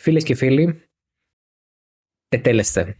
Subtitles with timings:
[0.00, 0.82] Φίλες και φίλοι,
[2.28, 2.96] τετέλεστε.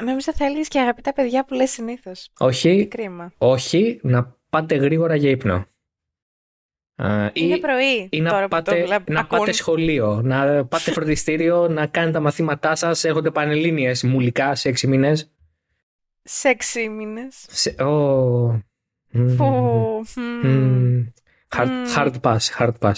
[0.00, 2.30] Νομίζω θέλεις και αγαπητά παιδιά που λες συνήθως.
[2.38, 3.32] Όχι, Κρίμα.
[3.38, 5.66] όχι, να πάτε γρήγορα για ύπνο.
[6.94, 9.12] Α, Είναι ή, πρωί ή να, τώρα που το πάτε, βλέπω.
[9.12, 13.04] να πάτε σχολείο, να πάτε φροντιστήριο, να κάνετε τα μαθήματά σας.
[13.04, 15.32] Έχονται πανελλήνιες μουλικά σε έξι μήνες.
[16.22, 17.46] Σε έξι μήνες.
[17.50, 18.62] Σε, ω,
[19.10, 19.44] μ, Φου,
[20.16, 21.06] μ, μμμ.
[21.56, 21.84] Hard, Μμ.
[21.96, 22.92] hard pass, hard pass.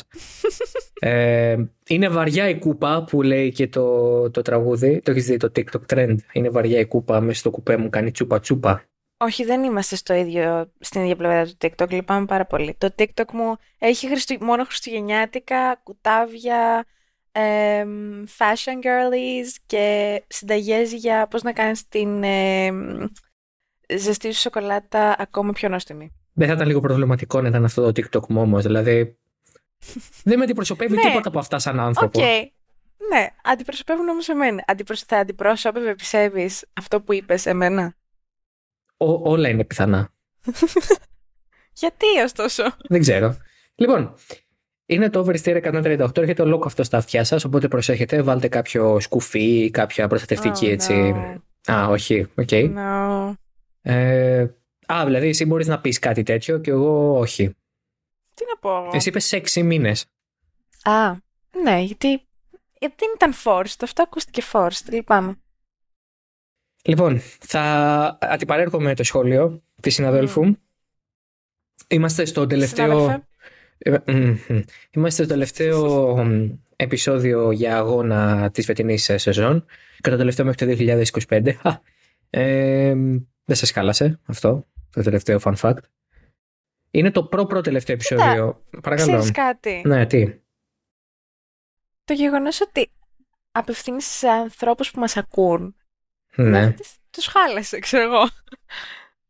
[1.09, 1.57] ε,
[1.87, 5.01] είναι βαριά η κούπα που λέει και το, το τραγούδι.
[5.01, 8.11] Το έχεις δει το TikTok trend; Είναι βαριά η κούπα μέσα στο κουπέ μου κάνει
[8.11, 8.85] τσούπα τσούπα.
[9.17, 11.91] Όχι, δεν είμαστε στο ίδιο, στην ίδια πλευρά του TikTok.
[11.91, 12.75] Λυπάμαι πάρα πολύ.
[12.79, 14.45] Το TikTok μου έχει χριστου...
[14.45, 16.85] μόνο χριστουγεννιάτικα, κουτάβια,
[17.33, 23.07] εμ, fashion girlies και συνταγές για πώς να κάνεις την εμ,
[23.97, 26.13] ζεστή σου σοκολάτα ακόμα πιο νόστιμη.
[26.33, 28.61] Δεν θα ήταν λίγο προβληματικό να ήταν αυτό το TikTok μου όμως.
[28.61, 29.17] Δηλαδή.
[30.25, 31.01] δεν με αντιπροσωπεύει Ναι.
[31.03, 31.85] τίποτα από αυτά σαν Οκ.
[31.87, 32.21] άνθρωπο.
[33.11, 34.65] Ναι, αντιπροσωπεύουν όμως εμένα.
[34.67, 35.03] Αντιπροσ...
[35.07, 37.95] Θα αντιπρόσωπευε, πιστεύεις, αυτό που είπες εμένα;
[38.97, 40.13] Ό- όλα είναι πιθανά.
[41.73, 43.37] Γιατί, ωστόσο; Δεν ξέρω.
[43.75, 44.15] Λοιπόν,
[44.87, 45.63] είναι το Oversteer
[45.99, 46.17] 138.
[46.19, 47.45] Έρχεται ο λόγο αυτό στα αυτιά σας.
[47.45, 48.23] Οπότε προσέχετε.
[48.23, 51.15] Βάλτε κάποιο σκουφί, κάποια προστατευτική Oh, έτσι.
[51.67, 51.73] no.
[51.73, 52.27] Α, όχι.
[52.37, 52.49] OK.
[52.53, 53.33] No.
[53.83, 54.47] Ε,
[54.93, 57.55] α, δηλαδή εσύ μπορείς να πεις κάτι τέτοιο και εγώ όχι.
[58.35, 58.91] Τι να πω.
[58.93, 60.07] Εσύ είπες σε 6 μήνες.
[60.83, 61.15] Α,
[61.63, 62.09] ναι, γιατί,
[62.79, 63.81] γιατί δεν ήταν forced.
[63.83, 64.89] Αυτό ακούστηκε forced.
[64.91, 65.37] Λυπάμαι.
[66.85, 67.63] Λοιπόν, θα
[68.21, 70.57] αντιπαρέρχομαι το σχόλιο της συναδέλφου.
[71.89, 73.01] Είμαστε στο τελευταίο.
[73.01, 73.27] Συνάδελφε.
[73.79, 74.61] Ε, μ, μ.
[74.91, 79.65] Είμαστε στο τελευταίο μ, επεισόδιο για αγώνα της φετινής ε, σεζόν
[80.01, 81.53] και το τελευταίο μέχρι το 2025.
[81.63, 81.81] Α,
[82.31, 82.95] ε,
[83.45, 85.77] δεν σας κάλασε αυτό, το τελευταίο fun fact.
[86.91, 88.65] Είναι το προ-προ τελευταίο επεισόδιο.
[88.83, 89.09] Παρακαλώ.
[89.13, 90.35] Ξέρεις κάτι; Ναι, τι;
[92.05, 92.91] Το γεγονός ότι
[93.53, 95.77] απευθύνεις σε ανθρώπους που μας ακούν.
[96.37, 96.73] Ναι.
[96.73, 98.29] τις- Τους χάλασε, ξέρω εγώ.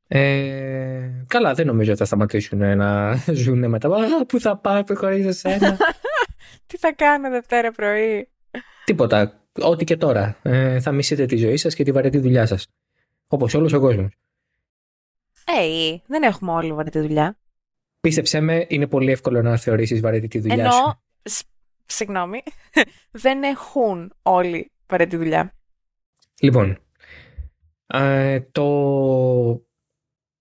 [0.09, 3.89] Ε, καλά, δεν νομίζω ότι θα σταματήσουν να ζουν μετά.
[3.89, 5.77] Α, πού θα πάω χωρίς εσένα.
[6.67, 8.29] Τι θα κάνω Δευτέρα πρωί;
[8.85, 9.41] Τίποτα.
[9.61, 10.37] Ό,τι και τώρα.
[10.43, 12.67] Ε, θα μισείτε τη ζωή σας και τη βαρετή δουλειά σας.
[13.27, 14.13] Όπως όλος ο κόσμος.
[15.47, 17.37] Ε, δεν έχουμε όλοι βαρετή δουλειά.
[18.01, 20.79] Πίστεψέ με, είναι πολύ εύκολο να θεωρήσεις βαρετή τη δουλειά σου.
[20.79, 21.47] Ενώ, σ-
[21.87, 22.43] συγγνώμη,
[23.25, 25.53] δεν έχουν όλοι βαρετή δουλειά.
[26.41, 26.79] Λοιπόν,
[27.87, 29.67] ε, το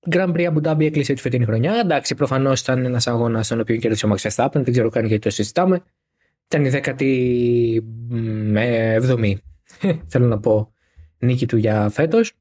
[0.09, 1.73] Grand Prix Abu Dhabi έκλεισε τη φετινή χρονιά.
[1.73, 4.51] Εντάξει, προφανώς ήταν ένας αγώνας στον οποίο κέρδισε ο Max Verstappen.
[4.51, 5.83] Δεν ξέρω καν γιατί το συζητάμε.
[6.47, 7.79] Ήταν η 17η,
[10.11, 10.73] θέλω να πω,
[11.17, 12.33] νίκη του για φέτος.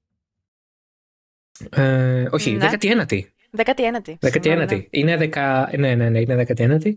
[1.70, 2.70] Ε, όχι, Ναι.
[2.80, 3.20] 19η.
[3.56, 4.14] 19η.
[4.20, 4.82] 19η.
[4.90, 6.92] Είναι 10, ναι, ναι, ναι, είναι 19η.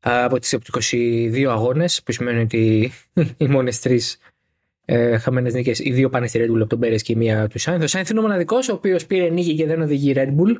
[0.00, 0.52] Από τις
[0.92, 2.92] 22 αγώνες, που σημαίνει ότι
[3.36, 4.18] οι μόνες τρεις
[4.84, 7.48] ε, χαμένες νίκες, οι δύο πάνε στη Red Bull από τον Πέρες και η μία
[7.48, 7.82] του Σάινθ.
[7.82, 10.56] Ο Σάινθ είναι ο μοναδικός, ο οποίος πήρε νίκη και δεν οδηγεί Red Bull.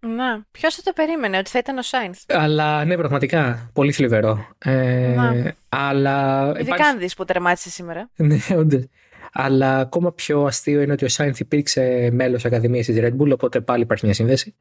[0.00, 4.46] Να, ποιος θα το περίμενε ότι θα ήταν ο Σάινθ; Αλλά ναι, πραγματικά, πολύ θλιβερό.
[4.58, 5.54] Ε, Να.
[5.68, 8.10] αλλά Ειδικά υπάρχει- αν δεις που τερμάτισε σήμερα.
[8.16, 8.84] Ναι, όντως.
[9.32, 13.60] Αλλά ακόμα πιο αστείο είναι ότι ο Σάινθ υπήρξε μέλος Ακαδημίας της Red Bull, οπότε
[13.60, 14.54] πάλι υπάρχει μια σύνδεση.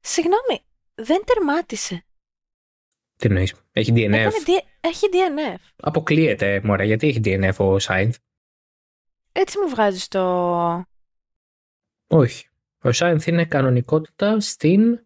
[0.00, 0.62] Συγγνώμη,
[0.94, 2.04] δεν τερμάτισε.
[3.16, 3.98] Τι εννοείς, έχει DNF.
[4.12, 5.56] Έκανε D- Έχει DNF.
[5.76, 8.16] Αποκλείεται, μωρέ, γιατί έχει DNF ο Σάινθ;
[9.32, 10.84] Έτσι μου βγάζει το.
[12.06, 12.48] Όχι.
[12.82, 15.00] Ο Σάινθ είναι κανονικότητα στην.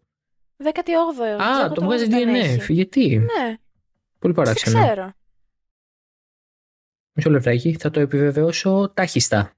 [0.63, 1.41] 18ο.
[1.41, 2.65] Α, τον βγάζει DNF.
[2.69, 3.57] Γιατί; Ναι,
[4.19, 4.85] Πολύ δεν παράξενο.
[4.85, 5.11] ξέρω.
[7.13, 9.53] Μισό λεπτάκι, θα το επιβεβαιώσω τάχιστα.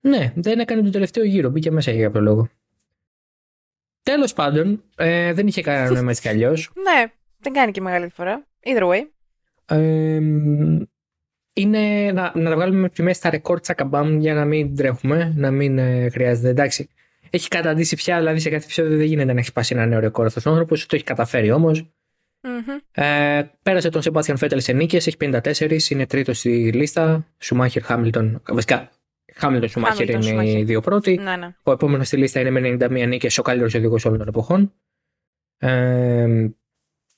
[0.00, 1.50] Ναι, δεν έκανε τον τελευταίο γύρο.
[1.50, 2.48] Μπήκε μέσα για κάποιο λόγο.
[4.02, 6.72] Τέλος πάντων, ε, δεν είχε κανένα νόημα έτσι κι αλλιώς.
[6.86, 8.46] Ναι, δεν κάνει και μεγάλη διαφορά.
[8.64, 9.00] Either way.
[9.66, 10.20] Ε,
[11.52, 15.50] είναι να, να τα βγάλουμε με μέση στα ρεκόρ τσακαμπάμ για να μην τρέχουμε, να
[15.50, 16.48] μην ε, χρειάζεται.
[16.48, 16.88] Εντάξει,
[17.30, 20.26] έχει καταντήσει πια, δηλαδή σε κάθε επεισόδιο δεν γίνεται να έχει πάσει ένα νέο ρεκόρ
[20.26, 21.90] αυτός ο άνθρωπος, το έχει καταφέρει όμως.
[22.46, 22.76] Μμμ.
[22.92, 27.26] Ε, πέρασε τον Σεμπάστιαν Φέτελ σε νίκες, έχει 54, είναι τρίτος στη λίστα.
[27.38, 28.42] Σουμάχερ, Χάμιλτον.
[28.48, 28.90] Βασικά,
[29.34, 30.64] Χάμιλτον, Σουμάχερ Χάμιλτον, είναι οι Σουμάχερ.
[30.64, 31.16] δύο πρώτοι.
[31.22, 31.54] Ναι, ναι.
[31.62, 34.72] Ο επόμενος στη λίστα είναι με 91 νίκες, ο καλύτερος οδηγός όλων των εποχών.
[35.58, 36.46] Ε,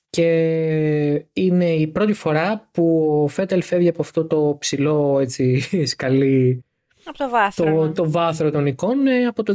[0.09, 6.65] και είναι η πρώτη φορά που ο Φέτελ φεύγει από αυτό το ψηλό έτσι, σκαλί,
[7.03, 7.65] Από το βάθρο.
[7.75, 7.91] το, ναι.
[7.93, 9.53] το βάθρο των εικόνων ε, από το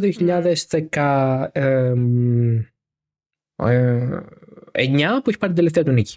[4.75, 6.17] 2019 που έχει πάρει την τελευταία του νίκη.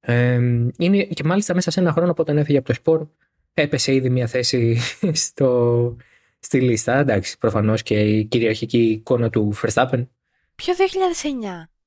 [0.00, 0.34] Ε,
[0.78, 3.06] είναι, και μάλιστα μέσα σε ένα χρόνο από όταν έφυγε από το σπορ
[3.54, 4.78] έπεσε ήδη μια θέση
[5.24, 5.96] στο,
[6.38, 6.98] στη λίστα.
[6.98, 10.06] Εντάξει, προφανώς και η κυριαρχική εικόνα του Verstappen.
[10.54, 10.74] Ποιο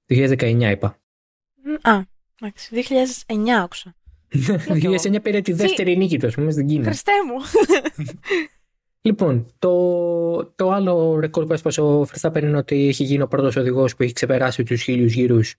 [0.07, 0.37] 2009.
[0.39, 0.99] 2019 είπα.
[1.63, 2.01] Μ, Α,
[2.41, 2.85] Εντάξει,
[3.27, 3.95] 2009 άκουσα.
[5.11, 6.83] 2009 πήρε τη δεύτερη νίκη του, ας πούμε, στην Κίνα.
[6.83, 7.35] Χριστέ μου.
[9.01, 13.55] Λοιπόν, το, το άλλο ρεκόρ που έσπασε ο Verstappen είναι ότι έχει γίνει ο πρώτος
[13.55, 15.55] οδηγός που έχει ξεπεράσει τους χίλιους γύρους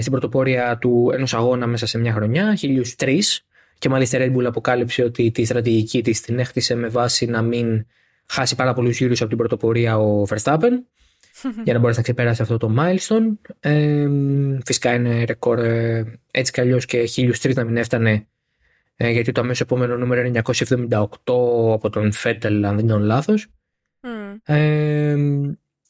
[0.00, 3.46] στην πρωτοπορία του ενός αγώνα μέσα σε μια χρονιά, χίλιους τρεις.
[3.78, 7.42] Και μάλιστα η Red Bull αποκάλυψε ότι τη στρατηγική της την έχτισε με βάση να
[7.42, 7.86] μην
[8.26, 10.72] χάσει πάρα πολλούς γύρους από την πρωτοπορία ο Verstappen
[11.64, 13.52] για να μπορέσει να ξεπεράσει αυτό το milestone.
[13.60, 14.08] Ε,
[14.64, 18.26] φυσικά είναι ρεκόρ ε, έτσι κι αλλιώς και χίλιους τρεις να μην έφτανε
[19.00, 21.00] ε, γιατί το αμέσως επόμενο νούμερο είναι 978
[21.72, 23.46] από τον Φέτελ, αν δεν είναι λάθος.
[24.44, 25.16] Ε,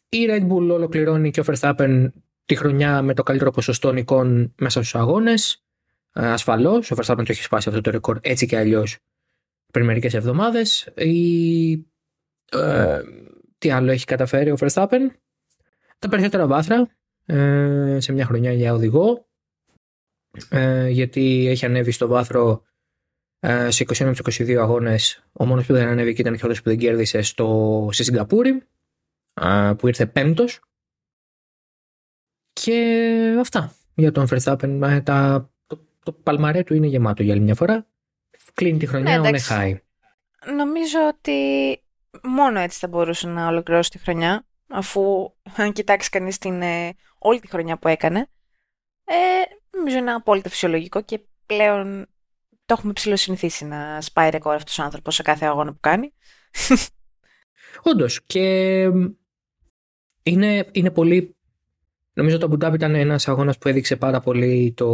[0.09, 2.07] η Red Bull ολοκληρώνει και ο Verstappen
[2.49, 5.65] τη χρονιά με το καλύτερο ποσοστό νικών μέσα στους αγώνες.
[6.13, 8.99] Ε, Ασφαλώς, ο Verstappen το έχει σπάσει αυτό το ρεκόρ έτσι και αλλιώς
[9.73, 10.89] πριν μερικές εβδομάδες.
[12.51, 13.01] Ε,
[13.59, 15.01] τι άλλο έχει καταφέρει ο Verstappen;
[15.99, 16.89] Τα περισσότερα βάθρα
[17.27, 19.27] ε, σε μια χρονιά για οδηγό.
[20.49, 22.63] Ε, γιατί έχει ανέβει στο βάθρο
[23.41, 25.25] ε, σε 21 22 αγώνες.
[25.33, 28.63] Ο μόνος που δεν ανέβηκε ήταν ο που δεν κέρδισε στο, στη Σιγκαπούρη,
[29.41, 30.61] ε, που ήρθε πέμπτος.
[32.63, 34.81] Και αυτά για τον Verstappen.
[34.83, 37.87] Ε, τα, το, το παλμαρέ του είναι γεμάτο για άλλη μια φορά.
[38.55, 39.77] Κλείνει τη χρονιά ναι, on high.
[40.57, 41.37] Νομίζω ότι
[42.23, 47.41] μόνο έτσι θα μπορούσε να ολοκληρώσει τη χρονιά, αφού αν κοιτάξει κανείς την, ε, όλη
[47.41, 48.29] τη χρονιά που έκανε,
[49.05, 49.15] ε,
[49.79, 52.07] νομίζω είναι απόλυτα φυσιολογικό και πλέον
[52.65, 56.13] το έχουμε ψηλοσυνηθίσει να σπάει ρεκόρ αυτός ο άνθρωπος σε κάθε αγώνα που κάνει.
[57.83, 58.21] Όντως.
[58.27, 58.83] Και
[60.23, 61.38] είναι, είναι πολύ.
[62.19, 64.87] Νομίζω το Αμπουντάμπ ήταν ένας αγώνας που έδειξε πάρα πολύ το.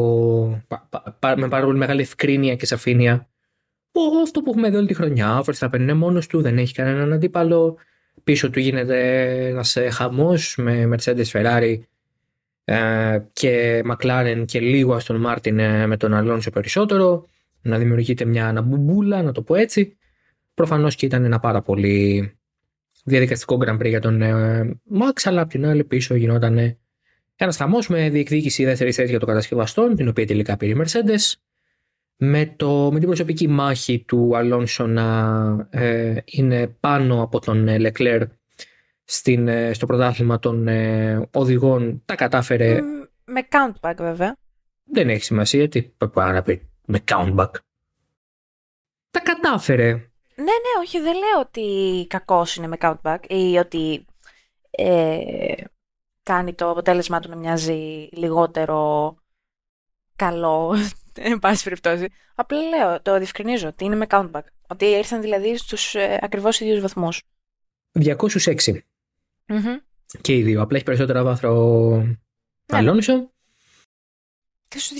[1.36, 3.28] με πάρα πολύ μεγάλη ευκρίνεια και σαφήνεια.
[4.22, 5.38] Αυτό που έχουμε δει όλη τη χρονιά.
[5.38, 7.76] Ο Verstappen είναι μόνος του, δεν έχει κανέναν αντίπαλο.
[8.24, 8.98] Πίσω του γίνεται
[9.48, 11.78] ένας ε, χαμός με Mercedes Ferrari
[12.64, 17.26] ε, και McLaren και λίγο στον Μάρτιν ε, με τον Αλόνσο περισσότερο
[17.62, 19.96] να δημιουργείται μια αναμπουμπούλα, να το πω έτσι.
[20.54, 22.32] Προφανώς και ήταν ένα πάρα πολύ
[23.04, 26.78] διαδικαστικό Grand Prix για τον ε, Max, αλλά απ' την άλλη πίσω γινόταν
[27.36, 31.32] ένα χαμό με διεκδίκηση δεύτερη θέση για το κατασκευαστών, την οποία τελικά πήρε η Mercedes.
[32.16, 37.76] Με, το, με την προσωπική μάχη του Αλόνσο να ε, είναι πάνω από τον ε,
[37.80, 38.26] Leclerc
[39.04, 42.80] στην, ε, στο πρωτάθλημα των ε, οδηγών τα κατάφερε.
[43.24, 44.36] με countback βέβαια.
[44.84, 45.82] Δεν έχει σημασία, τι
[46.12, 47.50] πάει να πει με countback.
[49.10, 49.86] Τα κατάφερε.
[50.36, 54.04] Ναι, ναι, όχι, δεν λέω ότι κακός είναι με countback ή ότι
[54.70, 55.54] ε,
[56.24, 59.14] κάνει το αποτέλεσμα του να μοιάζει λιγότερο
[60.16, 60.76] καλό,
[61.30, 62.08] εν πάση περιπτώσει.
[62.34, 64.42] Απλά λέω, το διευκρινίζω, ότι είναι με countback.
[64.68, 67.22] Ότι ήρθαν δηλαδή στους ε, ακριβώς ίδιους βαθμούς.
[67.92, 68.16] 206.
[69.46, 69.80] Mm-hmm.
[70.20, 70.62] Και οι δύο.
[70.62, 72.16] Απλά έχει περισσότερα βάθρο
[72.66, 72.92] ναι.
[74.68, 74.98] Και στους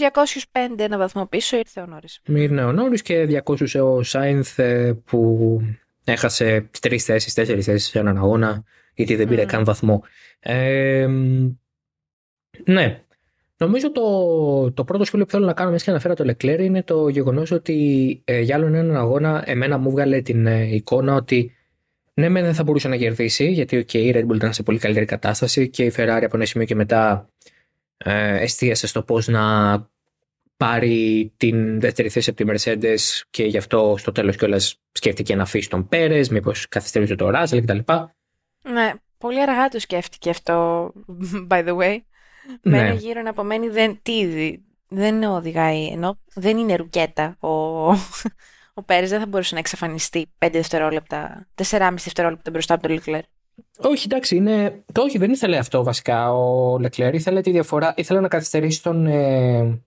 [0.53, 2.21] 205 ένα βαθμό πίσω ήρθε ο Νόρις.
[2.25, 5.61] Ήρθε ο Νόρις και 200 ο Σάινθ ε, που
[6.05, 10.03] έχασε τρεις θέσεις, τέσσερις θέσεις σε έναν αγώνα, γιατί δεν πήρε καν βαθμό.
[10.41, 11.09] Ε,
[12.65, 12.99] ναι.
[13.57, 16.83] Νομίζω το, το πρώτο σχόλιο που θέλω να κάνω μέσα και αναφέρα το Leclerc είναι
[16.83, 21.53] το γεγονός ότι ε, για άλλον έναν αγώνα εμένα μου βγάλε την ε, εικόνα ότι
[22.15, 24.79] ναι, μεν δεν θα μπορούσε να κερδίσει, γιατί okay, η Red Bull ήταν σε πολύ
[24.79, 27.29] καλύτερη κατάσταση και η Ferrari από ένα σημείο και μετά
[27.97, 29.43] ε, εστίασε στο πώς να
[30.57, 35.43] πάρει την δεύτερη θέση από τη Mercedes και γι' αυτό στο τέλος κιόλας σκέφτηκε να
[35.43, 37.79] αφήσει τον Πέρες, μήπως καθυστερούσε το Ράζελ κτλ.
[38.73, 40.87] Ναι, πολύ αργά το σκέφτηκε αυτό,
[41.51, 41.99] by the way.
[42.63, 42.77] Ναι.
[42.77, 44.27] Με ένα γύρο να απομένει δεν, τι,
[44.89, 47.37] δεν οδηγάει, ενώ δεν είναι ρουκέτα.
[47.41, 47.49] Ο,
[48.75, 53.23] ο Πέρες δεν θα μπορούσε να εξαφανιστεί 5 δευτερόλεπτα, 4,5 δευτερόλεπτα μπροστά από τον Leclerc.
[53.79, 54.85] Όχι, εντάξει, είναι...
[54.93, 57.15] το όχι, δεν ήθελε αυτό βασικά ο Λεκλέρ.
[57.15, 59.83] Ήθελε τη διαφορά, ήθελε να καθυστερήσει τον ε...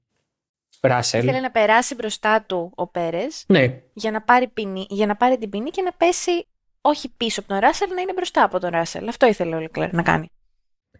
[0.81, 1.23] Ράσελ.
[1.23, 3.81] Ήθελε να περάσει μπροστά του ο Πέρες ναι.
[3.93, 4.51] για, να πάρει
[4.87, 6.47] για να πάρει την ποινή και να πέσει
[6.87, 9.07] όχι πίσω από τον Ράσελ, να είναι μπροστά από τον Ράσελ.
[9.07, 10.31] Αυτό ήθελε ο Λεκλέρ να κάνει.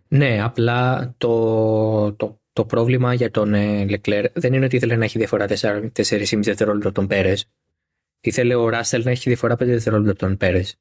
[0.08, 5.04] Ναι, απλά το, το, το πρόβλημα για τον ε, Λεκλέρ δεν είναι ότι ήθελε να
[5.04, 5.90] έχει διαφορά 4,5
[6.42, 7.50] δευτερόλεπτα από τον Πέρες.
[8.22, 10.76] Ήθελε ο Ράσελ να έχει διαφορά 5 δευτερόλεπτα από τον Πέρες.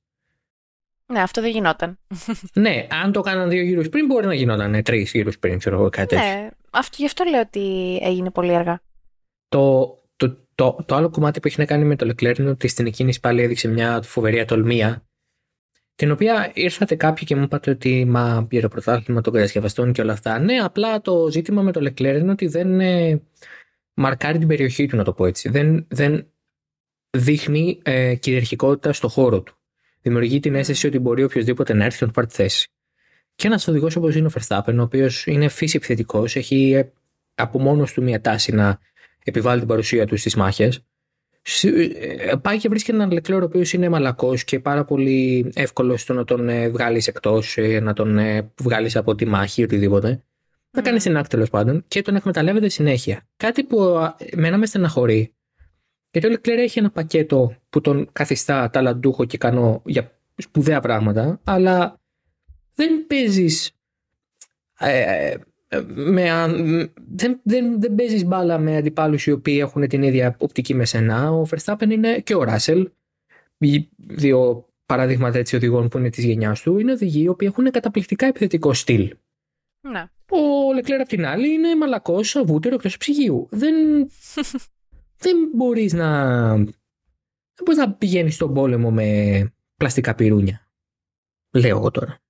[1.06, 1.98] Ναι, αυτό δεν γινόταν.
[2.64, 5.76] ναι, αν το κάναν δύο γύρους πριν, μπορεί να γινόταν ναι, τρεις γύρους πριν, ξέρω
[5.76, 6.28] εγώ κάτι τέτοιο.
[6.28, 8.80] Ναι, αυτό, γι' αυτό λέω ότι έγινε πολύ αργά.
[9.48, 9.96] Το,
[10.56, 12.86] το, το, το, άλλο κομμάτι που έχει να κάνει με το Leclerc είναι ότι στην
[12.86, 15.06] εκκίνηση πάλι έδειξε μια φοβερή ατολμία.
[15.94, 20.00] Την οποία ήρθατε κάποιοι και μου είπατε ότι μα για το πρωτάθλημα των κατασκευαστών και
[20.00, 20.38] όλα αυτά.
[20.38, 23.22] Ναι, απλά το ζήτημα με το Leclerc είναι ότι δεν ε,
[23.94, 25.48] μαρκάρει την περιοχή του, να το πω έτσι.
[25.48, 26.26] Δεν, δεν
[27.10, 29.56] δείχνει ε, κυριαρχικότητα στο χώρο του
[30.06, 32.68] δημιουργεί την αίσθηση ότι μπορεί οποιοδήποτε να έρθει και να του πάρει τη θέση.
[33.34, 36.84] Και ένας οδηγός όπως είναι ο Verstappen, ο οποίος είναι φύση επιθετικός, έχει
[37.34, 38.78] από μόνος του μια τάση να
[39.30, 40.84] επιβάλλει την παρουσία του στις μάχες.
[41.62, 46.14] Ε, πάει και βρίσκει έναν Λεκλέρ ο οποίος είναι μαλακός και πάρα πολύ εύκολος στο
[46.14, 48.18] να τον ε, βγάλεις εκτός, ε, να τον
[48.60, 50.24] βγάλεις από τη μάχη ή οτιδήποτε.
[50.70, 53.28] Να κάνει την άκρη τέλος πάντων και τον εκμεταλλεύεται συνέχεια.
[53.36, 53.78] Κάτι που
[54.34, 55.34] μένα με στεναχωρεί.
[56.10, 61.40] Γιατί ο Λεκλέρ έχει ένα πακέτο που τον καθιστά ταλαντούχο και ικανό για σπουδαία πράγματα,
[61.44, 62.00] αλλά
[62.74, 63.70] δεν παίζεις
[65.86, 66.30] με,
[67.08, 71.30] δεν, δεν, δεν παίζεις μπάλα με αντιπάλους οι οποίοι έχουν την ίδια οπτική με σένα.
[71.30, 72.90] Ο Verstappen είναι και ο Ράσελ,
[73.96, 78.26] δύο παραδείγματα έτσι οδηγών που είναι της γενιάς του, είναι οδηγοί οι οποίοι έχουν καταπληκτικά
[78.26, 79.16] επιθετικό στυλ.
[79.80, 80.10] Ναι.
[80.30, 83.48] Ο Λεκλέρ απ' την άλλη είναι μαλακός, βούτυρο εκτός ψυγείου.
[83.50, 83.74] Δεν,
[85.24, 86.28] δεν μπορείς να.
[87.54, 89.40] Δεν μπορείς να πηγαίνεις στον πόλεμο με
[89.76, 90.70] πλαστικά πυρούνια.
[91.56, 92.20] Λέω εγώ τώρα.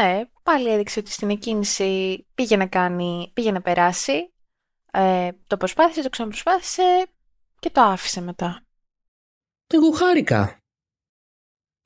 [0.00, 4.32] Ναι, πάλι έδειξε ότι στην εκκίνηση πήγε να κάνει, πήγε να περάσει.
[4.92, 7.06] Ε, το προσπάθησε, το ξαναπροσπάθησε
[7.58, 8.66] και το άφησε μετά.
[9.66, 10.58] Εγώ χάρηκα.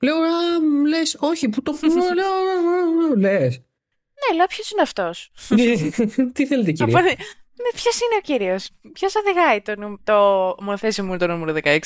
[0.01, 3.57] Λέω, α, λες, όχι, που το πούμε, λέω, λες.
[3.57, 5.31] Ναι, λέω, ποιος είναι αυτός;
[6.33, 11.59] Τι θέλετε, κύριε; ναι, ποιος είναι ο κύριος; Ποιος οδηγάει το, το μονοθέσιο το νούμερο
[11.63, 11.79] 16.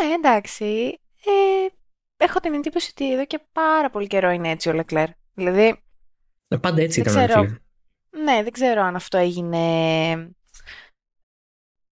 [0.00, 1.00] Ναι, εντάξει.
[1.24, 1.57] Ε,
[2.18, 5.08] έχω την εντύπωση ότι εδώ και πάρα πολύ καιρό είναι έτσι ο Λεκλέρ.
[5.34, 5.82] Δηλαδή.
[6.48, 7.42] Ε, πάντα έτσι ήταν ξέρω,
[8.10, 9.58] Ναι, δεν ξέρω αν αυτό έγινε.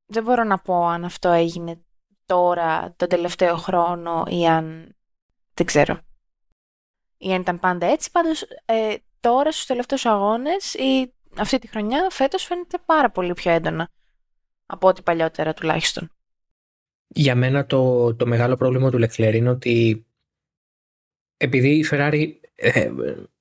[0.07, 1.81] Δεν μπορώ να πω αν αυτό έγινε
[2.27, 4.97] τώρα, τον τελευταίο χρόνο ή αν.
[5.55, 6.01] Δεν ξέρω.
[7.19, 8.11] Ή αν ήταν πάντα έτσι.
[8.11, 13.51] Πάντως, ε, τώρα στους τελευταίους αγώνες ή αυτή τη χρονιά, φέτος φαίνεται πάρα πολύ πιο
[13.51, 13.89] έντονα
[14.67, 16.11] από ό,τι παλιότερα τουλάχιστον.
[17.09, 20.07] Για μένα το, το μεγάλο πρόβλημα του Λεκλέρ είναι ότι
[21.37, 22.91] επειδή η Ferrari ε,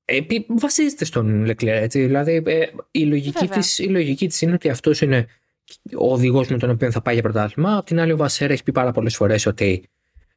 [0.05, 4.69] επί, βασίζεται στον Leclerc, έτσι, δηλαδή ε, η, λογική της, η λογική της είναι ότι
[4.69, 5.27] αυτός είναι
[5.97, 7.77] ο οδηγός με τον οποίο θα πάει για πρωτάθλημα.
[7.77, 9.89] Απ' την άλλη, ο Βασέρα έχει πει πάρα πολλές φορές ότι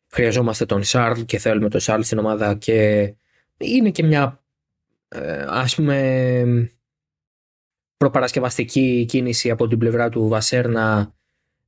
[0.09, 3.15] χρειαζόμαστε τον Σάρλ και θέλουμε τον Σάρλ στην ομάδα και
[3.57, 4.43] είναι και μια
[5.09, 6.71] ε, ας πούμε
[7.97, 11.15] προπαρασκευαστική κίνηση από την πλευρά του Βασέρ να,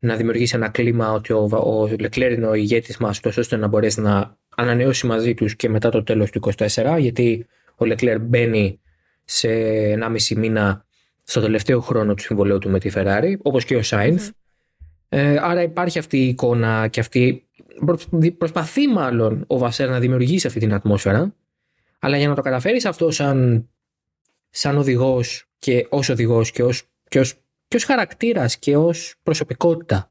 [0.01, 3.67] να δημιουργήσει ένα κλίμα ότι ο, ο Λεκλέρ είναι ο ηγέτης μας τόσο ώστε να
[3.67, 8.81] μπορέσει να ανανεώσει μαζί τους και μετά το τέλος του 24 γιατί ο Λεκλέρ μπαίνει
[9.25, 9.49] σε
[9.95, 10.85] 1,5 μήνα
[11.23, 14.29] στο τελευταίο χρόνο του συμβολέου του με τη Ferrari όπως και ο Σάινθ.
[15.09, 17.49] Ε, άρα υπάρχει αυτή η εικόνα και αυτή
[18.39, 21.35] προσπαθεί μάλλον ο Βασέρ να δημιουργήσει αυτή την ατμόσφαιρα
[21.99, 23.69] αλλά για να το καταφέρεις αυτό σαν,
[24.51, 27.35] σαν οδηγός και ως οδηγός και ως, και ως,
[27.71, 30.11] και ως χαρακτήρας και ως προσωπικότητα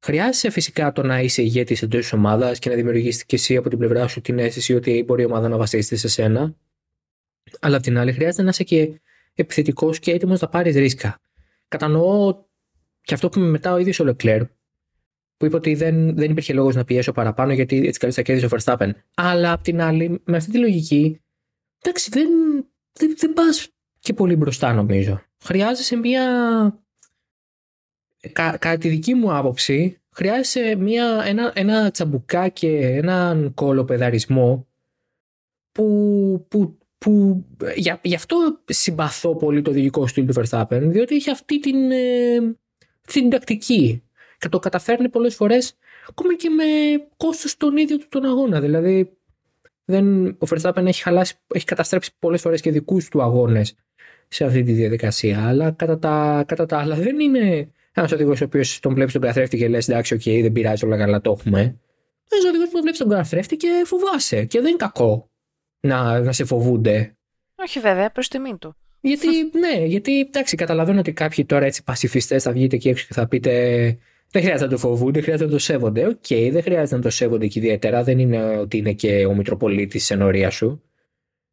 [0.00, 3.68] Χρειάζεσαι φυσικά το να είσαι ηγέτης εντός της ομάδας και να δημιουργήσεις και εσύ από
[3.68, 6.54] την πλευρά σου την αίσθηση ότι μπορεί η ομάδα να βασίζεται σε σένα.
[7.60, 9.00] Αλλά απ' την άλλη, χρειάζεται να είσαι και
[9.34, 11.20] επιθετικός και έτοιμος να πάρεις ρίσκα.
[11.68, 12.44] Κατανοώ
[13.00, 14.44] και αυτό που είπε μετά ο ίδιο ο Λεκλέρ,
[15.36, 18.46] που είπε ότι δεν, δεν υπήρχε λόγος να πιέσω παραπάνω γιατί έτσι καλώ θα κέρδισε
[18.46, 18.90] ο Verstappen.
[19.14, 21.20] Αλλά απ' την άλλη, με αυτή τη λογική,
[21.82, 22.28] εντάξει, δεν,
[22.92, 25.22] δεν, δεν πας και πολύ μπροστά νομίζω.
[25.44, 26.22] Χρειάζεσαι μια
[28.32, 34.66] κα, κατά τη δική μου άποψη, χρειάζεσαι μια, ένα, ένα τσαμπουκά και έναν κολοπεδαρισμό
[35.72, 37.44] που, που, που
[37.74, 42.56] για, γι' αυτό συμπαθώ πολύ το δικό στυλ του Verstappen, διότι έχει αυτή την, ε,
[43.12, 44.02] την τακτική
[44.38, 45.74] και το καταφέρνει πολλές φορές
[46.08, 46.64] ακόμα και με
[47.16, 48.60] κόστος τον ίδιο του τον αγώνα.
[48.60, 49.12] Δηλαδή,
[49.84, 53.74] δεν, ο Verstappen έχει, χαλάσει, έχει καταστρέψει πολλές φορές και δικούς του αγώνες
[54.28, 58.44] σε αυτή τη διαδικασία, αλλά κατά τα, κατά τα άλλα δεν είναι ένας οδηγός ο
[58.44, 61.30] οποίος τον βλέπεις τον καθρέφτη και λες: Εντάξει, οκ, okay, δεν πειράζει, όλα καλά το
[61.38, 61.60] έχουμε.
[62.30, 64.44] Ένας οδηγός που τον βλέπεις τον καθρέφτη και φοβάσαι.
[64.44, 65.30] Και δεν είναι κακό
[65.80, 67.16] να, να σε φοβούνται.
[67.54, 68.76] Όχι, βέβαια, προς τιμή του.
[69.00, 69.26] Γιατί,
[69.58, 73.28] ναι, γιατί εντάξει, καταλαβαίνω ότι κάποιοι τώρα έτσι πασιφιστές θα βγείτε εκεί έξω και θα
[73.28, 73.52] πείτε
[74.30, 76.06] δεν χρειάζεται να το φοβούνται, χρειάζεται να το σέβονται.
[76.06, 78.02] Οκ, okay, δεν χρειάζεται να το σέβονται και ιδιαίτερα.
[78.02, 80.82] Δεν είναι ότι είναι και ο Μητροπολίτης της ενορίας σου.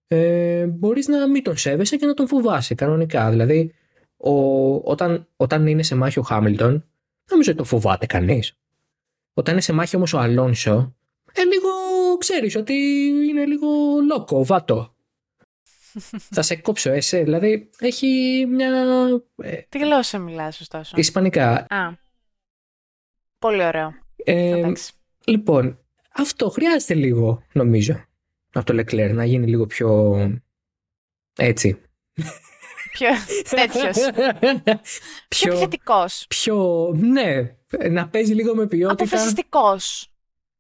[0.08, 3.30] Ε, Μπορείς να μην τον σέβεσαι και να τον φοβάσαι κανονικά.
[3.30, 3.74] Δηλαδή,
[4.18, 8.58] ο, όταν, όταν είναι σε μάχη ο Χάμιλτον, δεν νομίζω ότι το φοβάται κανείς.
[9.34, 10.96] Όταν είναι σε μάχη όμως ο Αλόνσο,
[11.34, 11.70] ε, λίγο
[12.18, 12.74] ξέρεις ότι
[13.30, 13.68] είναι λίγο
[14.08, 14.96] loco, vato.
[16.20, 17.24] Θα σε κόψω, εσέ.
[17.24, 18.70] Δηλαδή έχει μια.
[19.36, 21.66] Ε, Τι γλώσσα μιλάς, ωστόσο; Ισπανικά.
[21.70, 21.94] Α.
[23.40, 23.94] Πολύ ωραίο.
[24.16, 24.72] Ε,
[25.26, 25.80] λοιπόν,
[26.14, 28.06] αυτό χρειάζεται λίγο, νομίζω,
[28.54, 30.16] από το Λεκλέρ να γίνει λίγο πιο.
[31.38, 31.82] Έτσι.
[33.00, 33.10] Πιο
[33.50, 33.98] τέτοιος.
[35.28, 36.06] πιο επιθετικό.
[36.28, 36.90] Πιο.
[36.96, 37.56] Ναι,
[37.90, 39.04] να παίζει λίγο με ποιότητα.
[39.04, 40.10] Αποφασιστικός.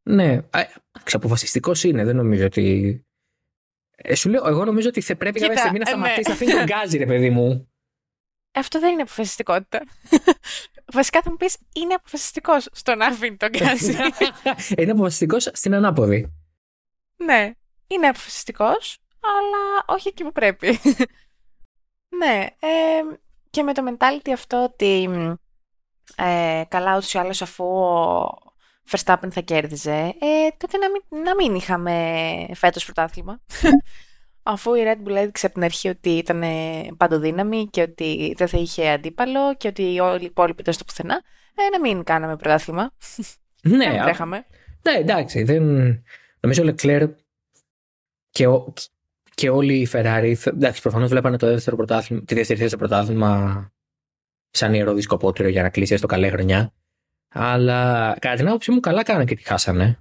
[0.03, 0.39] Ναι,
[1.11, 2.03] αποφασιστικό είναι.
[2.03, 2.99] Δεν νομίζω ότι.
[3.95, 6.27] Ε, σου λέω, εγώ νομίζω ότι θα πρέπει κάποια στιγμή να ε, σταματήσει ναι.
[6.27, 7.71] να αφήνει τον γκάζι, ρε παιδί μου.
[8.53, 9.83] αυτό δεν είναι αποφασιστικότητα.
[10.93, 13.95] Βασικά θα μου πεις, είναι αποφασιστικός στο να αφήνει τον γκάζι.
[14.77, 16.33] είναι αποφασιστικός στην ανάποδη.
[17.15, 17.51] ναι,
[17.87, 20.79] είναι αποφασιστικός, αλλά όχι εκεί που πρέπει.
[22.17, 23.17] Ναι, ε,
[23.49, 25.09] και με το mentality αυτό ότι
[26.15, 28.53] ε, καλά ούτως ή άλλως αφού ο
[28.89, 33.41] Verstappen θα κέρδιζε, ε, τότε να μην, να μην είχαμε φέτος πρωτάθλημα.
[34.43, 36.43] αφού η Red Bull έδειξε από την αρχή ότι ήταν
[36.97, 41.21] παντοδύναμη και ότι δεν θα είχε αντίπαλο και ότι όλοι οι υπόλοιποι ήταν στο πουθενά,
[41.55, 42.91] ε, να μην κάναμε πρωτάθλημα.
[43.61, 44.45] Ναι, δεν τρέχαμε.
[44.81, 45.43] Ναι, εντάξει.
[45.43, 45.63] Δεν...
[46.39, 47.13] Νομίζω ο Leclerc
[48.29, 48.73] και, ο...
[49.35, 53.71] και όλοι οι Ferrari, εντάξει, προφανώς βλέπανε το δεύτερο πρωτάθλημα, τη δεύτερη θέση στο πρωτάθλημα
[54.49, 56.73] σαν ιερό δισκοπότηρο για να κλείσει έστω καλή χρονιά.
[57.33, 59.99] Αλλά κατά την άποψή μου καλά κάνανε και τη χάσανε.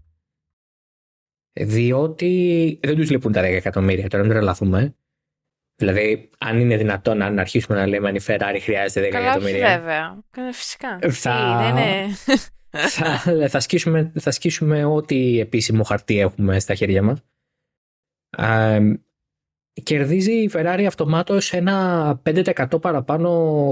[1.53, 4.97] Διότι δεν τους λείπουν τα 10 εκατομμύρια, τώρα μην τρελαθούμε.
[5.77, 9.67] Δηλαδή, αν είναι δυνατόν να αρχίσουμε να λέμε αν η Ferrari χρειάζεται 10 Καλά, εκατομμύρια.
[9.67, 10.23] Όχι, βέβαια.
[10.53, 10.99] Φυσικά.
[11.01, 11.59] Θα...
[11.59, 12.15] Τι, δεν είναι...
[12.89, 17.25] θα, θα, σκίσουμε, θα σκίσουμε ό,τι επίσημο χαρτί έχουμε στα χέρια μας.
[19.83, 23.31] Κερδίζει η Ferrari αυτομάτως ένα 5% παραπάνω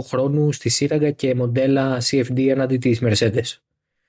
[0.08, 3.58] χρόνου στη σύραγγα και μοντέλα CFD έναντι της Mercedes.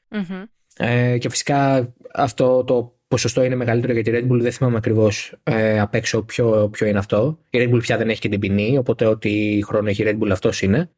[0.10, 0.44] Mm-hmm.
[0.78, 4.40] Ε, και φυσικά αυτό το ποσοστό είναι μεγαλύτερο για τη Red Bull.
[4.42, 7.40] Δεν θυμάμαι ακριβώς ε, απ' έξω ποιο, ποιο είναι αυτό.
[7.50, 10.24] Η Red Bull πια δεν έχει και την ποινή, οπότε ό,τι χρόνο έχει η Red
[10.24, 10.90] Bull αυτός είναι.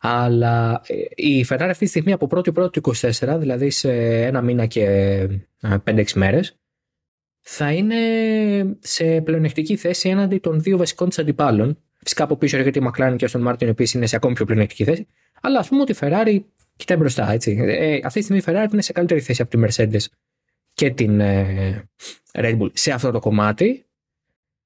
[0.00, 3.92] Αλλά ε, η Ferrari αυτή τη στιγμή από 1η πρώτη του 24, δηλαδή σε
[4.24, 5.26] ένα μήνα και
[5.62, 6.56] 5-6 ε, μέρες,
[7.46, 7.96] θα είναι
[8.78, 11.78] σε πλεονεκτική θέση έναντι των δύο βασικών της αντιπάλων.
[11.98, 14.44] Φυσικά από πίσω έρχεται η McLaren και ο Aston Martin, επίση είναι σε ακόμη πιο
[14.44, 15.06] πλεονεκτική θέση.
[15.40, 16.40] Αλλά ας πούμε ότι η Ferrari
[16.76, 17.56] κοιτάει μπροστά, έτσι.
[17.60, 20.04] Ε, αυτή τη στιγμή η Ferrari είναι σε καλύτερη θέση από τη Mercedes
[20.72, 21.88] και την ε,
[22.32, 23.86] Red Bull σε αυτό το κομμάτι.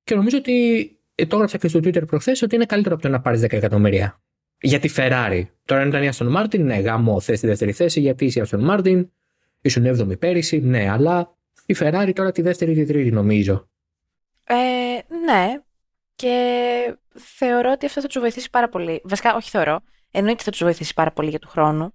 [0.05, 3.21] Και νομίζω ότι το έγραψα και στο Twitter προχθές ότι είναι καλύτερο από το να
[3.21, 4.21] πάρεις 10 εκατομμύρια.
[4.61, 5.43] Για τη Ferrari.
[5.65, 8.47] Τώρα, αν ήταν η Aston Martin, ναι, γάμο θε τη δεύτερη θέση, γιατί είσαι η
[8.51, 9.07] Aston Martin,
[9.61, 11.38] ήσουν 7η πέρυσι, ναι, αλλά
[11.69, 13.69] η Ferrari τώρα τη δεύτερη ή τη τρίτη, νομίζω.
[14.45, 14.55] Ε,
[15.25, 15.63] ναι,
[16.15, 19.01] και θεωρώ ότι αυτό θα τους βοηθήσει πάρα πολύ.
[19.05, 19.81] Βασικά, όχι θεωρώ.
[20.11, 21.95] Εννοείται θα τους βοηθήσει πάρα πολύ για του χρόνου.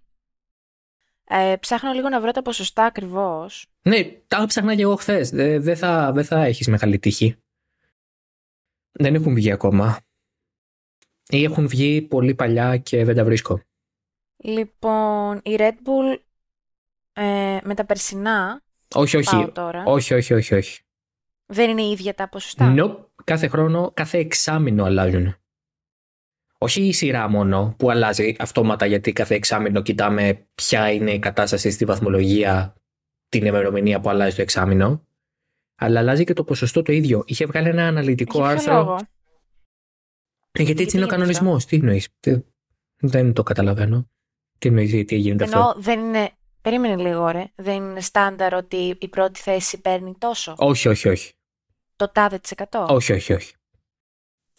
[1.27, 3.67] Ε, ψάχνω λίγο να βρω τα ποσοστά ακριβώς.
[3.81, 5.29] Ναι, τα ψάχνα και εγώ χθες.
[5.29, 7.35] Δεν θα, δε θα έχεις μεγάλη τύχη.
[8.91, 9.99] Δεν έχουν βγει ακόμα.
[11.29, 13.61] Ή έχουν βγει πολύ παλιά και δεν τα βρίσκω.
[14.35, 16.17] Λοιπόν, η Red Bull
[17.13, 18.63] ε, με τα περσινά.
[18.93, 19.51] Όχι, όχι.
[19.51, 19.83] τώρα.
[19.85, 20.81] Όχι, όχι, όχι, όχι.
[21.45, 22.97] Δεν είναι ίδια τα ποσοστά; Nope.
[23.23, 25.35] Κάθε χρόνο, κάθε εξάμεινο αλλάζουν
[26.63, 31.71] όχι η σειρά μόνο που αλλάζει αυτόματα γιατί κάθε εξάμεινο κοιτάμε ποια είναι η κατάσταση
[31.71, 32.75] στη βαθμολογία
[33.29, 35.07] την ημερομηνία που αλλάζει το εξάμεινο.
[35.75, 37.23] Αλλά αλλάζει και το ποσοστό το ίδιο.
[37.25, 38.73] Είχε βγάλει ένα αναλυτικό Για άρθρο.
[38.73, 38.97] Λόγο;
[40.51, 41.65] Ε, γιατί έτσι είναι ο κανονισμός.
[41.65, 42.09] Τι εννοείς;
[42.99, 44.09] Δεν το καταλαβαίνω.
[44.57, 46.31] Τι εννοείς, τι γίνεται Ενώ αυτό; δεν είναι.
[46.63, 47.45] Περίμενε λίγο, ρε.
[47.55, 51.33] Δεν είναι στάνταρ ότι η πρώτη θέση παίρνει τόσο; Όχι, όχι, όχι.
[51.95, 53.53] Το τάδε της εκατό; Όχι, όχι, όχι.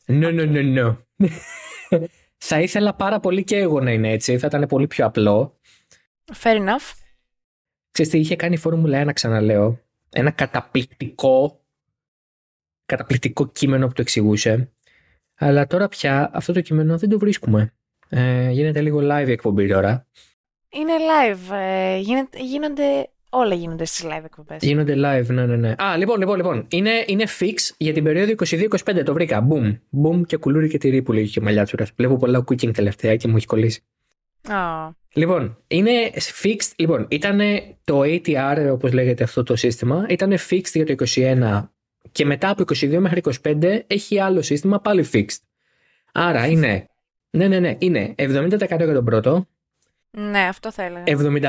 [0.06, 0.96] No, no, no, no.
[2.48, 4.38] θα ήθελα πάρα πολύ και εγώ να είναι έτσι.
[4.38, 5.60] Θα ήταν πολύ πιο απλό.
[6.42, 6.92] Fair enough.
[7.90, 9.80] Ξέρεις τι, είχε κάνει η Φόρμουλα 1, ξαναλέω.
[10.10, 11.64] Ένα καταπληκτικό,
[12.86, 14.72] καταπληκτικό κείμενο που το εξηγούσε.
[15.34, 17.74] Αλλά τώρα πια αυτό το κείμενο δεν το βρίσκουμε.
[18.08, 20.06] Ε, γίνεται λίγο live η εκπομπή τώρα.
[20.74, 21.54] Είναι live.
[21.54, 21.98] Ε,
[22.37, 24.58] γίνονται Όλα γίνονται στις live εκπομπές.
[24.60, 25.74] Γίνονται live, ναι, ναι, ναι.
[25.78, 26.66] Α, λοιπόν, λοιπόν, λοιπόν.
[26.68, 28.32] Είναι, είναι fix για την περίοδο
[28.84, 29.02] 22-25.
[29.04, 29.48] Το βρήκα.
[29.50, 29.78] Boom.
[30.02, 31.87] Boom και κουλούρι και τυρί που λέγει και μαλλιάτσουρα.
[31.96, 33.82] Βλέπω πολλά cooking τελευταία και μου έχει κολλήσει.
[34.48, 34.90] Oh.
[35.12, 35.90] Λοιπόν, είναι
[36.42, 36.72] fixed.
[36.76, 37.40] Λοιπόν, ήταν
[37.84, 41.68] το ATR, όπως λέγεται αυτό το σύστημα, ήταν fixed για το 21
[42.12, 45.38] και μετά από 22 μέχρι 25 έχει άλλο σύστημα πάλι fixed.
[46.12, 46.87] Άρα είναι.
[47.30, 47.76] Ναι, ναι, ναι.
[47.78, 49.48] Είναι 70% για τον πρώτο,
[50.16, 51.05] ναι, αυτό θα έλεγα.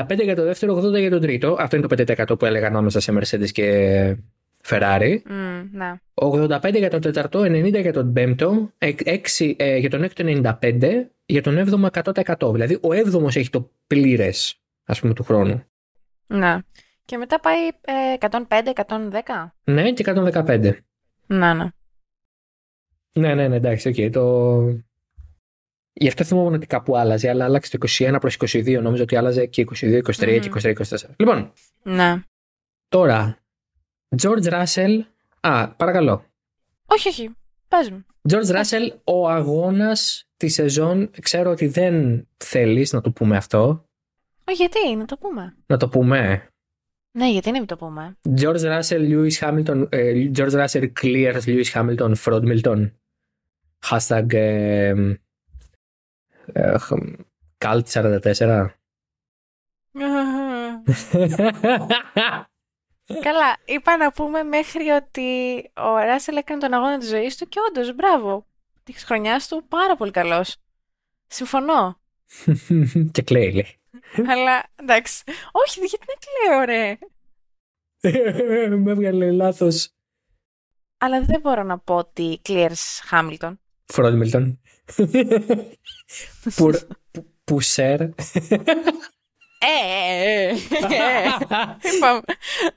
[0.08, 1.56] 75 για το δεύτερο, 80 για το τρίτο.
[1.58, 4.16] Αυτό είναι το 5% που έλεγα ανάμεσα σε Mercedes και
[4.68, 5.16] Ferrari.
[5.28, 5.92] Mm, ναι.
[6.14, 10.24] 85 για τον τέταρτο, 90 για τον πέμπτο, 6 ε, για τον έκτο
[10.60, 12.52] 95, για τον έβδομο 100%.
[12.52, 15.62] Δηλαδή ο έβδομος έχει το πλήρες ας πούμε του χρόνου.
[16.26, 16.58] Ναι.
[17.04, 18.38] Και μετά πάει ε, 105,
[18.86, 19.50] 110.
[19.64, 20.72] Ναι, και 115.
[21.26, 21.68] Ναι, ναι.
[23.12, 24.10] Ναι, ναι, ναι, εντάξει, okay.
[24.12, 24.56] το,
[25.98, 28.80] Γι' αυτό θυμόμουν ότι κάπου άλλαζε, αλλά άλλαξε το 21 προς 22.
[28.82, 30.40] Νομίζω ότι άλλαζε και 22, 23 mm.
[30.40, 30.96] και 23, 24.
[31.16, 32.22] Λοιπόν, ναι.
[32.88, 33.38] τώρα,
[34.22, 35.00] George Russell.
[35.40, 36.24] Α, παρακαλώ.
[36.86, 37.30] Όχι, όχι.
[37.68, 38.04] Πες μου.
[38.28, 43.84] George Russell, ο αγώνας της σεζόν, ξέρω ότι δεν θέλεις να το πούμε αυτό.
[44.44, 45.56] Όχι, γιατί, να το πούμε.
[45.66, 46.48] Να το πούμε.
[47.10, 48.16] Ναι, γιατί να μην το πούμε.
[48.40, 52.90] George Russell, Lewis Hamilton, ε, George Russell clears Lewis Hamilton, Fraud Milton.
[53.90, 54.94] Hashtag ε,
[57.58, 58.68] Καλτ 44.
[63.20, 67.58] Καλά, είπα να πούμε μέχρι ότι ο Ράσελ έκανε τον αγώνα της ζωής του και
[67.68, 68.46] όντως, μπράβο.
[68.82, 70.56] Της χρονιάς του πάρα πολύ καλός.
[71.26, 72.00] Συμφωνώ.
[73.12, 73.80] και κλαίει, λέει.
[74.28, 75.22] Αλλά εντάξει.
[75.52, 76.98] Όχι, γιατί να κλαίω, ρε.
[78.76, 79.90] Με έβγαλε λάθος.
[80.98, 83.00] Αλλά δεν μπορώ να πω ότι κλείρες
[83.92, 84.60] Χάμιλτον.
[86.50, 86.98] Φρόντμιλτον.
[87.44, 88.00] Πουσέρ.
[89.58, 90.54] Ε,
[91.96, 92.20] είπαμε.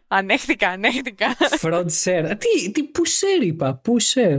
[0.07, 1.35] Ανέχτηκα, ανέχτηκα.
[1.35, 2.37] Φρόντσερ.
[2.37, 4.37] Τι, τι πουσέρ είπα, πουσέρ.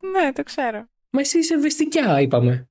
[0.00, 0.88] Ναι, το ξέρω.
[1.10, 2.68] Μα εσύ είσαι βεστικιά, είπαμε.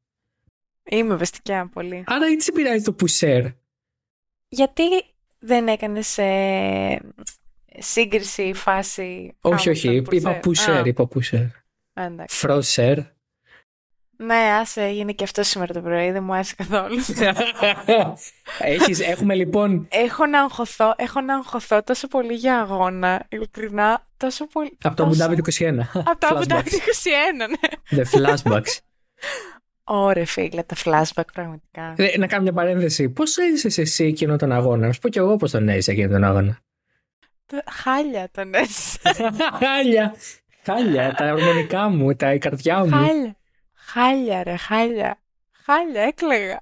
[0.83, 2.03] Είμαι βεστικιά πολύ.
[2.07, 3.45] Άρα γιατί σε πειράζει το πουσέρ.
[4.47, 4.83] Γιατί
[5.39, 7.01] δεν έκανες ε,
[7.77, 9.35] σύγκριση, φάση...
[9.41, 11.45] Όχι, όχι, είπα πουσέρ, είπα πουσέρ.
[12.27, 12.97] Φρόσερ.
[14.17, 16.99] Ναι, άσε, έγινε και αυτό σήμερα το πρωί, δεν μου άρεσε καθόλου.
[18.59, 19.87] Έχεις, έχουμε λοιπόν...
[19.91, 24.77] Έχω να αγχωθώ, έχω να αγχωθώ τόσο πολύ για αγώνα, ειλικρινά, τόσο πολύ...
[24.81, 25.79] Από το Αμπουντάβι του 21.
[25.93, 28.03] Από το Αμπουντάβι του 21, ναι.
[28.03, 28.77] The flashbacks.
[29.83, 31.93] Ωρε φίλε, τα flashback πραγματικά.
[31.97, 33.09] Ε, να κάνω μια παρένθεση.
[33.09, 36.09] Πώς έζησε εσύ εκείνο τον αγώνα, να σου πω κι εγώ πώς τον έζησα εκείνο
[36.09, 36.59] τον αγώνα.
[37.65, 38.99] Χάλια τον έζησα.
[39.63, 40.15] Χάλια.
[40.63, 42.89] Χάλια, τα ορμονικά μου, τα η καρδιά μου.
[42.89, 43.35] Χάλια.
[43.73, 45.17] Χάλια, ρε, χάλια.
[45.51, 46.59] Χάλια, έκλαιγα.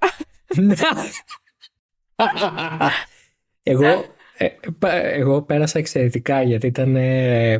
[3.62, 4.04] εγώ,
[4.36, 4.48] ε,
[4.90, 6.96] εγώ πέρασα εξαιρετικά γιατί ήταν.
[6.96, 7.52] Ε,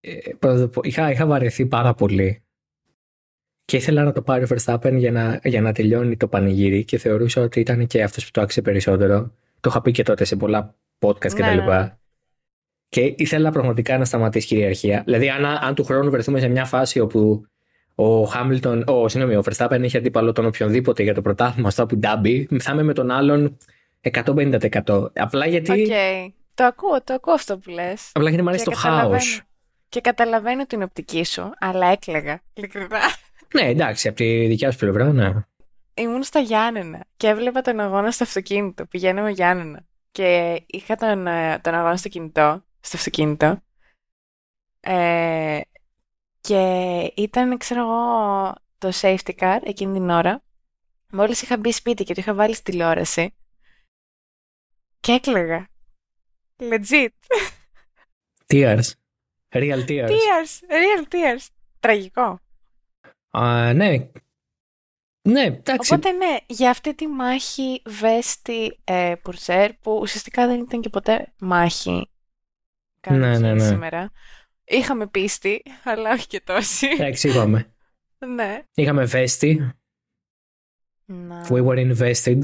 [0.00, 0.34] ε,
[0.82, 2.44] είχα, είχα βαρεθεί πάρα πολύ.
[3.64, 6.98] Και ήθελα να το πάρει ο Verstappen για να, για να τελειώνει το πανηγύρι και
[6.98, 9.34] θεωρούσα ότι ήταν και αυτός που το άξιζε περισσότερο.
[9.60, 11.42] Το είχα πει και τότε σε πολλά podcast κτλ.
[11.42, 11.96] Ναι, ναι.
[12.94, 15.02] Και ήθελα πραγματικά να σταματήσει κυριαρχία.
[15.04, 17.46] Δηλαδή, αν, αν του χρόνου βρεθούμε σε μια φάση όπου
[17.94, 21.94] ο Χάμιλτον, ο, συγγνώμη, ο Verstappen έχει αντίπαλο τον οποιονδήποτε για το πρωτάθλημα στο Abu
[22.04, 23.56] Dhabi, θα είμαι με τον άλλον
[24.10, 25.06] 150%.
[25.14, 25.86] Απλά γιατί.
[25.90, 26.32] Okay.
[26.54, 28.10] Το ακούω, το ακούω αυτό που λες.
[28.12, 29.42] Απλά γιατί μου αρέσει το χάος.
[29.88, 32.42] Και καταλαβαίνω την οπτική σου, αλλά έκλαιγα.
[32.54, 32.98] Ειλικρινά.
[33.54, 35.32] Ναι, εντάξει, από τη δικιά σου πλευρά, ναι.
[35.94, 38.86] Ήμουν στα Γιάννενα και έβλεπα τον αγώνα στο αυτοκίνητο.
[38.86, 39.80] Πηγαίναμε Γιάννενα.
[40.10, 43.62] Και είχα τον, ε, τον αγώνα στο κινητό, στο αυτοκίνητο.
[44.80, 45.60] Ε,
[46.40, 50.42] και ήταν, ξέρω εγώ, το safety car εκείνη την ώρα.
[51.10, 53.34] Μόλις είχα μπει σπίτι και το είχα βάλει στη τηλεόραση.
[55.00, 55.68] Και έκλαιγα.
[56.56, 57.08] Legit.
[58.46, 58.90] Tears.
[59.48, 60.08] Real tears.
[60.08, 60.52] Tears.
[60.68, 61.46] Real tears.
[61.80, 62.40] Τραγικό.
[63.30, 64.10] Α, ναι.
[65.28, 65.94] Ναι, εντάξει.
[65.94, 71.32] Οπότε ναι, για αυτή τη μάχη Βέστη ε, Πουρσέρ που ουσιαστικά δεν ήταν και ποτέ
[71.38, 72.08] μάχη
[73.12, 73.64] ναι, ναι, ναι.
[73.66, 74.10] σήμερα.
[74.64, 76.86] Είχαμε πίστη, αλλά όχι και τόση.
[76.86, 77.74] Εντάξει, είπαμε.
[78.34, 78.62] ναι.
[78.74, 79.70] Είχαμε Βέστη.
[81.04, 81.46] Να.
[81.48, 82.38] We were invested.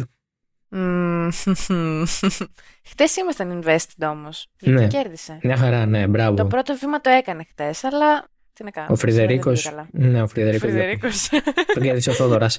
[2.85, 4.47] χτες ήμασταν invested όμως.
[4.61, 4.87] Γιατί Ναι.
[4.87, 5.39] κέρδισε.
[5.43, 6.37] Μια χαρά, ναι, μπράβο.
[6.37, 8.87] Το πρώτο βήμα το έκανε χτες, αλλά τι να κάνω.
[8.91, 9.55] Ο Φρυδερίκο.
[9.55, 10.61] σήμερα δεν Ναι, ο Φρυδερίκος.
[10.71, 10.99] πήγε καλά.
[10.99, 11.29] Φρυδερίκος.
[11.75, 12.59] Τον κέρδισε ο Θόδωρας.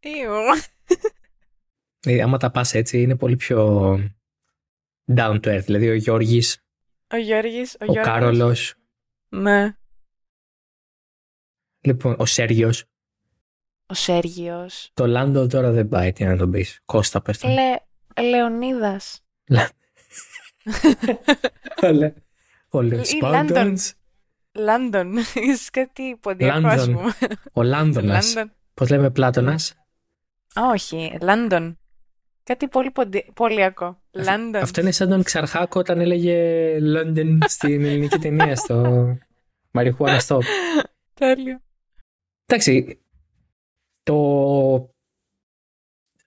[0.00, 0.32] Ιου.
[2.22, 3.98] άμα τα πας έτσι, είναι πολύ πιο
[5.16, 5.64] down to earth.
[5.64, 6.58] Δηλαδή, ο Γιώργης,
[7.12, 8.06] Ο Γιώργης, ο, ο Γιώργος.
[8.12, 8.74] Κάρολος,
[9.28, 9.76] Ναι.
[11.80, 12.84] λοιπόν, ο Σέργιος.
[13.86, 14.90] Ο Σέργιος.
[14.94, 16.80] Το Λάντο τώρα δεν πάει, τι να τον πεις.
[16.84, 17.50] Κώστα, πες τον.
[17.52, 17.74] Λε...
[18.28, 19.20] Λεωνίδας.
[21.92, 22.14] Λε-
[22.68, 23.76] Ο Ή Λεσπάντον.
[24.52, 25.16] Λάντον.
[25.48, 26.78] Είσαι κάτι ποντιακός, Λάντον.
[26.78, 27.12] ας πούμε.
[27.52, 28.12] Ο Λάνδονα.
[28.22, 28.52] Λάντον.
[28.74, 29.52] Πώς λέμε Πλάτονα.
[30.54, 31.18] Α, όχι.
[31.20, 31.78] Λάντον.
[32.50, 33.30] Κάτι πολύ ποντι...
[33.34, 34.00] πολιακό.
[34.10, 34.56] Λάντον.
[34.56, 39.06] Αυτό είναι σαν τον Ξαρχάκο όταν έλεγε London στην ελληνική ταινία στο
[39.70, 40.40] Μαριχουάνα Stop.
[41.14, 41.60] Τέλειο.
[42.46, 43.00] Εντάξει,
[44.02, 44.94] το...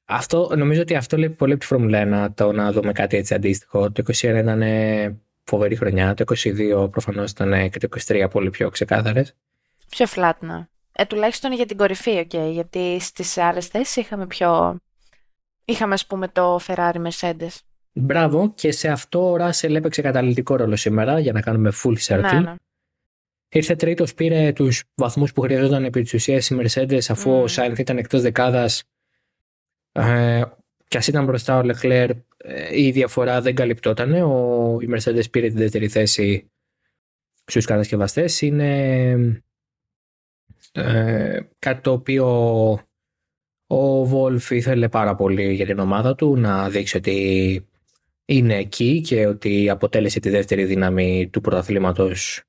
[0.05, 3.33] Αυτό, νομίζω ότι αυτό λέει πολύ από τη Φόρμουλα 1, το να δούμε κάτι έτσι
[3.33, 3.91] αντίστοιχο.
[3.91, 8.49] Το 21 ήταν ε, φοβερή χρονιά, το 22 προφανώς ήταν ε, και το 23 πολύ
[8.49, 9.35] πιο ξεκάθαρες.
[9.89, 10.69] Πιο flat, ναι.
[10.91, 12.33] Ε, τουλάχιστον για την κορυφή, οκ.
[12.33, 14.77] γιατί στις άλλες θέσεις είχαμε πιο...
[15.65, 17.57] Είχαμε, ας πούμε, το Ferrari Mercedes.
[17.93, 22.33] Μπράβο και σε αυτό ο Ράσελ έπαιξε καταλυτικό ρόλο σήμερα για να κάνουμε full circle.
[22.33, 22.55] Ναι, ναι.
[23.49, 27.45] Ήρθε τρίτος, πήρε τους βαθμούς που χρειαζόταν επί της ουσίας η Mercedes αφού ο Μμμ.
[27.45, 28.83] Σάινθ ήταν εκτός δεκάδας
[29.91, 30.41] ε,
[30.87, 34.13] και ας ήταν μπροστά ο Leclerc ε, η διαφορά δεν καλυπτόταν.
[34.13, 36.51] Ο, η Mercedes πήρε τη δεύτερη θέση
[37.45, 38.41] στους κατασκευαστές.
[38.41, 39.43] Είναι
[40.71, 42.27] ε, κάτι το οποίο
[43.73, 47.67] ο Wolf ήθελε πάρα πολύ για την ομάδα του να δείξει ότι
[48.25, 52.43] είναι εκεί και ότι αποτέλεσε τη δεύτερη δύναμη του πρωταθλήματος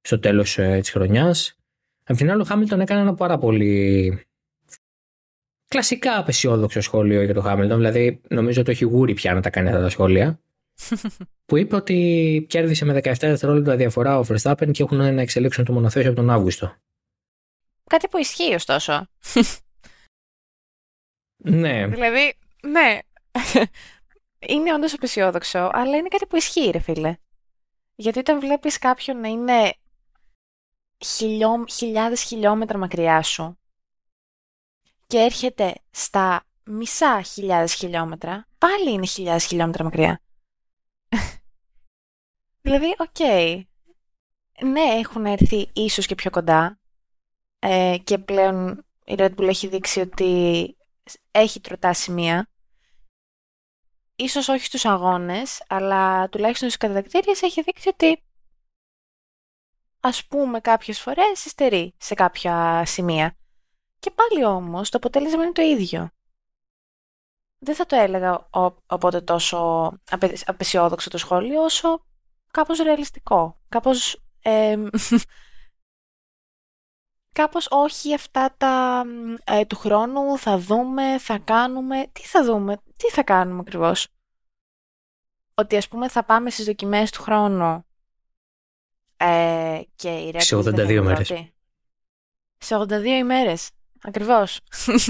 [0.00, 1.58] στο τέλος ε, της χρονιάς.
[2.04, 4.26] Απ' την άλλη, ο Χάμιλτον έκανε ένα πάρα πολύ
[5.68, 7.76] κλασικά απεσιόδοξο σχόλιο για το Χάμιλτον.
[7.76, 10.40] Δηλαδή, νομίζω ότι έχει γούρι πια να τα κάνει αυτά τα σχόλια.
[11.46, 15.72] που είπε ότι κέρδισε με 17 δευτερόλεπτα διαφορά ο Verstappen και έχουν να εξελίξουν το
[15.72, 16.76] μονοθέσιο από τον Αύγουστο.
[17.86, 19.06] Κάτι που ισχύει ωστόσο.
[21.42, 21.86] Ναι.
[21.86, 22.98] Δηλαδή, ναι.
[24.48, 27.16] είναι όντως απεσιόδοξο, αλλά είναι κάτι που ισχύει, ρε φίλε.
[27.94, 29.74] Γιατί όταν βλέπεις κάποιον να είναι
[31.04, 33.58] χιλιό, χιλιάδες χιλιόμετρα μακριά σου
[35.06, 40.20] και έρχεται στα μισά χιλιάδες χιλιόμετρα, πάλι είναι χιλιάδες χιλιόμετρα μακριά.
[42.62, 43.18] δηλαδή, οκ.
[44.62, 46.78] Ναι, έχουν έρθει ίσως και πιο κοντά
[47.58, 50.76] ε, και πλέον η Red Bull έχει δείξει ότι
[51.30, 52.48] έχει τρωτά σημεία.
[54.16, 58.24] Ίσως όχι στους αγώνες, αλλά τουλάχιστον στις κατακτήριες έχει δείξει ότι
[60.00, 63.36] ας πούμε κάποιες φορές υστερεί σε κάποια σημεία.
[63.98, 66.10] Και πάλι όμως το αποτέλεσμα είναι το ίδιο.
[67.58, 68.48] Δεν θα το έλεγα
[68.86, 69.90] οπότε τόσο
[70.44, 72.04] απεσιόδοξο το σχόλιο, όσο
[72.50, 73.60] κάπως ρεαλιστικό.
[73.68, 74.22] Κάπως...
[74.42, 74.76] Ε,
[77.40, 79.04] κάπως όχι αυτά τα
[79.44, 82.06] ε, του χρόνου θα δούμε, θα κάνουμε...
[82.12, 84.08] Τι θα δούμε, τι θα κάνουμε ακριβώς;
[85.54, 87.84] Ότι ας πούμε θα πάμε στις δοκιμές του χρόνου
[89.16, 91.32] ε, και η Red Σε 82 μέρες.
[92.58, 93.70] Σε 82 ημέρες.
[94.02, 94.60] Ακριβώς.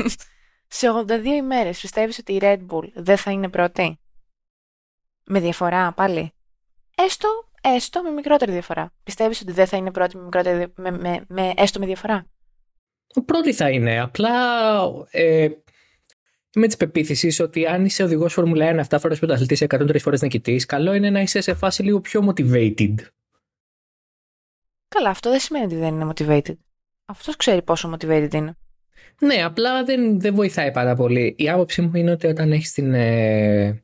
[0.78, 4.00] σε 82 ημέρες πιστεύεις ότι η Red Bull δεν θα είναι πρώτη;
[5.24, 6.32] Με διαφορά πάλι.
[6.94, 8.92] Έστω, έστω με μικρότερη διαφορά.
[9.02, 12.26] Πιστεύεις ότι δεν θα είναι πρώτη με, μικρότερη, με, με, με έστω με διαφορά;
[13.24, 14.00] Πρώτη θα είναι.
[14.00, 14.30] Απλά
[15.10, 15.48] ε,
[16.54, 20.66] είμαι της πεποίθησης ότι αν είσαι οδηγός Φόρμουλα 1 7 φορές πρωταθλητής, 103 φορές νικητής,
[20.66, 22.94] καλό είναι να είσαι σε φάση λίγο πιο motivated.
[24.88, 26.56] Καλά, αυτό δεν σημαίνει ότι δεν είναι motivated.
[27.04, 28.56] Αυτός ξέρει πόσο motivated είναι.
[29.20, 31.34] Ναι, απλά δεν, δεν βοηθάει πάρα πολύ.
[31.38, 32.94] Η άποψή μου είναι ότι όταν έχεις την.
[32.94, 33.82] Ε,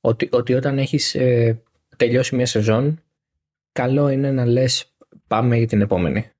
[0.00, 1.62] ότι, ότι όταν έχεις ε,
[1.96, 3.02] τελειώσει μια σεζόν,
[3.76, 4.94] καλό είναι να λες
[5.26, 6.30] πάμε για την επόμενη.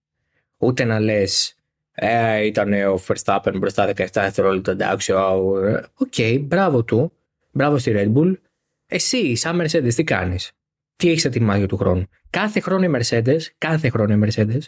[0.58, 1.54] Ούτε να λες
[1.92, 7.12] ε, ήταν ο Verstappen μπροστά 17 δευτερόλεπτα, εντάξει, οκ, okay, μπράβο του,
[7.50, 8.32] μπράβο στη Red Bull.
[8.86, 10.52] Εσύ, σαν Mercedes, τι κάνεις;
[10.96, 14.60] Τι έχεις ετοιμάσει για του χρόνου; Κάθε χρόνο οι Mercedes, κάθε χρόνο οι Mercedes,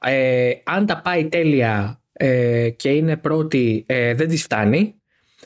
[0.00, 4.94] ε, αν τα πάει τέλεια ε, και είναι πρώτη, ε, δεν της φτάνει.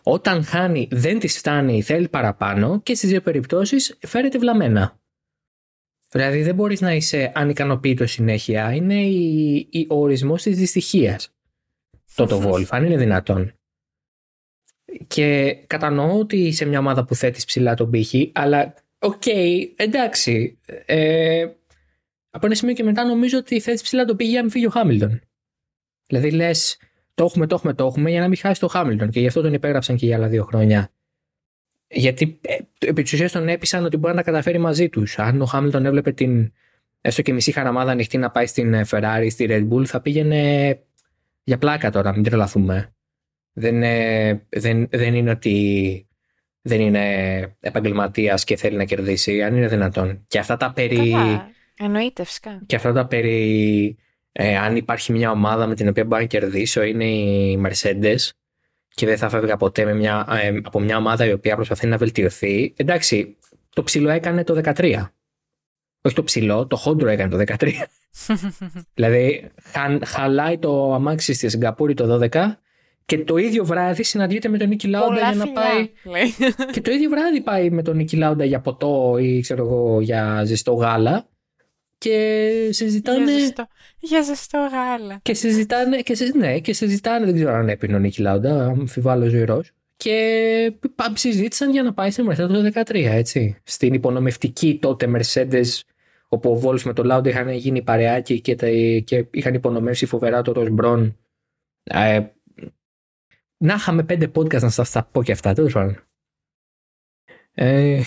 [0.02, 4.98] Όταν χάνει, δεν της φτάνει, θέλει παραπάνω και στις δύο περιπτώσεις φέρεται βλαμμένα.
[6.08, 8.72] Δηλαδή δεν μπορείς να είσαι ανικανοποίητος συνέχεια.
[8.74, 11.32] Είναι η, η, ο ορισμός της δυστυχίας.
[12.14, 13.52] Toto Wolff, αν είναι δυνατόν.
[15.06, 20.58] Και κατανοώ ότι σε μια ομάδα που θέτεις ψηλά τον πύχη, αλλά Οκ, okay, εντάξει.
[20.86, 21.46] Ε,
[22.30, 24.66] από ένα σημείο και μετά νομίζω ότι θέτεις ψηλά τον πήχη για να μην φύγει
[24.66, 25.20] ο Χάμιλτον.
[26.06, 26.78] Δηλαδή λες,
[27.14, 29.10] το έχουμε, το έχουμε, το έχουμε για να μην χάσει το Χάμιλτον.
[29.10, 30.90] Και γι' αυτό τον υπέγραψαν και για άλλα δύο χρόνια.
[31.90, 35.18] Γιατί ε, επί της ουσίας τον έπεισαν ότι μπορεί να τα καταφέρει μαζί τους.
[35.18, 36.52] Αν ο Χάμιλτον έβλεπε την
[37.00, 40.72] έστω και μισή χαραμάδα ανοιχτή να πάει στην ε, Ferrari, στη Red Bull, θα πήγαινε
[41.42, 42.92] για πλάκα τώρα, μην τρελαθούμε.
[43.52, 46.06] Δεν, ε, δεν, δεν είναι ότι
[46.62, 50.24] δεν είναι επαγγελματίας και θέλει να κερδίσει, αν είναι δυνατόν.
[50.26, 51.10] Και αυτά τα περί.
[51.10, 51.50] Καλά.
[51.78, 52.62] Εννοείται, φυσικά.
[52.66, 53.96] Και αυτά τα περί.
[54.32, 58.30] Ε, αν υπάρχει μια ομάδα με την οποία μπορώ να κερδίσω, είναι η Mercedes
[58.98, 61.96] και δεν θα φεύγα ποτέ με μια, ε, από μια ομάδα η οποία προσπαθεί να
[61.96, 62.74] βελτιωθεί.
[62.76, 63.36] Εντάξει,
[63.74, 65.12] το ψηλό έκανε το 13.
[66.02, 67.70] Όχι το ψηλό, το χόντρο έκανε το 13.
[68.94, 69.50] δηλαδή,
[70.04, 72.44] χαλάει το αμάξι στη Σιγκαπούρη το 12
[73.04, 75.90] και το ίδιο βράδυ συναντιέται με τον Νίκη Λάουντα για να πάει.
[76.72, 80.44] και το ίδιο βράδυ πάει με τον Νίκη Λάουντα για ποτό ή ξέρω εγώ για
[80.44, 81.28] ζεστό γάλα.
[81.98, 83.24] Και συζητάνε.
[83.24, 85.18] Για ζεστό, για ζεστό γάλα.
[85.22, 86.00] Και συζητάνε.
[86.00, 86.38] Και συ...
[86.38, 87.24] Ναι, και συζητάνε.
[87.24, 89.62] Δεν ξέρω αν έπινε ο Νίκη Λάουντα, αμφιβάλλω ζωηρό.
[89.96, 90.72] Και
[91.14, 93.56] συζήτησαν για να πάει στη Mercedes το 2013, έτσι.
[93.64, 95.80] Στην υπονομευτική τότε Mercedes,
[96.28, 98.54] όπου ο Βόλφ με τον Λάουντα είχαν γίνει παρεάκι και,
[99.00, 101.18] και είχαν υπονομεύσει φοβερά το Ροσμπρόν.
[101.82, 102.20] Ε,
[103.56, 106.02] να είχαμε πέντε podcast να σας τα πω και αυτά, τέλος πάντων.
[107.52, 108.00] Ε...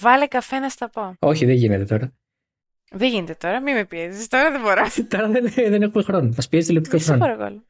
[0.00, 1.16] Βάλε καφέ να στα πω.
[1.18, 2.12] Όχι, δεν γίνεται τώρα.
[2.92, 4.28] Δεν γίνεται τώρα, μην με πιέζεις.
[4.28, 4.82] Τώρα δεν μπορώ.
[5.10, 6.26] τώρα δεν, δεν έχουμε χρόνο.
[6.26, 7.60] Μα πιέζει τηλεοπτικός χρόνος.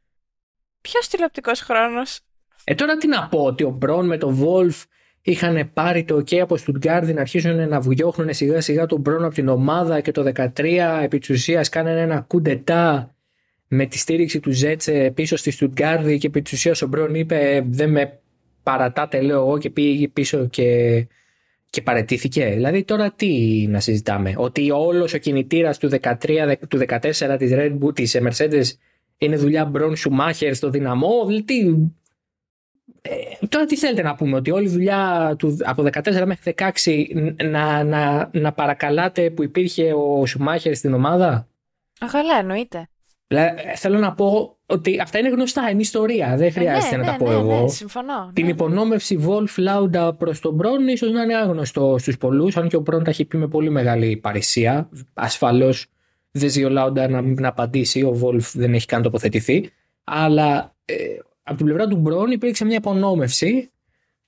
[0.81, 2.21] Ποιος τηλεοπτικός χρόνος;
[2.65, 4.83] Ε, τώρα τι να πω, ότι ο Μπρον με τον Wolf
[5.23, 9.35] είχαν πάρει το OK από Στουτγκάρδι να αρχίσουν να βγιώχνουν σιγά σιγά τον Μπρον από
[9.35, 13.15] την ομάδα και το 2013 επί της ουσίας κάνανε ένα κουντετά
[13.69, 17.65] με τη στήριξη του Ζέτσε πίσω στη Στουτγκάρδη και επί της ουσίας ο Μπρόν είπε
[17.69, 18.21] δεν με
[18.63, 21.07] παρατάτε λέω εγώ και πήγε πίσω και
[21.71, 22.47] και παρετήθηκε.
[22.47, 27.79] Δηλαδή τώρα τι να συζητάμε; Ότι όλος ο κινητήρας του 13, του 14 της Red
[27.79, 28.65] Bull, της Mercedes
[29.19, 31.59] είναι δουλειά Μπρον Σουμάχερ στο δυναμό; Τι...
[33.01, 37.05] Ε, τώρα τι θέλετε να πούμε, ότι όλη η δουλειά του, από 14 μέχρι 16
[37.45, 41.49] να, να, να παρακαλάτε που υπήρχε ο Σουμάχερ στην ομάδα;
[42.01, 42.89] Αγαλά, εννοείται.
[43.77, 46.37] Θέλω να πω ότι αυτά είναι γνωστά, είναι ιστορία.
[46.37, 47.63] Δεν χρειάζεται ε, ναι, να τα ναι, πω ναι, εγώ.
[47.63, 48.31] Ναι, συμφωνώ.
[48.33, 52.69] Την ναι, υπονόμευση Wolf Lauda προς τον Μπρόν ίσως να είναι άγνωστο στους πολλούς, αν
[52.69, 54.89] και ο Μπρόν τα έχει πει με πολύ μεγάλη παρησία.
[55.15, 55.87] Ασφαλώς
[56.31, 59.71] δεν ζει ο Lauda να μην απαντήσει, ο Wolf δεν έχει καν τοποθετηθεί.
[60.05, 60.95] Αλλά ε,
[61.43, 63.71] από την πλευρά του Μπρόν υπήρξε μια υπονόμευση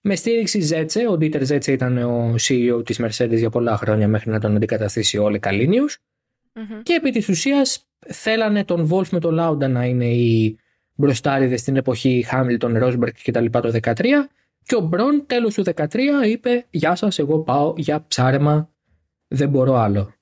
[0.01, 1.07] με στήριξη Ζέτσε.
[1.09, 5.19] Ο Ντίτερ Ζέτσε ήταν ο CEO της Mercedes για πολλά χρόνια μέχρι να τον αντικαταστήσει
[5.19, 5.99] ο Όλε Καλίνιους.
[6.59, 6.83] Μμμ.
[6.83, 10.59] Και επί της ουσίας θέλανε τον Wolf με τον Λάουντα να είναι οι
[10.95, 13.93] μπροστάριδες στην εποχή Χάμιλτον, Ρόσμπερκ και τα λοιπά το 13
[14.63, 15.87] και ο Μπρον τέλος του 13
[16.27, 18.71] είπε «Γεια σας, εγώ πάω για ψάρεμα,
[19.29, 20.13] δεν μπορώ άλλο».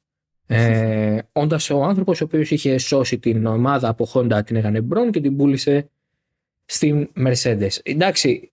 [0.46, 5.10] Ε, όντας ο άνθρωπος ο οποίος είχε σώσει την ομάδα από Honda την έκανε Μπρον
[5.10, 5.90] και την πούλησε
[6.64, 7.70] στην Mercedes.
[7.82, 8.52] Εντάξει,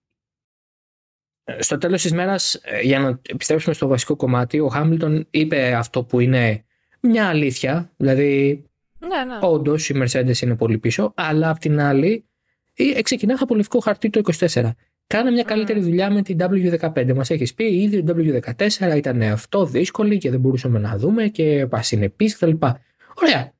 [1.58, 6.04] στο τέλος της μέρας, ε, για να επιστρέψουμε στο βασικό κομμάτι, ο Χάμιλτον είπε αυτό
[6.04, 6.64] που είναι
[7.08, 8.64] μια αλήθεια, δηλαδή
[8.98, 9.38] Ναι, ναι.
[9.40, 12.28] όντως η Mercedes είναι πολύ πίσω, αλλά απ' την άλλη
[12.74, 14.20] ε, ξεκινά από λευκό χαρτί το
[14.52, 14.70] 24.
[15.06, 17.14] Κάνε μια καλύτερη δουλειά με την W15.
[17.14, 21.66] Μας έχεις πει ήδη η W14 ήταν αυτό δύσκολη και δεν μπορούσαμε να δούμε και
[21.70, 22.50] ασυνεπή κτλ.
[23.22, 23.52] Ωραία.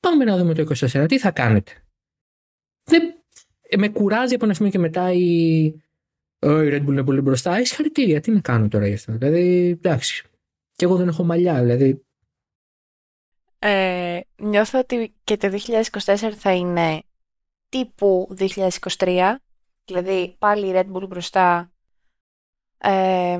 [0.00, 1.04] Πάμε να δούμε το 24.
[1.08, 1.72] Τι θα κάνετε;
[2.84, 3.02] Δεν...
[3.68, 5.64] ε, Με κουράζει από ένα σημείο και μετά η,
[6.38, 7.56] «Ω, η Red Bull είναι πολύ μπροστά.
[7.56, 8.20] Έχει χαρακτήρια.
[8.20, 10.24] Τι να κάνω τώρα γι' αυτό; Δηλαδή, εντάξει.
[10.76, 11.60] Και εγώ δεν έχω μαλλιά.
[11.60, 12.04] Δηλαδή,
[13.64, 15.58] Ε, νιώθω ότι και το
[15.94, 17.02] 2024 θα είναι
[17.68, 19.34] τύπου 2023,
[19.84, 21.72] δηλαδή πάλι η Red Bull μπροστά
[22.78, 23.38] ε,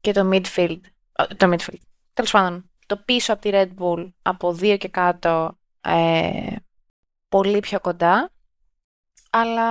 [0.00, 0.80] και το midfield,
[1.12, 1.80] ε, το midfield,
[2.12, 6.56] τέλος πάντων, το πίσω από τη Red Bull από δύο και κάτω ε,
[7.28, 8.30] πολύ πιο κοντά,
[9.30, 9.70] αλλά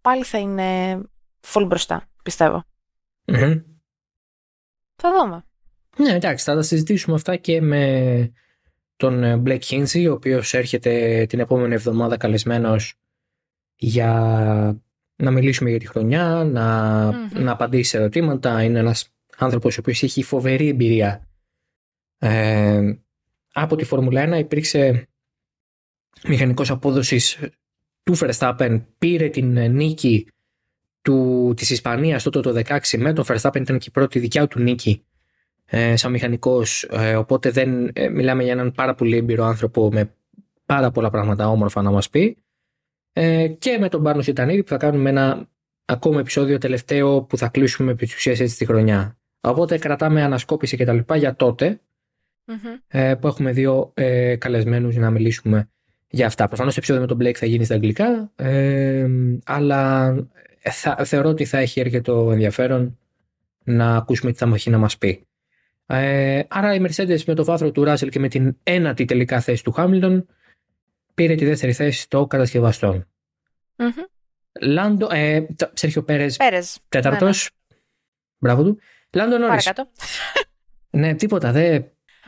[0.00, 1.00] πάλι θα είναι
[1.46, 2.64] full μπροστά, πιστεύω.
[3.26, 3.60] μμμ.
[4.96, 5.44] Θα δούμε.
[5.96, 8.32] Ναι, εντάξει, θα τα συζητήσουμε αυτά και με
[9.02, 12.94] τον ε, Blake Kinsey, ο οποίος έρχεται την επόμενη εβδομάδα καλεσμένος
[13.76, 14.10] για
[15.16, 17.42] να μιλήσουμε για τη χρονιά, να, Μμμ.
[17.42, 18.62] να απαντήσει σε ερωτήματα.
[18.62, 21.28] Είναι ένας άνθρωπος ο οποίος έχει φοβερή εμπειρία.
[22.18, 22.92] Ε,
[23.52, 25.08] από τη Φόρμουλα 1 υπήρξε
[26.26, 27.38] μηχανικός απόδοσης
[28.02, 30.26] του Verstappen, πήρε την ε, νίκη
[31.02, 34.60] του, της Ισπανίας τότε το 16 με τον Verstappen ήταν και η πρώτη δικιά του
[34.60, 35.04] νίκη
[35.64, 40.14] ε, σαν μηχανικός ε, οπότε δεν ε, μιλάμε για έναν πάρα πολύ έμπειρο άνθρωπο με
[40.66, 42.36] πάρα πολλά πράγματα όμορφα να μας πει
[43.12, 45.48] ε, και με τον Πάρνο Σιτανίδη που θα κάνουμε ένα
[45.84, 50.76] ακόμα επεισόδιο τελευταίο που θα κλείσουμε επί της ουσίας έτσι τη χρονιά οπότε κρατάμε ανασκόπηση
[50.76, 51.80] και τα λοιπά για τότε
[52.44, 52.56] Μμμ.
[52.88, 55.68] ε, που έχουμε δύο ε, καλεσμένους να μιλήσουμε
[56.08, 56.46] για αυτά.
[56.46, 59.08] Προφανώς το επεισόδιο με τον Blake θα γίνει στα αγγλικά, ε,
[59.44, 60.14] αλλά
[60.60, 62.98] θα, θεωρώ ότι θα έχει αρκετό ενδιαφέρον
[63.64, 65.26] να ακούσουμε τι θα έχει να μας πει.
[65.94, 69.62] Ε, άρα η Mercedes με το βάθρο του Russell και με την ένατη τελικά θέση
[69.64, 70.24] του Hamilton
[71.14, 73.08] πήρε τη δεύτερη θέση των κατασκευαστών.
[73.76, 73.88] Μμμ.
[74.60, 76.78] Λάντο, ε, το- Σέρχιο Πέρες Πέρες.
[76.88, 77.50] τέταρτος,
[78.38, 78.78] μπράβο του.
[79.12, 79.64] Λάντο Νόρις.
[79.64, 79.90] Παρακάτω.
[80.90, 81.74] Ναι, τίποτα, δεν...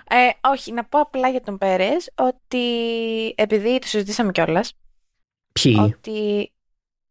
[0.09, 2.65] Ε, όχι, να πω απλά για τον Πέρες ότι
[3.37, 4.73] επειδή το συζητήσαμε κιόλας,
[5.53, 6.53] Ποιοι, ότι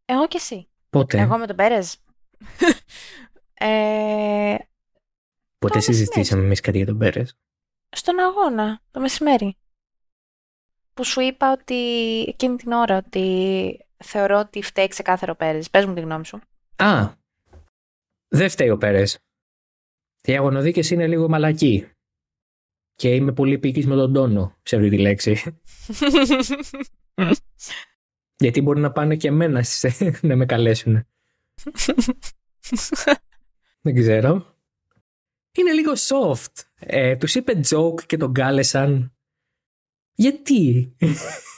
[0.04, 0.68] εγώ και εσύ.
[0.90, 1.96] πότε, Εγώ με τον Πέρες.
[3.54, 4.54] ε,
[5.66, 7.36] ποτέ το συζητήσαμε εμείς κάτι για τον Πέρες;
[7.88, 9.56] στον αγώνα, το μεσημέρι.
[10.94, 11.74] Που σου είπα ότι
[12.22, 15.70] εκείνη την ώρα ότι θεωρώ ότι φταίει ξεκάθαρο ο Πέρες.
[15.70, 16.40] Πες μου τη γνώμη σου.
[16.76, 17.12] Α,
[18.28, 19.18] δεν φταίει ο Πέρες.
[20.22, 21.88] Οι αγωνοδίκες είναι λίγο μαλακοί.
[22.94, 25.36] Και είμαι πολύ επίκης με τον τόνο σε αυτή τη λέξη.
[28.36, 31.06] Γιατί μπορεί να πάνε και εμένα στις- να με καλέσουν.
[33.84, 34.53] Δεν ξέρω.
[35.84, 36.62] Είναι λίγο soft.
[36.78, 39.12] Ε, τους είπε joke και τον κάλεσαν.
[40.14, 40.96] Γιατί;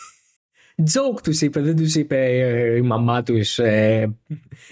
[0.94, 4.16] joke τους είπε, δεν τους είπε ε, η μαμά τους ε,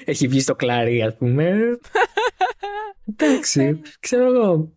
[0.04, 1.78] έχει βγει στο κλαρί ας πούμε.
[3.08, 4.72] Εντάξει, ξέρω εγώ.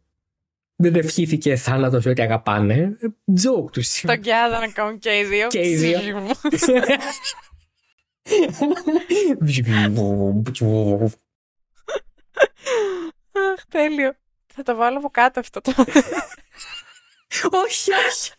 [0.75, 2.97] Δεν ευχήθηκε θάνατος ότι αγαπάνε.
[3.41, 4.13] Joke τους είπε.
[4.13, 5.47] Τον Κιάδα να κάνουν και οι δύο.
[5.47, 6.17] Και οι δύο.
[13.31, 14.13] Αχ, τέλειο.
[14.59, 15.73] Θα το βάλω από κάτω αυτό το.
[17.65, 18.31] όχι, όχι.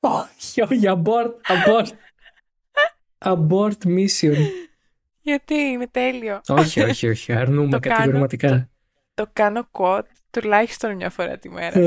[0.00, 1.86] Όχι, όχι, abort, abort.
[3.18, 4.36] Abort mission.
[5.20, 6.40] Γιατί είναι τέλειο.
[6.48, 7.94] όχι, όχι, όχι, αρνούμε Το κάνω.
[7.96, 8.68] κατηγορηματικά.
[9.14, 11.80] Το κάνω quote τουλάχιστον μια φορά τη μέρα.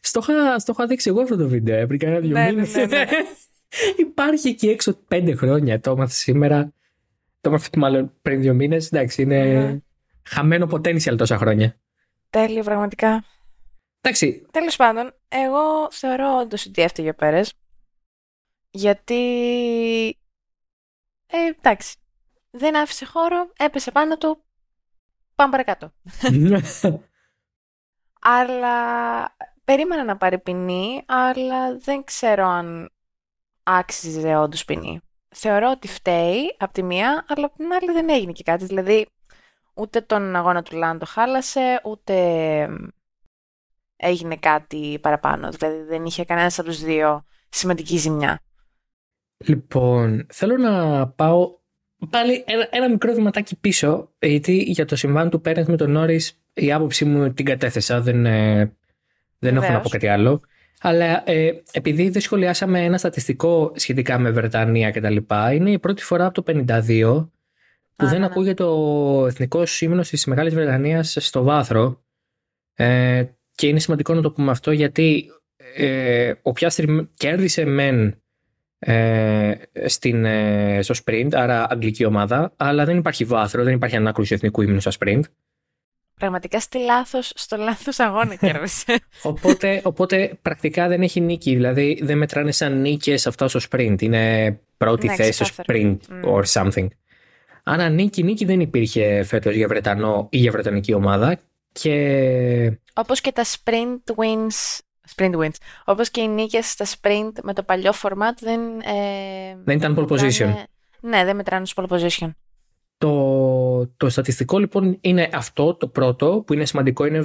[0.00, 2.50] στο, είχα, στο είχα δείξει εγώ αυτό το βίντεο ε, πριν κάνα δύο Ναι, ναι,
[2.52, 2.74] μήνες.
[2.74, 3.06] ναι, ναι.
[4.06, 5.80] Υπάρχει εκεί έξω πέντε χρόνια.
[5.80, 6.72] Το έμαθα σήμερα.
[7.40, 8.86] Το έμαθα μάλλον πριν δύο μήνες.
[8.86, 9.78] Εντάξει, είναι Ναι.
[10.22, 11.76] χαμένο potential τόσα χρόνια.
[12.34, 13.24] Τέλειο, πραγματικά.
[14.00, 17.52] Εντάξει, Τέλος πάντων, εγώ θεωρώ όντως ότι έφταιγε ο Πέρες.
[18.70, 19.24] Γιατί.
[21.26, 21.96] Ε, εντάξει.
[22.50, 24.44] Δεν άφησε χώρο, έπεσε πάνω του.
[25.34, 25.92] Πάμε παρακάτω.
[28.38, 32.90] Αλλά περίμενα να πάρει ποινή, αλλά δεν ξέρω αν
[33.62, 35.00] άξιζε όντως ποινή.
[35.28, 38.64] Θεωρώ ότι φταίει από τη μία, αλλά από την άλλη δεν έγινε και κάτι.
[38.64, 39.08] Δηλαδή,
[39.74, 42.14] ούτε τον αγώνα του Λάντο χάλασε, ούτε
[43.96, 45.50] έγινε κάτι παραπάνω.
[45.50, 48.40] Δηλαδή, δεν είχε κανένας από τους δύο σημαντική ζημιά.
[49.36, 51.50] λοιπόν, θέλω να πάω
[52.10, 56.38] πάλι ένα, ένα μικρό βηματάκι πίσω, γιατί για το συμβάν του Πέρεντ με τον Νόρις
[56.54, 58.00] η άποψή μου την κατέθεσα.
[58.00, 58.72] Δεν, ε,
[59.38, 59.82] δεν έχω να Βεβαίως.
[59.82, 60.40] πω κάτι άλλο.
[60.80, 65.16] Αλλά ε, επειδή δεν σχολιάσαμε ένα στατιστικό σχετικά με Βρετανία κτλ.,
[65.52, 67.28] είναι η πρώτη φορά από το 52
[67.96, 68.32] που Α, δεν ναι, ναι.
[68.32, 72.04] ακούγεται ο εθνικός ύμνο της Μεγάλης Βρετανίας στο βάθρο.
[72.74, 73.24] Ε,
[73.54, 75.26] και είναι σημαντικό να το πούμε αυτό γιατί
[75.76, 78.18] ε, ο Πιάστρι κέρδισε μεν
[78.78, 79.52] ε,
[79.86, 84.62] στην, ε, στο sprint, άρα αγγλική ομάδα, αλλά δεν υπάρχει βάθρο, δεν υπάρχει ανάκρουση εθνικού
[84.62, 85.20] ύμνου στα sprint.
[86.14, 88.98] Πραγματικά στη λάθος, στο λάθος αγώνα κέρδισε.
[89.22, 93.96] Οπότε, οπότε πρακτικά δεν έχει νίκη, δηλαδή δεν μετράνε σαν νίκες αυτά στο sprint.
[94.02, 95.78] Είναι πρώτη Ναι, θέση στο ξεκάθαρα.
[95.78, 96.34] sprint Μμ.
[96.34, 96.86] or something.
[97.66, 101.38] Άρα νίκη, νίκη δεν υπήρχε φέτος για Βρετανό ή για Βρετανική ομάδα
[101.72, 104.78] και Όπως και τα sprint wins,
[105.16, 105.54] sprint wins,
[105.84, 108.60] όπως και οι νίκες στα sprint με το παλιό format δεν...
[108.80, 110.20] Ε, δεν ήταν pole position.
[110.20, 110.66] μετράνε-
[111.00, 112.30] Ναι, δεν μετράνε στο pole position.
[112.98, 117.22] Το, το στατιστικό λοιπόν είναι αυτό το πρώτο που είναι σημαντικό είναι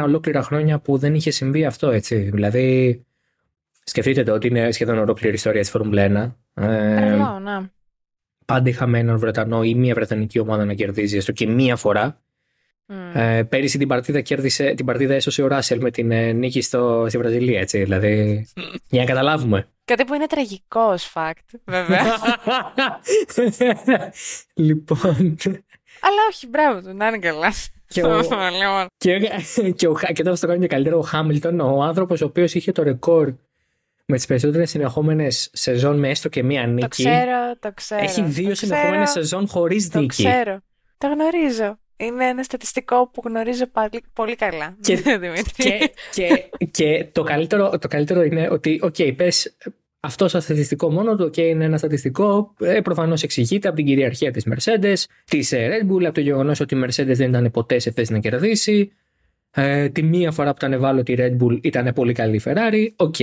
[0.04, 2.16] ολόκληρα χρόνια που δεν είχε συμβεί αυτό έτσι.
[2.16, 3.04] Δηλαδή
[3.84, 6.62] σκεφτείτε το ότι είναι σχεδόν ολόκληρη ιστορία της Φόρμουλα 1.
[6.64, 7.58] Ε, Τρελό, ναι.
[8.44, 12.20] Πάντα είχαμε έναν Βρετανό ή μία Βρετανική ομάδα να κερδίζει έστω και μία φορά.
[12.86, 13.16] Μμ.
[13.16, 17.04] Ε, πέρυσι την παρτίδα κέρδισε, την παρτίδα έσωσε ο Ράσελ με την ε, νίκη στο,
[17.08, 17.78] στη Βραζιλία έτσι.
[17.78, 18.46] Δηλαδή
[18.88, 19.68] για να καταλάβουμε.
[19.84, 22.02] Κάτι που είναι τραγικό ως fact, βέβαια.
[24.54, 25.36] λοιπόν
[26.00, 27.52] Αλλά όχι, μπράβο του, να είναι καλά.
[27.86, 29.18] και ο, Λοιπόν, Και,
[29.76, 32.54] και, ο, και τώρα θα το κάνει και καλύτερο ο Χάμιλτον, ο άνθρωπος ο οποίος
[32.54, 33.34] είχε το ρεκόρ
[34.06, 36.80] με τις περισσότερες συνεχόμενες σεζόν με έστω και μία νίκη.
[36.80, 38.02] το ξέρω, το ξέρω.
[38.02, 40.08] Έχει δύο το συνεχόμενες ξέρω, σεζόν χωρίς Το νίκη.
[40.22, 40.60] ξέρω.
[40.98, 41.76] Το γνωρίζω.
[41.96, 44.76] Είναι ένα στατιστικό που γνωρίζω πάλι, πολύ καλά.
[44.80, 45.52] Και- Δημήτρη.
[45.56, 49.56] Και, και, και το, καλύτερο, το καλύτερο είναι ότι, οκ, okay, πες
[50.00, 54.30] αυτό σαν στατιστικό μόνο του, οκ, είναι ένα στατιστικό, ε, προφανώς εξηγείται από την κυριαρχία
[54.30, 54.94] της Mercedes,
[55.24, 58.18] της Red Bull, από το γεγονός ότι η Mercedes δεν ήταν ποτέ σε θέση να
[58.18, 58.92] κερδίσει.
[59.50, 62.86] Ε, τη μία φορά που ήταν ευάλωτη η Red Bull ήταν πολύ καλή η Ferrari,
[62.96, 63.14] οκ.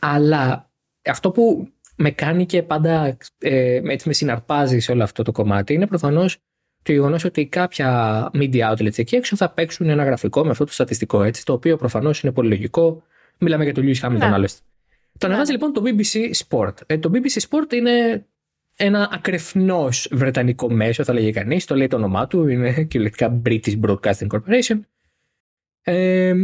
[0.00, 0.70] Αλλά
[1.04, 5.74] αυτό που με κάνει και πάντα ε, έτσι με συναρπάζει σε όλο αυτό το κομμάτι
[5.74, 6.38] είναι προφανώς
[6.82, 10.72] το γεγονός ότι κάποια media outlets εκεί έξω θα παίξουν ένα γραφικό με αυτό το
[10.72, 13.02] στατιστικό έτσι, το οποίο προφανώς είναι πολύ λογικό.
[13.38, 14.24] Μιλάμε για τον Lewis Hamilton Ναι.
[14.24, 14.60] άλλωστε.
[15.18, 15.32] Το Ναι.
[15.32, 16.74] ανεβάζει λοιπόν το BBC Sport.
[16.86, 18.26] Ε, το BBC Sport είναι
[18.76, 21.64] ένα ακρεφνός βρετανικό μέσο, θα λέγει κανείς.
[21.64, 24.80] Το λέει το όνομά του, είναι κυριολεκτικά British Broadcasting Corporation.
[25.82, 26.34] Ε,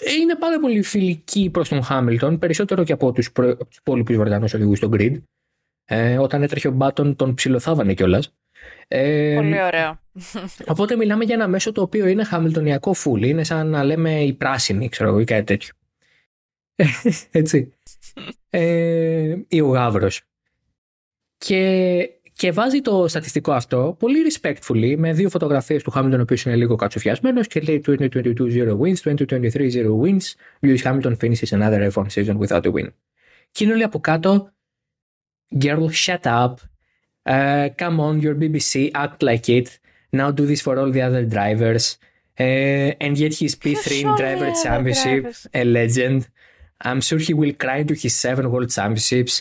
[0.00, 3.30] είναι πάρα πολύ φιλική προς τον Χάμιλτον, περισσότερο και από τους
[3.78, 5.22] υπόλοιπους Βρετανούς οδηγούς στο grid.
[5.84, 8.34] Ε, όταν έτρεχε ο Μπάτον, τον ψιλοθάβανε κιόλας.
[8.88, 9.98] Ε, Πολύ ωραίο.
[10.66, 13.22] Οπότε μιλάμε για ένα μέσο το οποίο είναι χαμιλτονιακό full.
[13.22, 15.74] Είναι σαν να λέμε η πράσινη, ξέρω εγώ, ή κάτι τέτοιο.
[17.30, 17.72] Έτσι.
[18.50, 20.22] Ε, ή ο γάβρος.
[21.38, 26.44] Και, και βάζει το στατιστικό αυτό πολύ respectfully με δύο φωτογραφίες του Χάμιλτον ο οποίος
[26.44, 31.90] είναι λίγο κατσοφιασμένος και λέει 2022 0 wins, 2023 0 wins, Lewis Hamilton finishes another
[31.90, 32.88] F1 season without a win.
[33.50, 34.52] Και είναι όλοι από κάτω
[35.58, 36.54] Girl, shut up.
[37.28, 39.78] Uh, come on, your BBC, act like it.
[40.12, 41.98] Now do this for all the other drivers.
[42.38, 45.46] Uh, and yet his P3 in all the Driver other Championship, drivers?
[45.54, 46.28] a legend.
[46.80, 49.34] I'm sure he will cry to his seven World Championships.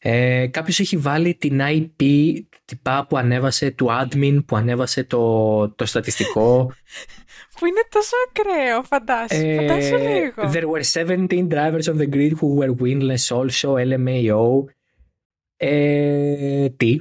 [0.00, 2.32] Ε, Κάποιος έχει βάλει την IP
[2.64, 6.72] τυπά που ανέβασε, του admin που ανέβασε το, το στατιστικό.
[7.58, 9.44] Που είναι τόσο ακραίο, φαντάσου.
[9.46, 10.50] Ε, Φαντάσου λίγο.
[10.52, 14.64] there were 17 drivers on the grid who were winless also, LMAO.
[15.56, 16.98] Ε, τι,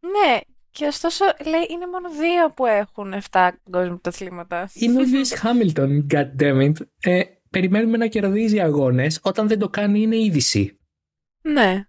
[0.00, 0.40] Ναι,
[0.70, 4.70] και ωστόσο λέει είναι μόνο δύο που έχουν 7 παγκόσμια πρωταθλήματα.
[4.74, 6.72] Είναι ο Lewis Hamilton, goddammit.
[7.00, 10.78] Ε, περιμένουμε να κερδίζει αγώνες όταν δεν το κάνει είναι είδηση.
[11.48, 11.84] Ναι.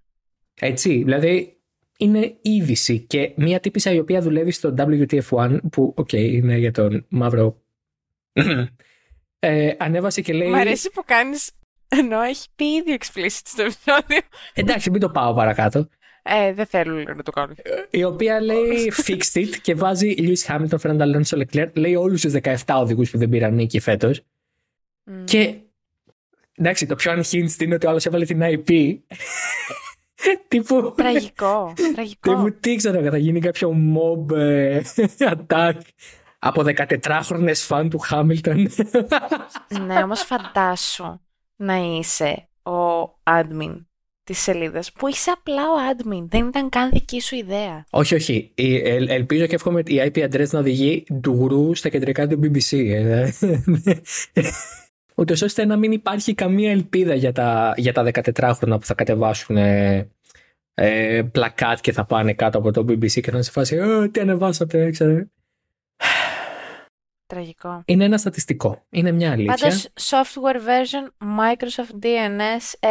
[0.54, 1.60] Έτσι, δηλαδή
[1.98, 7.06] είναι είδηση και μία τύπισσα η οποία δουλεύει στο WTF1 που, οκ, είναι για τον
[7.10, 7.62] μαύρο
[9.40, 10.50] ε, ανέβασε και λέει.
[10.50, 11.52] Μ' αρέσει που κάνεις.
[11.88, 14.20] Ενώ έχει πει ήδη explicit στο επεισόδιο.
[14.54, 15.88] Εντάξει, μην το πάω παρακάτω.
[16.24, 17.54] Ε, δεν θέλω να το κάνω.
[17.90, 21.74] Η οποία λέει fixed it και βάζει Lewis Hamilton, Fernando Alonso Leclerc.
[21.74, 24.22] Λέει όλους τους 17 οδηγούς που δεν πήραν νίκη φέτος.
[25.10, 25.12] Mm.
[25.24, 25.56] Και
[26.56, 28.98] εντάξει, το πιο unhinged είναι ότι ο άλλος έβαλε την IP.
[30.48, 30.94] Τύπου.
[30.98, 31.74] Τραγικό.
[31.94, 32.36] Τραγικό.
[32.36, 34.82] Τύπου τι ξέρω, θα γίνει κάποιο mob ε,
[35.18, 35.80] attack
[36.40, 36.64] από
[37.02, 38.70] 14χρονε φαν του Χάμιλτον.
[39.86, 41.20] ναι, όμως φαντάσου
[41.56, 43.86] να είσαι ο admin
[44.24, 46.26] της σελίδας που είσαι απλά ο admin.
[46.28, 47.86] Δεν ήταν καν δική σου ιδέα.
[47.90, 48.52] όχι, όχι.
[48.56, 52.96] Ε, ε, ελπίζω και εύχομαι η IP address να οδηγεί ντουγρού στα κεντρικά του BBC.
[55.16, 55.22] Ε.
[55.22, 59.58] Ούτως ώστε να μην υπάρχει καμία ελπίδα για τα, για τα 14χρονα που θα κατεβάσουν
[59.58, 60.10] ε,
[60.74, 64.08] ε, πλακάτ και θα πάνε κάτω από το BBC και θα είναι σε φάση «Ε,
[64.10, 65.30] τι ανεβάσατε, ξέρετε.
[67.28, 67.82] Τραγικό.
[67.86, 68.86] Είναι ένα στατιστικό.
[68.90, 69.58] Είναι μια αλήθεια.
[69.60, 71.08] Πάντως, software version
[71.40, 72.90] Microsoft DNS 617601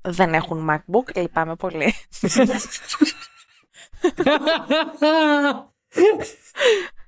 [0.00, 1.16] δεν έχουν MacBook.
[1.16, 1.94] Λυπάμαι πολύ.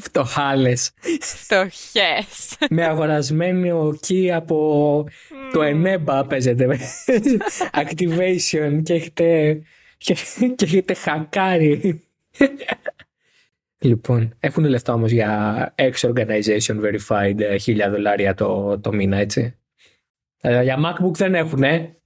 [0.00, 0.90] Φτωχάλες.
[1.20, 2.56] Φτωχές.
[2.70, 5.06] με αγορασμένο key από
[5.52, 6.78] το Eneba παίζετε.
[7.72, 9.60] Activation και έχετε,
[9.98, 10.16] και,
[10.56, 12.02] και έχετε χακάρει.
[13.78, 19.54] λοιπόν, έχουν λεφτά όμως για X Organization Verified ε, χίλια δολάρια το, το μήνα, έτσι.
[20.40, 21.96] Ε, για MacBook δεν έχουνε.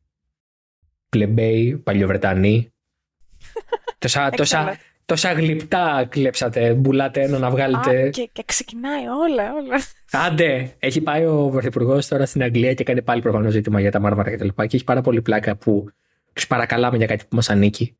[1.08, 2.72] Πλεμπέι, παλιοβρετανοί.
[3.98, 4.76] τόσα, τόσα, Έξαλλο.
[5.12, 6.74] Τόσα γλυπτά κλέψατε.
[6.74, 8.02] Μπουλάτε ένα να βγάλετε.
[8.02, 9.80] Α, και, και ξεκινάει όλα, όλα.
[10.10, 14.00] Άντε, έχει πάει ο Πρωθυπουργός τώρα στην Αγγλία και κάνει πάλι προφανώς ζήτημα για τα
[14.00, 14.66] μάρμαρα και τα λοιπά.
[14.66, 15.86] Και έχει πάρα πολύ πλάκα που
[16.32, 17.96] του παρακαλάμε για κάτι που μας ανήκει.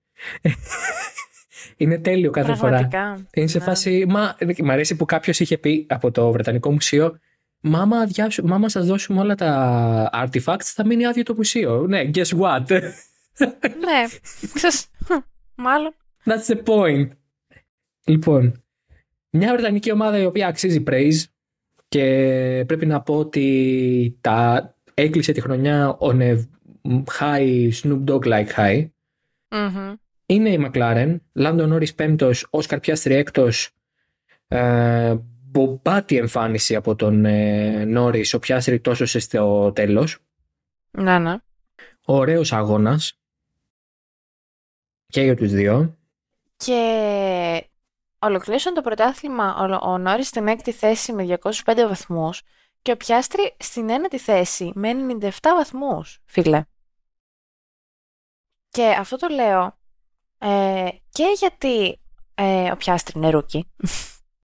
[1.76, 2.86] Είναι τέλειο κάθε φορά.
[2.86, 3.26] Πραγματικά.
[3.32, 3.64] Είναι σε Ναι.
[3.64, 4.04] φάση.
[4.08, 7.18] Μα μ' αρέσει που κάποιος είχε πει από το Βρετανικό Μουσείο.
[7.60, 11.86] Μα άμα, διάσου, μα άμα σας δώσουμε όλα τα artifacts θα μείνει άδειο το μουσείο.
[11.88, 12.64] Ναι, guess what?
[13.60, 14.02] ναι,
[14.54, 14.86] ξέρεις,
[15.54, 15.94] μάλλον.
[16.24, 17.08] That's the point.
[18.04, 18.64] Λοιπόν,
[19.30, 21.24] μια βρετανική ομάδα η οποία αξίζει praise
[21.88, 26.42] και πρέπει να πω ότι τα έκλεισε τη χρονιά on a
[27.18, 28.88] high Snoop Dogg like high
[29.50, 29.94] Μμμ.
[30.26, 33.70] είναι η McLaren, Lando Norris πέμπτος, Όσκαρ Πιάστρη έκτος,
[34.48, 35.14] ε,
[35.50, 40.18] μπομπάτη εμφάνιση από τον ε, Norris, ο Πιάστρη τόσο στο τέλος,
[40.90, 41.36] Ναι, ναι.
[42.04, 43.18] ωραίος αγώνας
[45.06, 45.96] και για τους δύο.
[46.64, 47.68] Και
[48.18, 52.42] ολοκλήρωσαν το πρωτάθλημα ο, ο Νόρις στην έκτη θέση με 205 βαθμούς
[52.82, 54.90] και ο Πιάστρη στην ένατη θέση με
[55.20, 56.64] 97 βαθμούς, φίλε.
[58.68, 59.78] Και αυτό το λέω
[60.38, 62.00] ε, και γιατί
[62.34, 63.70] ε, ο Πιάστρι είναι rookie.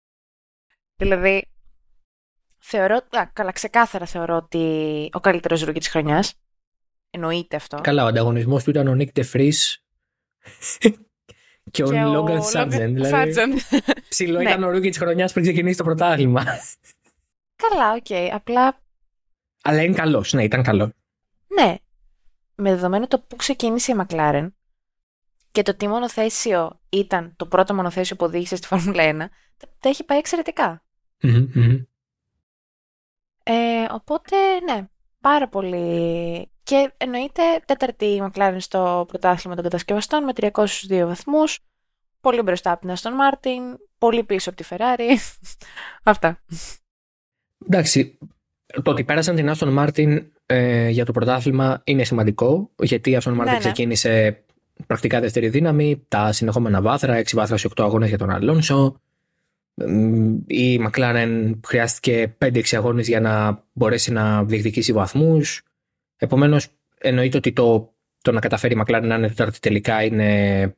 [1.02, 1.52] δηλαδή,
[2.58, 6.34] θεωρώ, α, καλά, ξεκάθαρα θεωρώ ότι ο καλύτερος rookie της χρονιάς.
[7.10, 7.80] Εννοείται αυτό.
[7.82, 9.84] Καλά, ο ανταγωνισμός του ήταν ο Νικ Ντε Φρις
[11.72, 12.94] και ο Λόγκαν Σάρτζεντ.
[12.94, 13.80] Δηλαδή, Sargent.
[14.10, 14.50] ψηλό Ναι.
[14.50, 16.44] ήταν ο rookie της χρονιάς πριν ξεκινήσει το πρωτάθλημα.
[17.56, 18.34] Καλά, οκ.
[18.34, 18.80] Απλά
[19.64, 20.92] Αλλά είναι καλός, ναι, ήταν καλό.
[21.48, 21.76] Ναι,
[22.56, 24.48] με δεδομένο το που ξεκίνησε η McLaren
[25.52, 29.18] και το τι μονοθέσιο ήταν το πρώτο μονοθέσιο που οδήγησε στη Φόρμουλα 1,
[29.58, 30.84] τα- τα έχει πάει εξαιρετικά.
[31.22, 31.82] Μμμ, μμμ.
[33.44, 34.36] Ε, οπότε,
[34.72, 34.88] ναι,
[35.22, 36.52] πάρα πολύ.
[36.68, 40.54] Και εννοείται τέταρτη η McLaren στο πρωτάθλημα των κατασκευαστών με 302
[41.06, 41.60] βαθμούς,
[42.22, 45.18] πολύ μπροστά από την Aston Martin, πολύ πίσω από τη Ferrari.
[46.04, 46.44] Αυτά.
[47.68, 48.18] Εντάξει,
[48.84, 53.32] το ότι πέρασαν την Aston Martin ε, για το πρωτάθλημα είναι σημαντικό, γιατί η Aston
[53.32, 53.58] Martin Ναι, ναι.
[53.58, 54.44] ξεκίνησε
[54.88, 59.02] πρακτικά δεύτερη δύναμη, τα συνεχόμενα βάθρα, 6 βάθρας σε 8 αγώνες για τον Αλόνσο.
[59.74, 65.67] Μ, Η McLaren χρειάστηκε 5-6 αγώνες για να μπορέσει να διεκδικήσει βαθμούς.
[66.18, 70.78] Επομένως, εννοείται ότι το, το να καταφέρει η McLaren να είναι τέταρτη τελικά είναι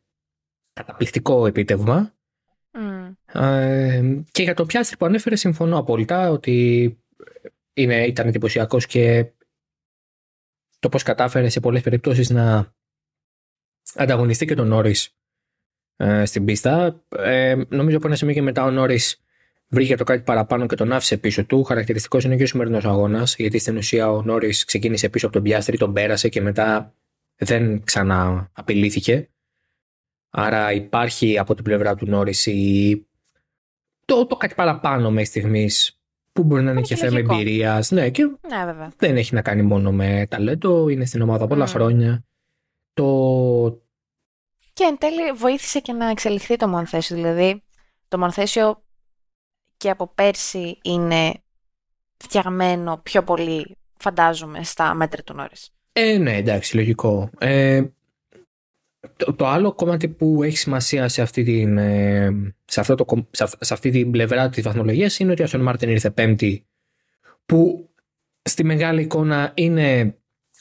[0.74, 2.14] καταπληκτικό επίτευγμα.
[2.72, 3.12] Μμ.
[3.34, 6.98] Ε, και για το πιάστρι που ανέφερε συμφωνώ απόλυτα ότι
[7.74, 9.32] είναι, ήταν εντυπωσιακός και
[10.80, 12.74] το πώς κατάφερε σε πολλές περιπτώσεις να
[13.96, 15.18] ανταγωνιστεί και τον Νόρις
[15.96, 17.04] ε, στην πίστα.
[17.10, 19.24] Ε, νομίζω από ένα σημείο και μετά ο Νόρις
[19.70, 21.64] βρήκε το κάτι παραπάνω και τον άφησε πίσω του.
[21.64, 25.44] Χαρακτηριστικός είναι και ο σημερινός αγώνας γιατί στην ουσία ο Νόρις ξεκίνησε πίσω από τον
[25.44, 26.94] Πιάστρι, τον πέρασε και μετά
[27.36, 29.30] δεν ξανά απειλήθηκε.
[30.30, 33.08] Άρα υπάρχει από την πλευρά του Νόρις η...
[34.06, 36.00] το, το κάτι παραπάνω μέχρι στιγμής
[36.34, 37.34] που μπορεί να είναι Είναι και και θέμα λογικό.
[37.34, 37.92] εμπειρίας.
[37.92, 38.92] Ναι, και Ναι, βέβαια.
[38.98, 41.68] δεν έχει να κάνει μόνο με ταλέντο, είναι στην ομάδα πολλά Μμ.
[41.68, 42.24] χρόνια.
[42.94, 43.82] Το...
[44.74, 47.16] Και εν τέλει βοήθησε και να εξελιχθεί το μονοθέσιο.
[47.16, 47.64] Δηλαδή,
[48.08, 48.84] το μονοθέσιο
[49.80, 51.34] και από πέρσι είναι
[52.18, 55.70] φτιαγμένο πιο πολύ, φαντάζομαι, στα μέτρα του Νόρις.
[55.94, 57.30] Ε, ναι, εντάξει, λογικό.
[57.38, 57.84] Ε,
[59.16, 63.28] το, το, άλλο κομμάτι που έχει σημασία σε αυτή την, ε, σε αυτό το,
[63.60, 66.66] σε αυτή την πλευρά της βαθμολογίας είναι ότι ο Αστον Μάρτιν ήρθε πέμπτη
[67.46, 67.90] που
[68.42, 70.18] στη μεγάλη εικόνα είναι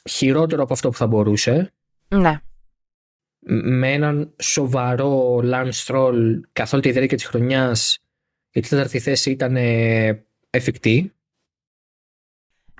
[0.09, 1.73] χειρότερο από αυτό που θα μπορούσε.
[2.07, 2.39] Ναι.
[3.61, 7.99] Με έναν σοβαρό Lance Stroll καθ' όλη τη διάρκεια της χρονιάς
[8.59, 9.55] η τέταρτη θέση ήταν
[10.49, 11.13] εφικτή.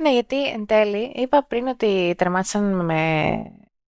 [0.02, 3.34] Ναι, γιατί εν τέλει είπα πριν ότι τερμάτισαν με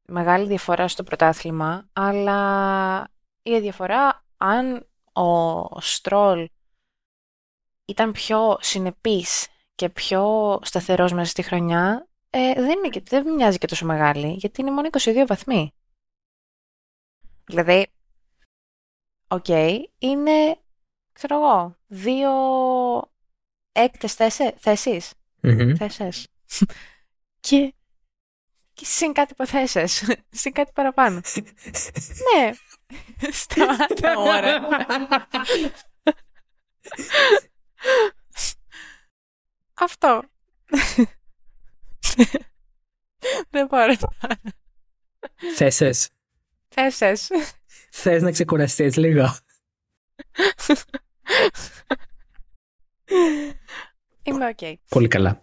[0.06, 3.08] μεγάλη διαφορά στο πρωτάθλημα, αλλά
[3.42, 6.48] η διαφορά αν ο Στρόλ
[7.86, 13.58] ήταν πιο συνεπής και πιο σταθερός μέσα στη χρονιά, ε, δεν, είναι και, δεν μοιάζει
[13.58, 15.74] και τόσο μεγάλη, γιατί είναι μόνο 22 βαθμοί.
[17.46, 17.88] Δηλαδή,
[19.28, 19.48] οκ,
[19.98, 20.60] είναι,
[21.14, 22.32] ξέρω εγώ, δύο
[23.72, 24.14] έκτες
[24.58, 25.14] θέσεις.
[25.78, 26.28] Θέσεις.
[27.40, 27.74] και,
[28.74, 30.04] και συν κάτι υποθέσεις.
[30.42, 31.22] συν κάτι παραπάνω.
[32.36, 32.52] ναι.
[33.32, 34.68] Σταμάτα, ωραία.
[39.74, 40.22] Αυτό.
[43.50, 43.96] Δεν μπορώ.
[45.56, 46.10] Θέσες.
[46.68, 47.30] Θέσες.
[47.92, 49.36] Θες να ξεκουραστείς λίγο.
[54.24, 54.58] Είμαι OK.
[54.62, 54.74] Okay.
[54.90, 55.42] Πολύ καλά.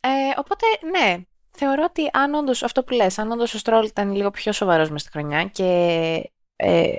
[0.00, 4.12] Ε, οπότε, ναι, θεωρώ ότι αν όντως αυτό που λες, αν όντως ο Στρόλ ήταν
[4.12, 5.64] λίγο πιο σοβαρός μες στη χρονιά και
[6.56, 6.92] ε,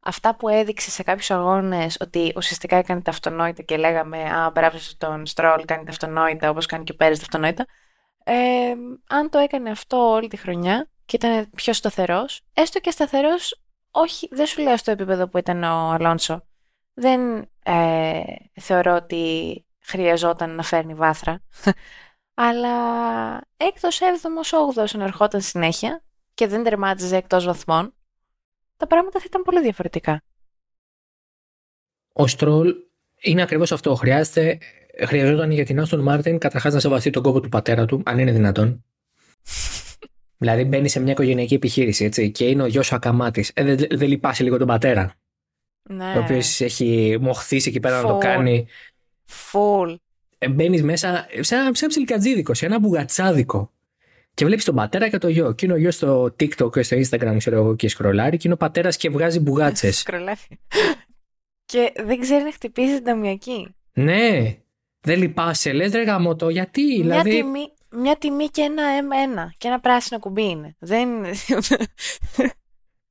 [0.00, 4.78] αυτά που έδειξε σε κάποιους αγώνες ότι ουσιαστικά έκανε τα αυτονόητα και λέγαμε «Α, μπράβο
[4.98, 7.66] τον Στρόλ, κάνει τα αυτονόητα όπως κάνει και ο Πέρες τα αυτονόητα».
[8.24, 8.74] Ε,
[9.08, 13.60] αν το έκανε αυτό όλη τη χρονιά και ήταν πιο σταθερός, έστω και σταθερός,
[13.90, 16.46] όχι, δεν σου λέω στο επίπεδο που ήταν ο Αλόνσο,
[16.94, 18.22] δεν ε,
[18.60, 21.40] θεωρώ ότι χρειαζόταν να φέρνει βάθρα.
[22.34, 22.76] Αλλά
[23.56, 26.02] έκτος, έβδομος, όγδος αν ερχόταν συνέχεια
[26.34, 27.94] και δεν τερμάτιζε εκτός βαθμών,
[28.76, 30.22] τα πράγματα θα ήταν πολύ διαφορετικά.
[32.12, 32.74] Ο Στρόλ
[33.20, 33.94] είναι ακριβώς αυτό.
[33.94, 34.58] Χρειάζεται,
[35.06, 38.32] χρειαζόταν για την Άστον Μάρτιν καταρχάς να σεβαστεί τον κόπο του πατέρα του, αν είναι
[38.32, 38.84] δυνατόν.
[40.40, 43.50] Δηλαδή μπαίνει σε μια οικογενειακή επιχείρηση έτσι, και είναι ο γιος Ακαμάτης.
[43.54, 45.14] Ε, δεν δε λυπάσαι λίγο τον πατέρα.
[45.82, 46.12] Ναι.
[46.16, 48.66] Ο οποίο έχει μοχθήσει εκεί πέρα να το κάνει.
[49.24, 49.92] Φουλ.
[50.38, 53.72] Ε, Μπαίνεις μέσα σε ένα, σε ένα ψιλικατζίδικο, σε ένα μπουγατσάδικο.
[54.34, 55.52] Και βλέπεις τον πατέρα και το γιο.
[55.52, 58.36] Και είναι ο γιος στο TikTok και στο Instagram, ξέρω εγώ, και σκρολάρει.
[58.36, 59.98] Και είναι ο πατέρας και βγάζει μπουγάτσες.
[60.04, 60.38] Σκρολάρει.
[61.64, 63.74] και δεν ξέρει να χτυπήσει την ταμιακή.
[63.92, 64.56] Ναι.
[65.00, 66.82] Δεν λυπάσαι, λες ρε γαμότο, γιατί.
[66.82, 67.30] Μια, δηλαδή...
[67.30, 70.76] τιμή, μια τιμή και ένα M1 και ένα πράσινο κουμπί είναι.
[70.78, 71.08] Δεν...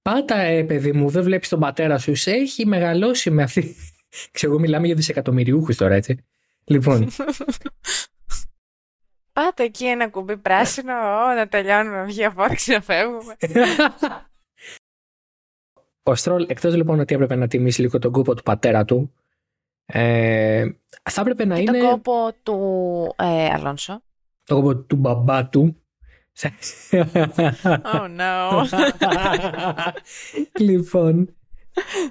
[0.01, 2.15] Πάτα, ε, παιδί μου, δεν βλέπεις τον πατέρα σου.
[2.15, 3.75] Σε έχει μεγαλώσει με αυτή.
[4.31, 6.25] Ξέρω εγώ, μιλάμε για δισεκατομμυριούχους τώρα, έτσι.
[6.63, 7.07] Λοιπόν.
[9.33, 13.37] Πάτε εκεί ένα κουμπί πράσινο, ό, να τελειώνουμε, βγει απόδειξη να φεύγουμε.
[16.03, 19.13] Ο Στρόλ, εκτός λοιπόν ότι έπρεπε να τιμήσει λίγο τον κόπο του πατέρα του,
[19.85, 20.69] ε,
[21.09, 21.79] θα έπρεπε να και είναι...
[21.79, 24.01] τον κόπο του ε, Αλόνσο.
[24.49, 25.83] Τον κόπο του μπαμπά του.
[27.93, 28.65] Oh no.
[30.59, 31.33] λοιπόν...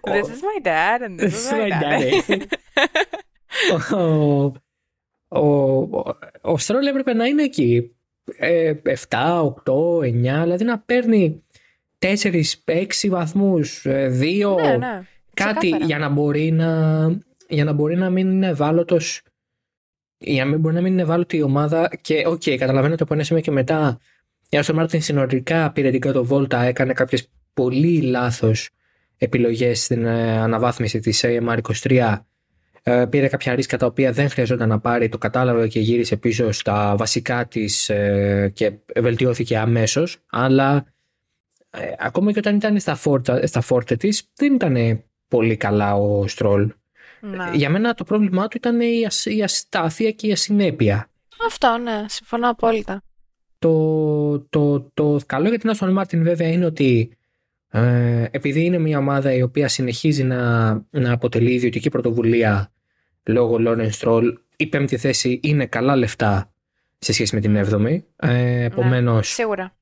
[0.05, 2.13] This is my dad and this is my daddy.
[3.97, 4.45] ο,
[5.29, 5.87] ο,
[6.41, 7.97] ο Στρόλ έπρεπε να είναι εκεί.
[8.37, 8.93] Ε, 7,
[9.45, 9.53] 8,
[10.01, 11.43] 9, δηλαδή να παίρνει
[11.99, 15.03] 4, 6 βαθμούς, 2, ναι, ναι.
[15.35, 15.85] κάτι Ξεκάθαρα.
[15.85, 17.07] για να μπορεί να,
[17.49, 19.27] για να μπορεί να μην είναι ευάλωτος για να μην
[20.59, 23.43] μπορεί να μην είναι ευάλωτη η ομάδα και OK, okay, καταλαβαίνω ότι από ένα σημείο
[23.43, 23.99] και μετά.
[24.49, 28.71] Η Άστον Μάρτιν συνολικά πήρε την κάτω βόλτα, έκανε κάποιες πολύ λάθος
[29.19, 32.17] επιλογές στην ε, αναβάθμιση της AMR23
[32.83, 36.53] ε, πήρε κάποια ρίσκα τα οποία δεν χρειαζόταν να πάρει, το κατάλαβε και γύρισε πίσω
[36.53, 40.87] στα βασικά της ε, και βελτιώθηκε αμέσως, αλλά
[41.71, 46.27] ε, ακόμα και όταν ήταν στα, φόρτα, στα φόρτε της δεν ήταν πολύ καλά ο
[46.27, 46.73] Στρόλ.
[47.21, 47.51] Ναι.
[47.55, 51.11] Για μένα το πρόβλημά του ήταν η, ασ, η αστάθεια και η ασυνέπεια.
[51.47, 53.03] Αυτό, ναι, συμφωνώ απόλυτα.
[53.59, 57.17] Το, το, το καλό για την Άστον Μάρτιν βέβαια είναι ότι
[57.71, 62.73] ε, επειδή είναι μια ομάδα η οποία συνεχίζει να, να αποτελεί ιδιωτική πρωτοβουλία
[63.25, 66.53] λόγω Λόρεν Στρόλ, η πέμπτη θέση είναι καλά λεφτά
[66.99, 68.05] σε σχέση με την έβδομη.
[68.17, 69.77] Ε, Επομένως, Ναι, σίγουρα.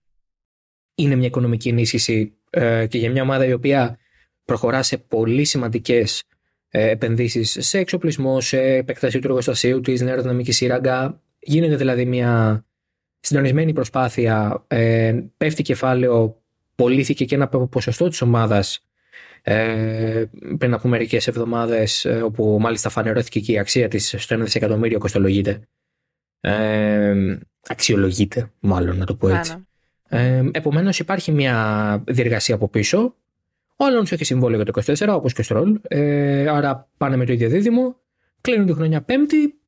[0.94, 3.98] είναι μια οικονομική ενίσχυση ε, και για μια ομάδα η οποία
[4.44, 6.35] προχωρά σε πολύ σημαντικές ε,
[6.80, 11.20] επενδύσεις σε εξοπλισμό, σε επέκταση του εργοστασίου της, νέα αεροδυναμική σύραγγα.
[11.38, 12.64] Γίνεται δηλαδή μια
[13.20, 14.64] συντονισμένη προσπάθεια.
[14.66, 16.42] Ε, πέφτει κεφάλαιο,
[16.74, 18.86] πωλήθηκε και ένα ποσοστό της ομάδας
[19.48, 20.24] ε,
[20.58, 24.98] πριν από μερικές εβδομάδες, ε, όπου μάλιστα φανερώθηκε και η αξία της στο 1 δισεκατομμύριο
[24.98, 25.60] κοστολογείται.
[26.40, 29.66] Ε, αξιολογείται, μάλλον να το πω έτσι.
[30.08, 33.14] Ε, Επομένως, υπάρχει μια διεργασία από πίσω.
[33.76, 35.80] Ο Αλόνσο έχει συμβόλαιο για το 24, όπως και ο Στρόλ.
[35.88, 37.96] Ε, άρα πάνε με το ίδιο δίδυμο.
[38.40, 39.60] Κλείνουν τη χρονιά Πέμπτη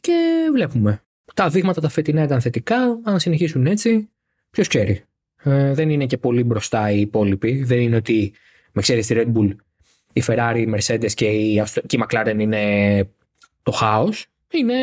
[0.00, 1.02] και βλέπουμε.
[1.34, 3.00] Τα δείγματα τα φετινά ήταν θετικά.
[3.02, 4.10] Αν συνεχίσουν έτσι,
[4.50, 5.04] ποιος ξέρει.
[5.42, 7.64] Ε, δεν είναι και πολύ μπροστά οι υπόλοιποι.
[7.64, 8.32] Δεν είναι ότι,
[8.72, 9.50] με ξέρεις, τη Red Bull,
[10.12, 13.08] η Ferrari, η Mercedes και η, και η McLaren είναι
[13.62, 14.26] το χάος.
[14.50, 14.74] Είναι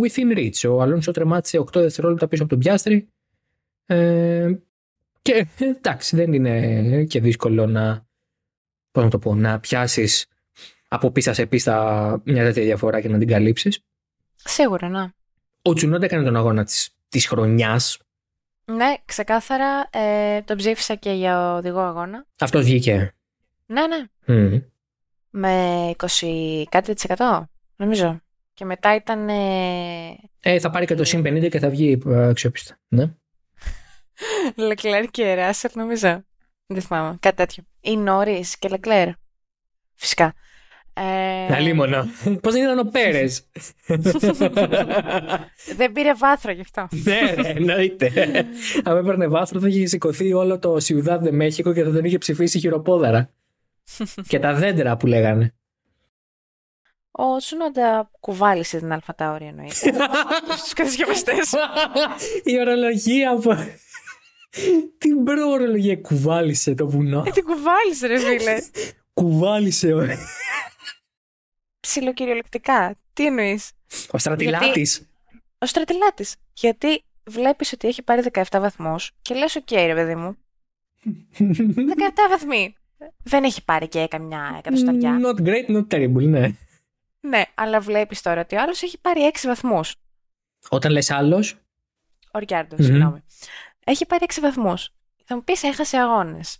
[0.00, 0.70] within reach.
[0.70, 3.08] Ο Αλόνσο τερμάτισε 8 δευτερόλεπτα πίσω από τον Πιάστρη.
[3.86, 4.52] Ε,
[5.22, 8.06] και εντάξει, δεν είναι και δύσκολο να,
[8.90, 10.26] πώς να το πω, να πιάσεις
[10.88, 13.80] από πίστα σε πίστα μια τέτοια διαφορά και να την καλύψεις.
[14.34, 15.08] Σίγουρα, ναι.
[15.62, 17.98] Ο Τσουνόντα έκανε τον αγώνα της, της χρονιάς.
[18.64, 19.88] Ναι, ξεκάθαρα.
[19.92, 22.26] Ε, τον ψήφισα και για οδηγό αγώνα.
[22.38, 23.14] Αυτός βγήκε.
[23.66, 24.04] Ναι, ναι.
[24.26, 24.62] Mm.
[25.30, 28.20] Με 20 κάτι της εκατό, νομίζω.
[28.54, 29.28] Και μετά ήταν...
[29.28, 32.78] Ε, ε θα πάρει και το συν 50 και θα βγει ε, αξιόπιστα.
[32.88, 33.14] Ναι.
[34.56, 36.24] Λεκλέρ και Ράσελ, νομίζω.
[36.66, 37.16] Δεν θυμάμαι.
[37.20, 37.64] Κάτι τέτοιο.
[37.80, 39.08] Ή Νόρι και Λεκλέρ.
[39.94, 40.34] Φυσικά.
[41.00, 41.54] Ε...
[41.54, 42.06] Αλίμονα.
[42.42, 43.46] Πώς δεν ήταν ο Πέρες;
[45.76, 46.88] δεν πήρε βάθρο γι' αυτό.
[46.90, 48.12] ναι, εννοείται.
[48.84, 52.58] Αν έπαιρνε βάθρο θα είχε σηκωθεί όλο το Σιουδάδ Μέχικο και θα τον είχε ψηφίσει
[52.58, 53.30] χειροπόδαρα.
[54.28, 55.54] και τα δέντρα που λέγανε.
[57.10, 59.74] Ο Τσουνόντα κουβάλισε την AlphaTauri εννοείται.
[60.58, 61.32] Στους κατασκευαστές.
[62.42, 63.56] Η ορολογία από.
[64.98, 67.22] Την προορολογία κουβάλισε το βουνό.
[67.26, 68.58] Ε, την κουβάλισε, ρε φίλε.
[69.12, 70.18] κουβάλισε,
[71.80, 72.96] Ψιλοκυριολεκτικά.
[73.12, 73.70] Τι εννοείς;
[74.10, 74.88] Ο στρατηλάτη.
[75.58, 76.26] Ο στρατηλάτη.
[76.52, 80.36] Γιατί βλέπεις ότι έχει πάρει 17 βαθμούς και λες: Οκ, ρε παιδί μου.
[81.38, 82.74] 17 βαθμοί.
[83.22, 85.18] Δεν έχει πάρει και καμιά εκατοσταριά.
[85.22, 86.48] Not great, not terrible, ναι.
[87.20, 89.94] Ναι, αλλά βλέπεις τώρα ότι ο άλλος έχει πάρει 6 βαθμούς.
[90.68, 91.56] Όταν λες άλλος.
[92.32, 92.84] Ο Ριάρντος, mm-hmm.
[92.84, 93.22] συγγνώμη.
[93.88, 94.90] Έχει πάρει 6 βαθμούς.
[95.24, 96.58] Θα μου πεις, έχασε αγώνες.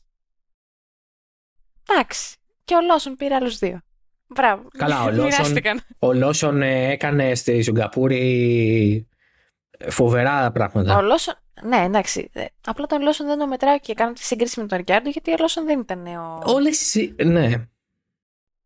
[1.89, 2.37] Εντάξει.
[2.65, 3.81] Και ο Λόσον πήρε άλλους δύο.
[4.27, 4.69] Μπράβο.
[4.79, 5.57] Καλά, ο Λόσον,
[5.99, 9.09] ο Λόσον ε, έκανε στη Σιγκαπούρη
[9.89, 10.97] φοβερά πράγματα.
[10.97, 12.31] Ο Λόσον, ναι, εντάξει.
[12.33, 15.33] Ε, απλά τον Λόσον δεν το μετράω και κάνω τη σύγκριση με τον Ρικάρντο γιατί
[15.33, 16.41] ο Λόσον δεν ήταν ο.
[16.45, 16.97] Όλες.
[17.25, 17.69] Ναι.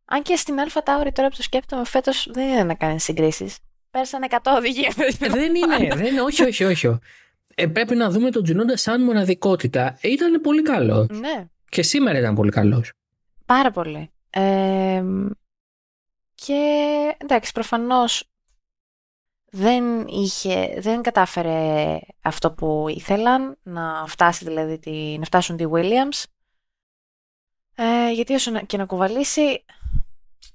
[0.05, 3.59] Αν και στην Αλφα Τάουρη τώρα που το σκέπτομαι φέτος δεν είναι να κάνει συγκρίσεις.
[3.91, 4.89] Πέρασαν 100 οδηγίε.
[5.19, 6.99] δεν είναι, δεν, όχι, όχι, όχι.
[7.55, 9.99] Ε, πρέπει να δούμε τον Τζουνόντα σαν μοναδικότητα.
[10.03, 11.07] Ήταν πολύ καλό.
[11.11, 11.47] Ναι.
[11.69, 12.93] Και σήμερα ήταν πολύ καλός.
[13.47, 14.11] Πάρα πολύ.
[14.31, 15.05] Ε,
[16.35, 16.61] και
[17.19, 18.31] εντάξει, προφανώς
[19.51, 26.25] δεν, είχε, δεν κατάφερε αυτό που ήθελαν, να, φτάσει δηλαδή τη, να φτάσουν τη Williams.
[27.75, 29.65] Ε, γιατί όσο και να κουβαλήσει,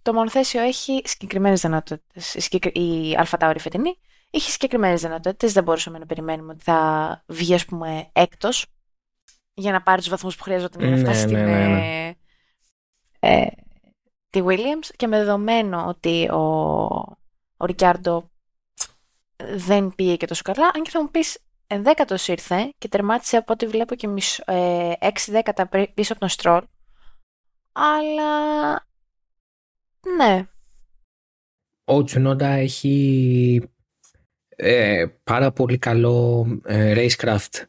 [0.01, 2.49] το μονοθέσιο έχει συγκεκριμένες δυνατότητες.
[2.73, 3.97] Η Αλφα Τάουρη φετινή
[4.29, 8.65] είχες συγκεκριμένες δυνατότητες, δεν μπορούσαμε να περιμένουμε ότι θα βγει ας πούμε έκτος
[9.53, 12.13] για να πάρει τους βαθμούς που χρειαζόταν για να ναι, φτάσει ναι, στην, ναι, ναι.
[13.19, 13.47] Ε,
[14.29, 16.41] τη Williams και με δεδομένο ότι ο,
[17.57, 18.29] ο Ρικιάρντο
[19.55, 23.53] δεν πήγε και τόσο καλά, αν και θα μου πεις ενδέκατος ήρθε και τερμάτισε από
[23.53, 26.63] ό,τι βλέπω και μισ, ε, έξι δέκατα πίσω από τον Στρόλ.
[27.71, 28.73] Αλλά
[30.17, 30.47] ναι.
[31.83, 33.71] Ο Τσουνόντα έχει
[34.59, 37.61] ε, πάρα πολύ καλό ε, racecraft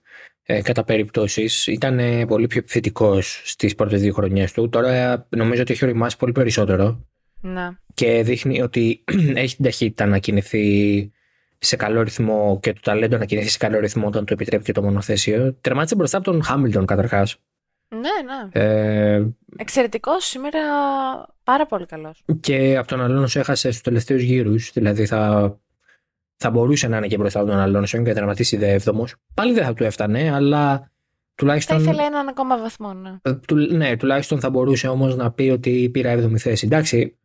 [0.43, 1.67] ε, κατά περιπτώσεις.
[1.67, 4.69] Ήταν πολύ πιο επιθετικός στις πρώτες δύο χρονιές του.
[4.69, 7.07] Τώρα νομίζω ότι έχει οριμάσει πολύ περισσότερο.
[7.41, 7.79] Να.
[7.95, 11.13] Και δείχνει ότι έχει την ταχύτητα να κινηθεί
[11.59, 14.73] σε καλό ρυθμό και το ταλέντο να κινηθεί σε καλό ρυθμό όταν το επιτρέπει και
[14.73, 15.55] το μονοθέσιο.
[15.61, 17.37] Τερμάτισε μπροστά από τον Χάμιλτον καταρχάς.
[17.89, 18.63] Ναι, ναι.
[18.65, 19.27] Ε,
[19.57, 20.59] Εξαιρετικός σήμερα,
[21.45, 22.23] πάρα πολύ καλός.
[22.41, 24.71] Και από τον Αλόνσο έχασε στους τελευταίους γύρους.
[24.73, 25.53] Δηλαδή θα
[26.39, 29.07] θα μπορούσε να είναι και μπροστά από τον Αλόνσο και να τερματίσει δεύτερο.
[29.35, 30.91] Πάλι δεν θα του έφτανε, αλλά
[31.35, 31.77] τουλάχιστον.
[31.77, 33.17] Θα ήθελε έναν ακόμα βαθμό, ναι.
[33.23, 36.67] Ε, του, ναι, τουλάχιστον θα μπορούσε όμως να πει ότι πήρα 7η θέση.
[36.67, 37.19] Εντάξει.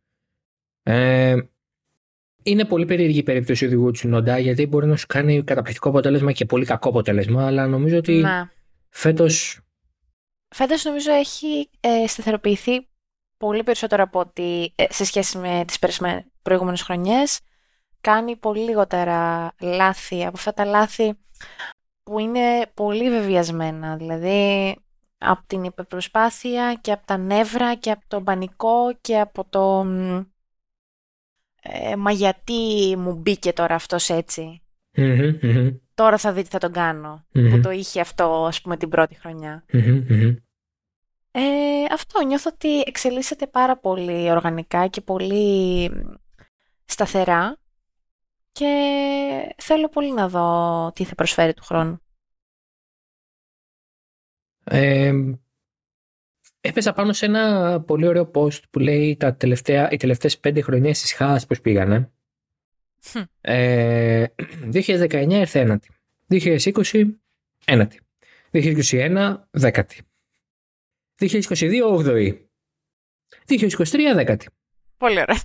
[0.82, 1.36] Ε,
[2.42, 6.44] είναι πολύ περίεργη η περίπτωση οδηγού Τσουνόντα γιατί μπορεί να σου κάνει καταπληκτικό αποτέλεσμα και
[6.44, 8.50] πολύ κακό αποτέλεσμα, αλλά νομίζω ότι ναι.
[8.88, 9.26] φέτο.
[10.48, 12.86] Φέτος νομίζω έχει ε, σταθεροποιηθεί
[13.36, 15.78] πολύ περισσότερο από ότι ε, σε σχέση με τις
[16.42, 17.40] προηγούμενες χρονιές
[18.04, 21.14] κάνει πολύ λιγότερα λάθη από αυτά τα λάθη
[22.02, 23.96] που είναι πολύ βεβαιασμένα.
[23.96, 24.76] Δηλαδή
[25.18, 29.86] από την υπεπροσπάθεια και από τα νεύρα και από το πανικό και από το
[31.62, 34.08] ε, «Μα γιατί μου μπήκε τώρα αυτός
[35.94, 39.64] Τώρα θα δείτε θα τον κανω Που το είχε αυτό ας πούμε την πρώτη χρονιά.
[41.30, 45.90] Ε, αυτό αυτό, νιώθω ότι εξελίσσεται πάρα πολύ οργανικά και πολύ
[46.84, 47.58] σταθερά
[48.54, 51.98] και θέλω πολύ να δω τι θα προσφέρει του χρόνου.
[54.64, 55.12] Ε,
[56.60, 61.00] έπεσα πάνω σε ένα πολύ ωραίο post που λέει τα τελευταία, οι τελευταίες πέντε χρονιές
[61.00, 62.12] της ΧΑΣ πώς πήγανε.
[63.40, 64.26] Ε,
[64.72, 65.88] 2019 ήρθε ένατη.
[66.28, 67.04] 2020
[67.64, 68.00] ένατη.
[68.50, 70.02] 2021 δέκατη.
[71.18, 72.50] 2022 όγδοη.
[73.46, 74.46] 2023 δέκατη.
[74.96, 75.40] Πολύ ωραία.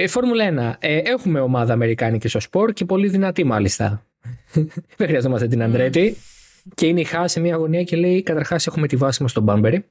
[0.00, 0.86] Ε, Φόρμουλα 1.
[0.86, 4.06] Ε, έχουμε ομάδα Αμερικάνικη στο σπορ και πολύ δυνατή μάλιστα.
[4.96, 6.16] Δεν χρειαζόμαστε την Αντρέτη.
[6.74, 9.42] Και είναι η Χά σε μια αγωνία και λέει: Καταρχάς, έχουμε τη βάση μας στον
[9.42, 9.84] Μπάμπερι.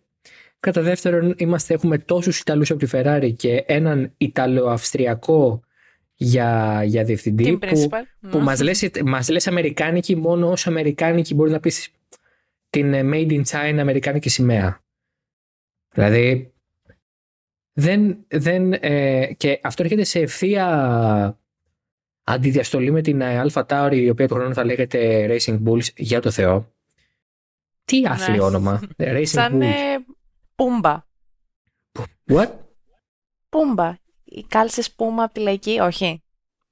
[0.60, 5.62] Κατά δεύτερον, είμαστε, έχουμε τόσους Ιταλούς από τη Ferrari και έναν Ιταλο-Αυστριακό
[6.14, 7.44] για, για διευθυντή.
[7.48, 8.30] Team που, principal.
[8.32, 11.90] που μας, λες, μας λες Αμερικάνικη μόνο ως Αμερικάνικη μπορεί να πεις
[12.70, 14.84] την ε, Made in China Αμερικάνικη σημαία.
[15.94, 16.52] Δηλαδή
[17.80, 21.40] δεν, δεν, ε, και αυτό έρχεται σε ευθεία
[22.24, 26.22] αντιδιαστολή με την ε, Alpha Tauri η οποία του χρόνου θα λέγεται Racing Bulls για
[26.22, 26.72] το Θεό.
[27.86, 28.42] Τι άθλιο Ναι.
[28.42, 28.82] όνομα.
[28.98, 29.62] Ε, Racing Σαν Bulls.
[29.62, 29.98] ε,
[30.56, 31.06] Πούμπα.
[32.32, 32.50] What?
[33.50, 33.98] Πούμπα.
[34.24, 36.24] Οι κάλσες Πούμα από τη λαϊκή, όχι.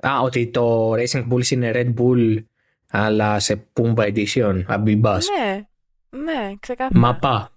[0.08, 2.44] Α, ότι το Racing Bulls είναι Red Bull
[2.90, 5.20] αλλά σε Pumba Edition, Abibas.
[5.40, 5.66] Ναι,
[6.10, 7.00] ναι, ξεκάθαρα.
[7.00, 7.50] Μαπά.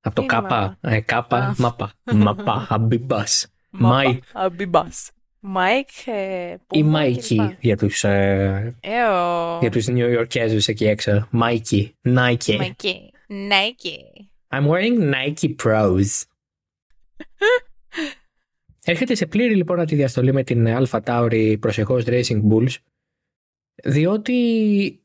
[0.00, 0.78] Από το Είναι κάπα.
[0.80, 1.54] Ε, κάπα, Α.
[1.58, 1.92] μαπά.
[2.12, 3.46] Μαπά, αμπιμπάς.
[3.70, 5.10] Μάικ Αμπιμπάς.
[5.40, 7.52] Μάικ, ε, ή Πούμα Μάικι κλπ.
[7.60, 9.58] για τους, ε, Έω.
[9.60, 11.26] για τους Νιουιορκέζους εκεί έξω.
[11.30, 11.94] Μάικι.
[12.02, 12.56] Nike.
[12.56, 13.10] Μάικι.
[13.28, 14.26] Nike.
[14.56, 16.22] I'm wearing Nike Pros.
[18.84, 22.74] Έρχεται σε πλήρη λοιπόν αντιδιαστολή με την Alpha Tauri προσεχώς Racing Bulls
[23.84, 24.34] διότι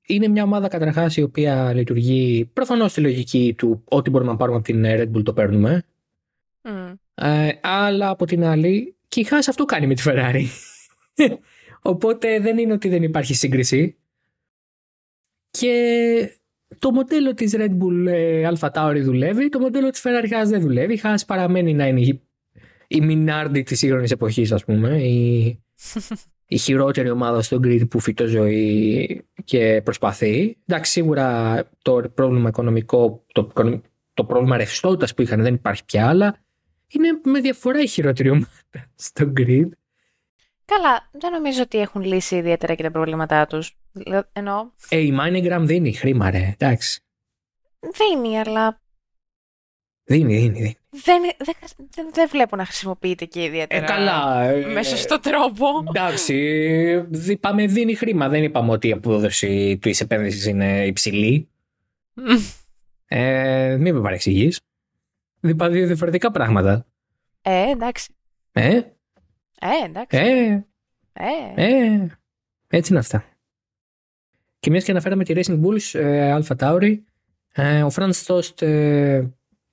[0.05, 4.57] είναι μια ομάδα καταρχάς η οποία λειτουργεί προφανώς στη λογική του ό,τι μπορούμε να πάρουμε
[4.57, 5.85] από την Red Bull το παίρνουμε
[6.65, 6.93] Μμ.
[7.15, 10.43] Ε, αλλά από την άλλη, και η Haas αυτό κάνει με τη Ferrari.
[11.81, 13.97] Οπότε δεν είναι ότι δεν υπάρχει σύγκριση.
[15.49, 16.39] Και
[16.79, 20.61] το μοντέλο της Red Bull ε, Alpha Tauri δουλεύει, το μοντέλο της Ferrari Haas δεν
[20.61, 20.93] δουλεύει.
[20.93, 22.21] Η Haas παραμένει να είναι η,
[22.87, 25.03] η Minardi της σύγχρονης εποχής, ας πούμε.
[25.03, 25.59] Η,
[26.47, 30.57] η χειρότερη ομάδα στο grid που φυτό ζωή και προσπαθεί.
[30.65, 33.51] Εντάξει, σίγουρα το πρόβλημα οικονομικό, το,
[34.13, 36.37] το πρόβλημα ρευστότητας που είχαν δεν υπάρχει πια, αλλά
[36.87, 38.49] είναι με διαφορά η χειρότερη ομάδα
[38.95, 39.69] στο grid.
[40.65, 43.77] Καλά, δεν νομίζω ότι έχουν λύσει ιδιαίτερα και τα προβλήματά τους.
[43.91, 46.53] Δηλαδή, Εννοώ, Ε, η Minegram δίνει χρήμα, ρε.
[46.57, 47.01] Εντάξει.
[47.79, 48.81] δίνει, αλλά
[50.07, 50.77] Δίνει, δίνει, δίνει.
[50.89, 51.55] δεν, δεν,
[51.95, 53.83] δεν, δεν βλέπω να χρησιμοποιείται και ιδιαίτερα.
[53.83, 54.41] Ε, καλά.
[54.43, 55.65] ε, Με σωστό τρόπο.
[55.87, 56.33] Εντάξει.
[57.09, 58.29] δι- Είπαμε δίνει χρήμα.
[58.29, 61.49] Δεν είπαμε ότι η απόδοση της επένδυσης είναι υψηλή.
[63.07, 64.59] Ε, μην με παρεξηγείς.
[65.41, 66.85] Είπα δύο διαφορετικά πράγματα.
[67.41, 68.13] Ε, εντάξει.
[68.51, 68.67] Ε,
[69.59, 70.17] Ε, εντάξει.
[70.17, 70.65] ε,
[71.13, 72.07] Ε, ε.
[72.67, 73.23] Έτσι είναι αυτά.
[74.59, 76.97] Και μιας και αναφέραμε τη Racing Bulls, ε, Alpha Tauri,
[77.53, 78.61] ε, ο Franz Tost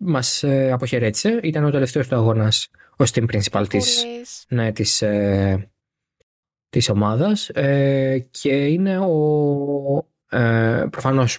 [0.07, 1.41] ε, μας ε, αποχαιρέτησε.
[1.43, 4.45] Ήταν ο τελευταίος του αγώνας ως team principal της, Πούλης.
[4.49, 5.71] ναι, της, ε,
[6.69, 11.39] της ομάδας ε, και είναι ο, ε, προφανώς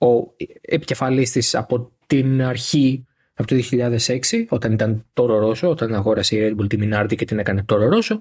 [0.00, 6.36] ο επικεφαλής της από την αρχή από το 2006 όταν ήταν Toro Rosso, όταν αγόρασε
[6.36, 8.20] η Red Bull τη Minardi και την έκανε Toro Rosso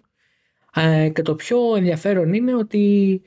[0.73, 3.21] ε, και το πιο ενδιαφέρον είναι ότι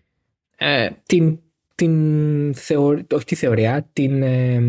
[0.56, 1.38] ε, την,
[1.74, 4.60] την θεω, όχι τη θεωρία, την ε,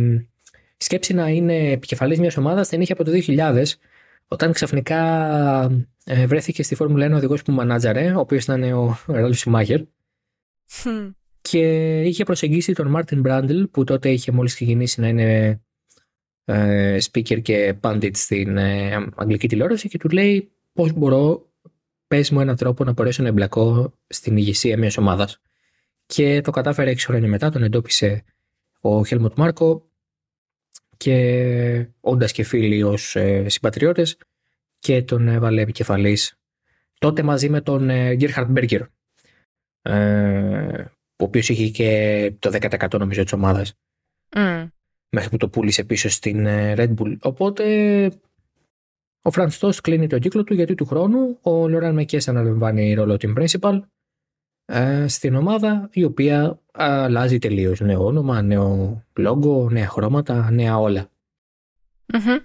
[0.83, 3.63] σκέψη να είναι επικεφαλής μιας ομάδας την είχε από το 2000
[4.27, 5.01] όταν ξαφνικά
[6.03, 9.81] ε, βρέθηκε στη Φόρμουλα 1 ο οδηγός που μανάτζαρε, ο οποίος ήταν ο Ραλφ Σιμάχερ
[10.71, 11.09] Χμ.
[11.41, 15.61] και είχε προσεγγίσει τον Μάρτιν Μπράντλ που τότε είχε μόλις ξεκινήσει να είναι
[16.45, 21.49] ε, speaker και pundit στην ε, αγγλική τηλεόραση και του λέει πώς μπορώ,
[22.07, 25.41] πες μου έναν τρόπο να μπορέσω να εμπλακώ στην ηγεσία μιας ομάδας.
[26.05, 28.23] Και το κατάφερε 6 χρόνια μετά, τον εντόπισε
[28.81, 29.90] ο Χέλμοντ Μάρκο
[31.01, 34.17] και όντας και φίλοι ως ε, συμπατριώτες
[34.79, 36.35] και τον έβαλε επικεφαλής
[36.99, 38.81] τότε μαζί με τον Γκέρχαρτ Μπέργκερ
[39.81, 40.85] ε,
[41.15, 43.73] ο οποίος είχε και το 10% νομίζω της ομάδας
[44.35, 44.67] Μμ.
[45.09, 47.17] μέχρι που το πούλησε πίσω στην ε, Red Bull.
[47.21, 48.05] Οπότε
[49.21, 53.17] ο Franz Tost κλείνει τον κύκλο του γιατί του χρόνου ο Λοράν Μεκές αναλαμβάνει ρόλο
[53.19, 54.00] team principal ε,
[55.07, 61.09] στην ομάδα η οποία αλλάζει τελείως νέο όνομα, νέο logo, νέα χρώματα, νέα όλα.
[62.05, 62.37] Μμμ.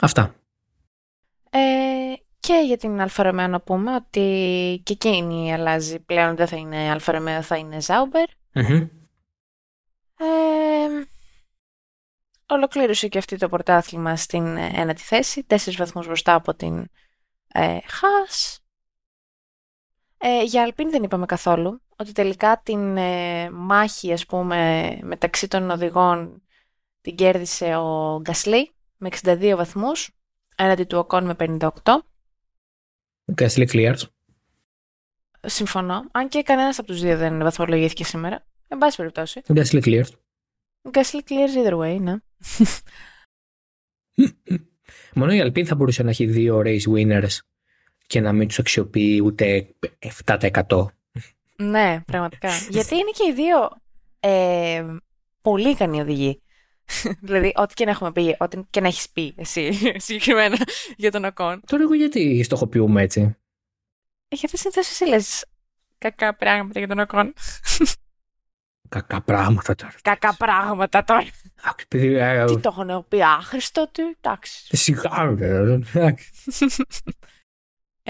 [0.00, 0.34] Αυτά.
[1.50, 1.58] Ε,
[2.40, 5.98] και για την Alfa Romeo να πούμε ότι και εκείνη αλλάζει.
[5.98, 8.28] Πλέον δεν θα είναι Alfa Romeo, θα είναι Sauber.
[8.52, 8.88] Μμμ.
[10.20, 10.26] Ε,
[12.46, 16.88] ολοκλήρωσε και αυτή το πρωτάθλημα στην ε, ένατη θέση, τέσσερις βαθμούς μπροστά από την
[17.52, 18.62] ε, Χάς.
[20.18, 25.70] Ε, για Αλπίν δεν είπαμε καθόλου, ότι τελικά την ε, μάχη, ας πούμε, μεταξύ των
[25.70, 26.42] οδηγών
[27.00, 30.10] την κέρδισε ο Γκασλή με 62 βαθμούς,
[30.56, 31.70] έναντι του Οκόν με 58.
[33.32, 34.02] Γκασλή clears.
[35.40, 36.08] Συμφωνώ.
[36.12, 38.46] Αν και κανένας από τους δύο δεν βαθμολογήθηκε σήμερα.
[38.68, 39.42] Εν πάση περιπτώσει.
[39.52, 40.12] Γκασλή clears.
[40.90, 42.16] Γκασλή clears either way, ναι.
[45.14, 47.38] Μόνο η Αλπίν θα μπορούσε να έχει δύο race winners
[48.08, 49.74] και να μην τους αξιοποιεί ούτε
[50.24, 50.86] 7%.
[51.56, 52.50] Ναι, πραγματικά.
[52.76, 53.70] Γιατί είναι και οι δύο
[54.20, 54.84] ε,
[55.42, 56.42] πολύ ικανοί οδηγοί.
[57.22, 59.72] δηλαδή, ό,τι και να έχουμε πει, ό,τι και να έχεις πει εσύ
[60.04, 60.56] συγκεκριμένα
[60.96, 61.60] για τον Οκόν.
[61.66, 63.36] Τώρα εγώ γιατί στοχοποιούμε έτσι;
[64.28, 65.44] Γιατί συνήθως εσύ λες
[65.98, 67.34] κακά πράγματα για τον Οκόν.
[68.88, 69.92] Κακά πράγματα τώρα.
[70.02, 71.24] Κακά πράγματα τώρα.
[71.88, 74.76] Ε, Τι το έχω πει, άχρηστο του, εντάξει.
[74.76, 75.36] Σιγά,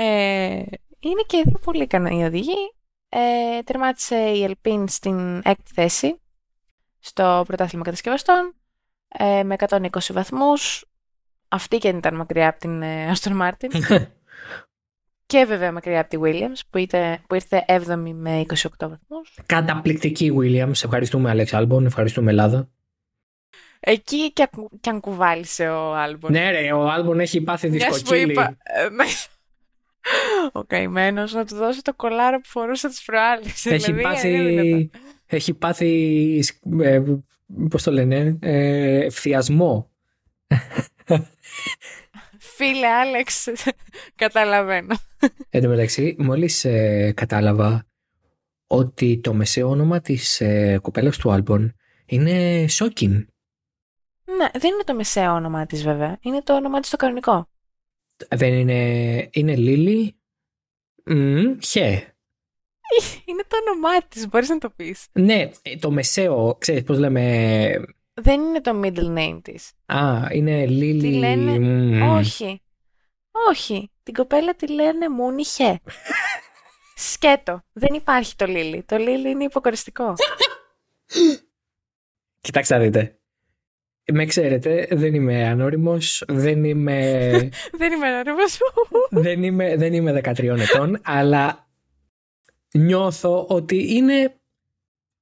[0.01, 0.63] ε,
[0.99, 2.75] είναι και δύο πολύ ικανοί οδηγοί.
[3.09, 6.21] Ε, τερμάτισε η Ελπίν στην έκτη θέση
[6.99, 8.55] στο πρωτάθλημα κατασκευαστών
[9.09, 10.85] ε, με 120 βαθμούς.
[11.49, 13.81] Αυτή και ήταν μακριά από την ε, Aston Martin.
[15.27, 19.39] και βέβαια μακριά από τη Williams που, είτε, που ήρθε 7η με 28 βαθμούς.
[19.47, 20.85] Καταπληκτική Williams.
[20.85, 22.69] Ευχαριστούμε Αλέξ Άλμπον, ευχαριστούμε Ελλάδα.
[23.81, 24.49] Εκεί και,
[24.81, 26.33] και αν κουβάλισε ο Άλμπον.
[26.33, 28.37] Ναι ρε, ο Άλμπον έχει πάθει δισκοκήλη.
[30.09, 30.51] Είπα, ε, ναι.
[30.53, 33.67] ο καημένος να του δώσει το κολάρο που φορούσε τις προάλλες.
[33.67, 34.91] Έχει δηλαδή, πάθει,
[35.27, 36.43] έχει πάθει
[36.81, 37.03] ε,
[37.71, 39.91] πώς το λένε, ε, ευθιασμό.
[42.39, 43.49] Φίλε Άλεξ,
[44.15, 44.97] καταλαβαίνω.
[45.51, 47.87] Εν τω μεταξύ, μόλις ε, κατάλαβα
[48.67, 51.75] ότι το μεσαίο όνομα της ε, κοπέλας του Άλμπον
[52.07, 53.13] είναι Σόκιν.
[54.25, 56.19] Ναι, δεν είναι το μεσαίο όνομα της βέβαια.
[56.21, 57.49] Είναι το όνομα της το κανονικό.
[58.29, 59.29] Δεν είναι...
[59.33, 60.17] Είναι Λίλι
[61.11, 62.15] mm, Χε.
[63.25, 65.07] Είναι το όνομά της, μπορείς να το πεις.
[65.13, 67.85] Ναι, ε, το μεσαίο, ξέρεις πώς λέμε...
[68.15, 69.73] Δεν είναι το middle name της.
[69.87, 71.01] Α, είναι Λίλι...
[71.01, 72.05] Τι λένε...
[72.05, 72.63] Όχι.
[73.49, 73.91] Όχι.
[74.03, 75.81] Την κοπέλα τη λένε Μούνι Χε.
[76.95, 77.63] Σκέτο.
[77.73, 78.83] Δεν υπάρχει το Λίλι.
[78.83, 80.15] Το Λίλι είναι υποκοριστικό.
[82.41, 83.18] Κοιτάξτε να δείτε.
[84.13, 87.21] Με ξέρετε, δεν είμαι ανώριμος, δεν είμαι...
[87.79, 88.59] δεν είμαι ανώριμος.
[89.25, 91.69] δεν, είμαι, δεν είμαι 13 ετών, αλλά
[92.73, 94.39] νιώθω ότι είναι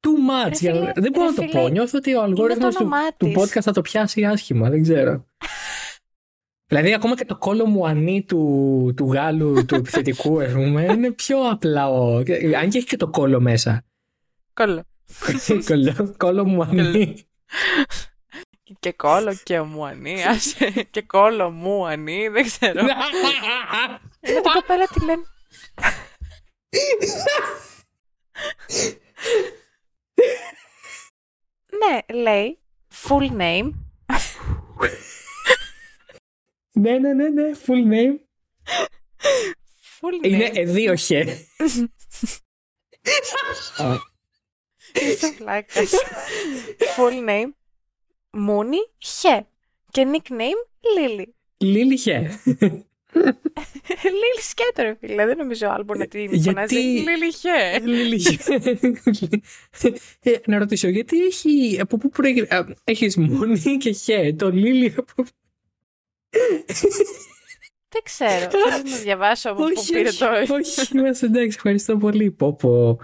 [0.00, 0.54] too much.
[0.54, 1.68] φίλε, δεν μπορώ να το πω.
[1.68, 4.70] Νιώθω ότι ο αλγόριθμος του, του podcast θα το πιάσει άσχημα.
[4.70, 5.26] Δεν ξέρω.
[6.68, 11.10] δηλαδή, ακόμα και το κόλλο μου ανή του, του Γάλλου, του επιθετικού, ας πούμε, είναι
[11.10, 11.88] πιο απλά.
[11.88, 12.16] Ο,
[12.60, 13.84] αν και έχει και το κόλλο μέσα.
[14.52, 14.82] Κόλλο.
[15.66, 17.14] κόλλο, κόλλο μου ανή.
[18.80, 20.16] Και κόλλο και μου ανή,
[20.90, 22.80] και κόλλο μου ανή, δεν ξέρω.
[24.20, 25.22] Είναι την κοπέλα τη λένε.
[31.78, 32.58] ναι, λέει
[33.08, 33.70] full name.
[36.72, 38.18] ναι, ναι, ναι, ναι, full name.
[40.00, 40.28] Full name.
[40.28, 41.46] Είναι δύο χε.
[44.92, 45.90] Είσαι πλάκας.
[46.96, 47.50] Full name.
[48.36, 49.46] Μούνι Χε.
[49.90, 51.34] Και nickname Λίλι.
[51.56, 52.30] Λίλι Χε.
[54.02, 56.74] Λίλι σκέτο ρε φίλε, δεν νομίζω άλλο να την φωνάζει.
[56.74, 57.78] Λίλι χέ.
[57.84, 58.38] Λίλι
[60.20, 65.24] ε, Να ρωτήσω, γιατί έχει, από πού προέρχεται, έχεις μόνη και χέ, το Λίλι από...
[67.88, 70.54] Δεν ξέρω, θέλω να διαβάσω από πού πήρε το...
[70.54, 72.98] Όχι, είμαστε εντάξει, ευχαριστώ πολύ, Πόπο.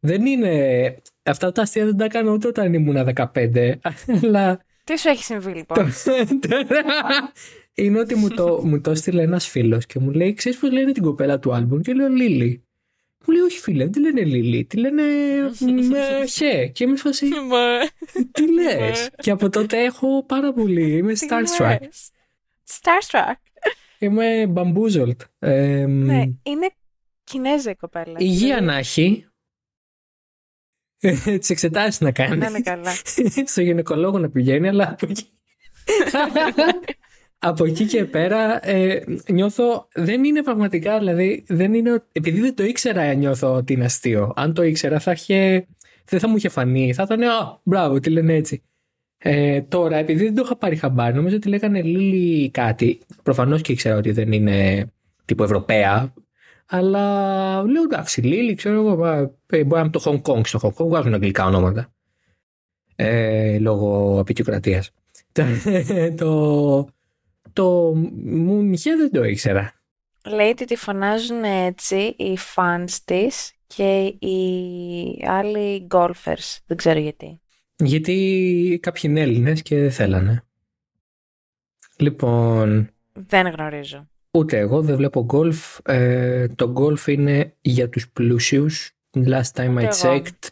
[0.00, 3.72] Δεν είναι, αυτά τα αστεία δεν τα κάνω ούτε όταν ήμουν 15,
[4.22, 4.60] αλλά...
[4.90, 5.92] Τι σου έχει συμβεί λοιπόν;
[7.74, 10.92] Είναι ότι μου το, μου το έστειλε ένας φίλος και μου λέει: Ξέρεις πώς λένε
[10.92, 12.64] την κοπέλα του άλμπουμ, και λέω Λίλι.
[13.26, 15.02] Μου λέει: Όχι, φίλε, δεν τη λένε Λίλι, τη λένε
[15.88, 16.66] με χε.
[16.66, 17.28] Και είμαι σφασί.
[18.32, 20.96] Τι λες; και από τότε έχω πάρα πολύ.
[20.96, 21.78] Είμαι starstruck.
[22.80, 23.34] Starstruck.
[23.98, 25.16] Είμαι bamboozled.
[25.86, 26.70] ναι, είναι
[27.24, 28.16] Κινέζα η κοπέλα.
[28.18, 29.29] Υγεία να έχει.
[31.38, 32.36] Τις εξετάσεις να κάνει.
[32.36, 32.90] Να είναι καλά.
[33.52, 34.96] Στο γυναικολόγο να πηγαίνει, αλλά
[37.38, 37.86] από εκεί.
[37.86, 43.54] Και πέρα ε, νιώθω δεν είναι πραγματικά δηλαδή δεν είναι, επειδή δεν το ήξερα νιώθω
[43.54, 44.32] ότι είναι αστείο.
[44.36, 45.66] Αν το ήξερα θα είχε,
[46.04, 46.92] δεν θα μου είχε φανεί.
[46.92, 48.62] Θα ήταν α, μπράβο τι λένε έτσι
[49.22, 52.98] ε, τώρα επειδή δεν το είχα πάρει χαμπάρι νομίζω ότι λέγανε Λίλι κάτι.
[53.22, 54.86] Προφανώς και ήξερα ότι δεν είναι
[55.24, 56.12] τύπου Ευρωπαία
[56.72, 60.82] αλλά λέω εντάξει Λίλι ξέρω εγώ ε, μπορεί να είναι το Hong Kong στο Hong
[60.82, 61.92] Kong βγάζουν αγγλικά ονόματα
[62.96, 64.90] ε, λόγω απεικιοκρατίας
[66.20, 66.88] το,
[67.52, 67.94] το
[68.24, 69.72] Μουνιχέ δεν το ήξερα.
[70.24, 76.58] Λέει ότι τη φωνάζουν έτσι οι fans της και οι άλλοι golfers.
[76.66, 77.40] Δεν ξέρω γιατί.
[77.76, 80.44] Γιατί κάποιοι είναι Έλληνες και δεν θέλανε.
[81.96, 84.09] Λοιπόν, Δεν γνωρίζω.
[84.30, 85.78] Ούτε εγώ δεν βλέπω golf.
[85.84, 88.92] Ε, το golf είναι για τους πλούσιους.
[89.16, 89.92] Last time I Ούτε εγώ.
[90.02, 90.48] checked,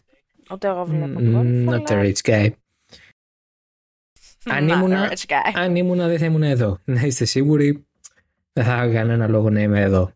[0.51, 1.69] Ούτε εγώ βλέπω mm, golf.
[1.69, 2.49] not a αλλά- rich guy.
[4.45, 5.51] Αν Not a ήμουνα- rich guy.
[5.53, 6.79] Αν ήμουνα δεν θα ήμουν εδώ.
[6.83, 7.85] Να είστε σίγουροι
[8.53, 10.13] δεν θα είχα κανένα λόγο να είμαι εδώ.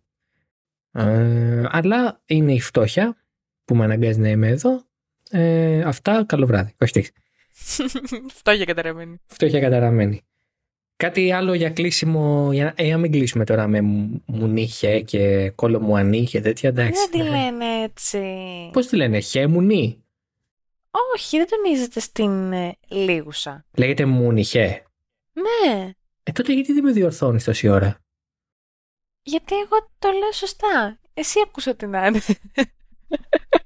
[0.91, 3.17] Ε, αλλά είναι η φτώχεια
[3.65, 4.83] που με αναγκάζει να είμαι εδώ.
[5.29, 6.73] Ε, αυτά, καλό βράδυ.
[6.81, 7.09] Όχι, τι.
[8.39, 9.17] Φτώχεια καταραμένη.
[9.25, 10.21] φτώχεια καταραμένη.
[10.95, 15.49] Κάτι άλλο για κλείσιμο, για να, ε, να μην κλείσουμε τώρα με μου- μουνίχε και
[15.49, 16.99] κόλλο μουανί και τέτοια, εντάξει.
[17.09, 18.19] Δεν τη λένε έτσι.
[18.73, 20.03] Πώς τη λένε, χέ μουνί.
[21.15, 23.65] Όχι, δεν τονίζεται στην ε, λίγουσα.
[23.77, 24.83] Λέγεται μουνιχέ.
[25.33, 25.91] Ναι,
[26.23, 27.99] Ε, τότε γιατί δεν με διορθώνεις τόση ώρα;
[29.23, 30.99] γιατί εγώ το λέω σωστά.
[31.13, 32.19] Εσύ άκουσα την Άννη.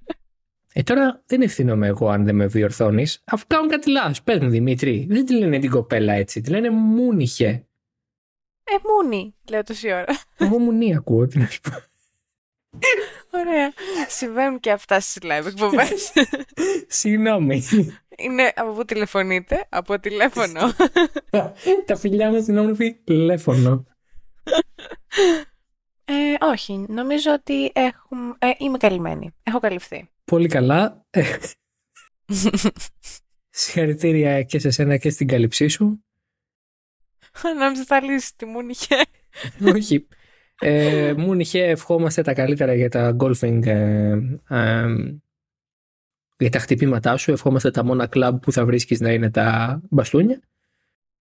[0.77, 3.23] Ε, τώρα δεν ευθύνομαι εγώ αν δεν με διορθώνεις.
[3.25, 4.23] Αφού κάνουν κάτι λάθος.
[4.23, 5.05] Πες μου, Δημήτρη.
[5.09, 6.41] Δεν τη λένε την κοπέλα έτσι.
[6.41, 7.67] Τη λένε Μούνιχε.
[8.63, 10.05] Ε, μούνι, λέω τόση ώρα.
[10.37, 11.27] Εγώ Μουνί ακούω.
[11.27, 11.71] Τι να σου πω.
[13.39, 13.73] Ωραία.
[14.07, 16.13] Συμβαίνουν και αυτά στις live εκπομπές.
[16.87, 17.63] Συγγνώμη.
[18.17, 20.61] Είναι από πού τηλεφωνείτε, από τηλέφωνο.
[21.85, 23.85] Τα φιλιά μας στην όμορφη τηλέφωνο.
[26.05, 28.35] Ε, όχι, νομίζω ότι έχουμε...
[28.39, 29.35] ε, είμαι καλυμμένη.
[29.43, 30.09] Έχω καλυφθεί.
[30.31, 31.05] Πολύ καλά.
[31.09, 31.23] Ε,
[33.49, 36.03] Συγχαρητήρια και σε σένα και στην κάλυψή σου.
[37.59, 38.95] Νόμιζα θα λύσει τη μούνιχε.
[39.75, 40.07] Όχι.
[40.59, 43.65] Ε, Μούνιχε, ευχόμαστε τα καλύτερα για τα golfing.
[43.65, 44.17] ε,
[44.49, 44.85] ε,
[46.37, 47.31] για τα χτυπήματά σου.
[47.31, 50.41] Ευχόμαστε τα μόνα κλαμπ που θα βρίσκεις να είναι τα μπαστούνια.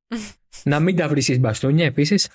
[0.64, 2.30] να μην τα βρίσκεις μπαστούνια επίσης.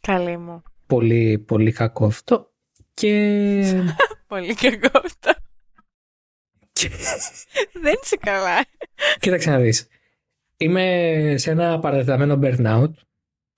[0.00, 0.62] Καλή μου.
[0.86, 2.52] πολύ, πολύ κακό αυτό.
[2.94, 3.84] Και...
[4.26, 5.32] Πολύ κακό αυτό.
[7.84, 8.64] Δεν είσαι καλά.
[9.20, 9.86] Κοίταξε να δεις.
[10.56, 12.90] Είμαι σε ένα παρατεταμένο burnout.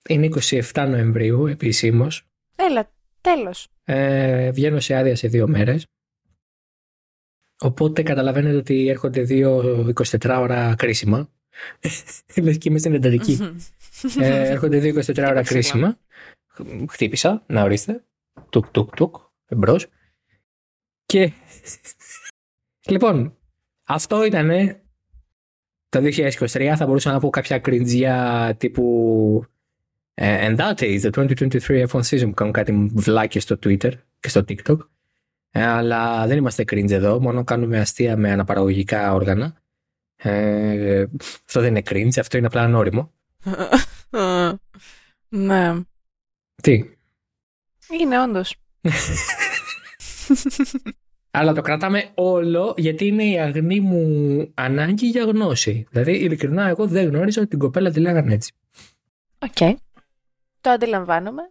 [0.09, 2.27] Είναι 27 Νοεμβρίου επισήμως.
[2.57, 3.69] Έλα, τέλος.
[3.85, 5.87] Ε, βγαίνω σε άδεια σε δύο μέρες.
[7.61, 9.59] Οπότε καταλαβαίνετε ότι έρχονται δύο
[9.95, 11.31] 24 ώρα κρίσιμα.
[12.43, 13.39] Λες και είμαι στην εντατική.
[14.21, 15.99] ε, έρχονται δύο 24 ώρα Χτύπησε, κρίσιμα.
[16.89, 18.05] Χτύπησα, να ορίστε.
[18.51, 19.17] Τουκ, τουκ, τουκ.
[19.47, 19.87] Εμπρός.
[21.07, 21.33] Και.
[22.87, 23.37] Λοιπόν,
[23.85, 24.51] αυτό ήταν
[25.89, 26.75] το 2023.
[26.77, 29.45] Θα μπορούσα να πω κάποια κριντζιά τύπου.
[30.15, 34.29] ε, and that is the 2023 F1 season που κάνουν κάτι βλάκες στο Twitter και
[34.29, 34.79] στο TikTok.
[35.51, 39.57] Ε, αλλά δεν είμαστε cringe εδώ, μόνο κάνουμε αστεία με αναπαραγωγικά όργανα.
[40.17, 41.05] Ε,
[41.47, 43.13] αυτό δεν είναι cringe, αυτό είναι απλά ανώριμο.
[45.29, 45.75] ναι.
[46.63, 46.85] Τι,
[48.01, 48.57] Είναι όντως.
[51.39, 55.87] Αλλά το κρατάμε όλο γιατί είναι η αγνή μου ανάγκη για γνώση.
[55.91, 58.53] Δηλαδή, ειλικρινά, εγώ δεν γνώριζα ότι την κοπέλα τη λέγανε έτσι.
[59.39, 59.79] Οκ.
[60.61, 61.43] Το αντιλαμβάνομαι.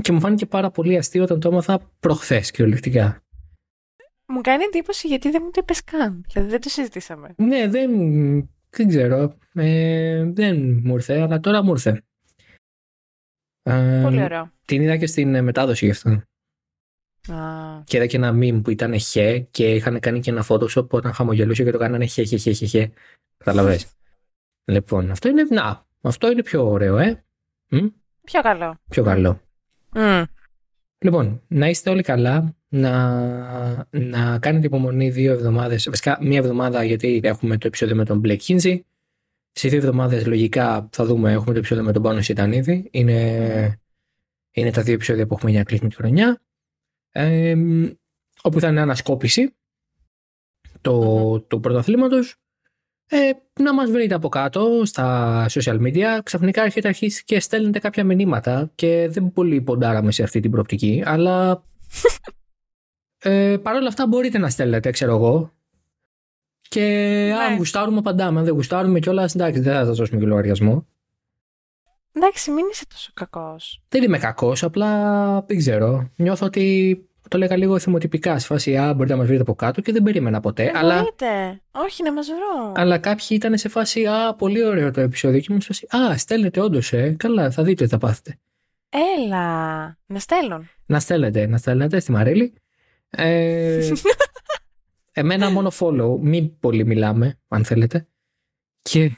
[0.00, 3.22] Και μου φάνηκε πάρα πολύ αστείο όταν το έμαθα προχθές κυριολεκτικά.
[4.26, 6.24] Μου κάνει εντύπωση γιατί δεν μου το είπες καν.
[6.32, 7.34] Δηλαδή δεν το συζητήσαμε.
[7.36, 7.90] Ναι, δεν,
[8.70, 9.36] δεν ξέρω.
[9.54, 12.04] Ε, δεν μου ήρθε, αλλά τώρα μου ήρθε.
[13.62, 14.52] Ε, Πολύ ωραίο.
[14.64, 16.22] Την είδα και στην ε, μετάδοση γι' αυτό.
[17.28, 20.88] Α, Και είδα και ένα meme που ήταν χε και είχαν κάνει και ένα photoshop
[20.88, 22.90] που όταν χαμογελούσε και το κάνανε χε, χε, χε, χε, χε.
[23.36, 23.86] Καταλαβες.
[24.72, 27.24] λοιπόν, αυτό είναι, να, αυτό είναι πιο ωραίο, ε.
[27.68, 27.86] Μ;
[28.24, 28.76] πιο καλό.
[28.88, 29.40] Πιο καλό.
[29.94, 30.22] Μμ.
[30.98, 37.20] Λοιπόν, να είστε όλοι καλά, να, να κάνετε υπομονή δύο εβδομάδες, βασικά μία εβδομάδα γιατί
[37.24, 38.80] έχουμε το επεισόδιο με τον Blake Kinsey.
[39.52, 42.88] Σε δύο εβδομάδες λογικά θα δούμε, έχουμε το επεισόδιο με τον Πάνο Σιτανίδη.
[42.90, 43.80] Είναι,
[44.50, 46.40] είναι τα δύο επεισόδια που έχουμε για να κλείσουμε τη χρονιά.
[47.16, 47.54] Ε,
[48.42, 49.54] όπου θα είναι ανασκόπηση
[50.80, 52.36] το, τους πρωταθλήματος.
[53.08, 53.30] Ε,
[53.60, 56.20] να μας βρείτε από κάτω στα social media.
[56.22, 61.02] Ξαφνικά έρχεται αρχίσει και στέλνετε κάποια μηνύματα και δεν πολύ ποντάραμε σε αυτή την προοπτική,
[61.06, 61.64] αλλά
[63.24, 65.52] ε, παρόλα αυτά μπορείτε να στέλνετε, ξέρω εγώ.
[66.68, 66.82] Και
[67.40, 67.56] αν Ναι.
[67.56, 70.86] γουστάρουμε απαντάμε, αν δεν γουστάρουμε κιόλας, εντάξει, δεν θα σας δώσουμε και λογαριασμό.
[72.16, 73.82] Εντάξει, μην είσαι τόσο κακός.
[73.88, 76.10] Δεν είμαι κακός, απλά δεν ξέρω.
[76.16, 79.80] Νιώθω ότι το λέγα λίγο θυμοτυπικά σε φάση Α, μπορείτε να μας βρείτε από κάτω
[79.80, 80.64] και δεν περίμενα ποτέ.
[80.64, 81.60] Δεν αλλά, μπορείτε.
[81.70, 82.72] Όχι, να μας βρω.
[82.74, 86.18] αλλά κάποιοι ήταν σε φάση Α, πολύ ωραίο το επεισόδιο και ήμουν σε φάση Α,
[86.18, 87.14] στέλνετε όντως, ε.
[87.18, 88.38] Καλά, θα δείτε τι θα πάθετε.
[89.18, 89.46] Έλα.
[90.06, 90.68] Να στέλνουν.
[90.86, 92.54] Να στέλνετε, να στέλνετε στη Μαρίλη.
[93.10, 93.90] Ε,
[95.12, 98.06] εμένα μόνο follow, μην πολύ μιλάμε, αν θέλετε.
[98.82, 99.10] Και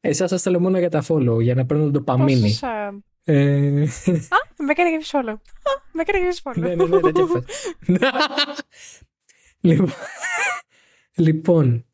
[0.00, 2.40] Εσάς σας θέλω μόνο για τα follow, για να παίρνω το παμίνι.
[2.40, 2.98] Πόσο sad.
[3.24, 5.32] Ε, Α, με έκανε και follow.
[5.32, 6.56] Α, με έκανε και follow.
[6.56, 7.44] ναι, ναι, ναι, τέτοια φάση.
[9.60, 9.92] λοιπόν,
[11.16, 11.84] λοιπόν,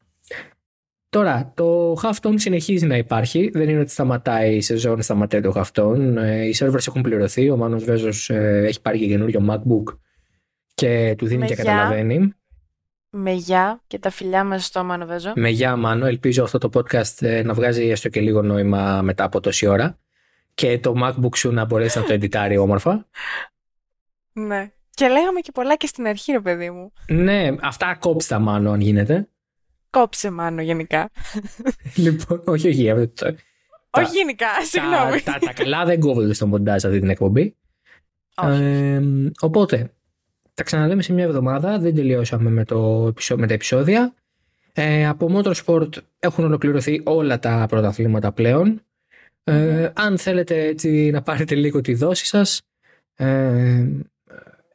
[1.08, 3.50] τώρα το Halftone συνεχίζει να υπάρχει.
[3.52, 6.14] Δεν είναι ότι σταματάει η σεζόν, σταματάει το Halftone.
[6.16, 7.50] Ε, οι servers έχουν πληρωθεί.
[7.50, 9.96] Ο Μάνος Βέζος ε, έχει πάρει και καινούριο MacBook
[10.74, 11.64] και του δίνει Με και γεια.
[11.64, 12.32] καταλαβαίνει.
[13.18, 15.32] Με γεια και τα φιλιά μας στο Μάνο Βέζο.
[15.36, 19.24] Με γεια Μάνο, ελπίζω αυτό το podcast ε, να βγάζει έστω και λίγο νόημα μετά
[19.24, 19.98] από τόση ώρα
[20.54, 23.06] και το MacBook σου να μπορέσει να το εντιτάρει όμορφα.
[24.32, 24.70] Ναι.
[24.90, 26.92] Και λέγαμε και πολλά και στην αρχή, ρε παιδί μου.
[27.08, 29.28] Ναι, αυτά κόψτα Μάνο αν γίνεται.
[29.90, 31.10] Κόψε Μάνο γενικά.
[31.94, 32.90] λοιπόν, όχι, όχι.
[32.90, 33.34] αυτό το-
[33.90, 35.20] Τα- Όχι γενικά, συγγνώμη.
[35.20, 37.56] Τα, τα, τα καλά δεν κόβονται στο μοντάζ αυτή την εκπομπή.
[38.36, 38.62] Όχι.
[38.62, 39.00] Ε,
[39.40, 39.90] οπότε,
[40.56, 41.78] τα ξαναλέμε σε μια εβδομάδα.
[41.78, 44.14] Δεν τελειώσαμε με, το, επεισο- με τα επεισόδια.
[44.72, 45.88] Ε, από Motorsport
[46.18, 48.80] έχουν ολοκληρωθεί όλα τα πρωταθλήματα πλέον.
[49.44, 52.62] Ε, αν θέλετε έτσι να πάρετε λίγο τη δόση σας,
[53.16, 53.86] ε,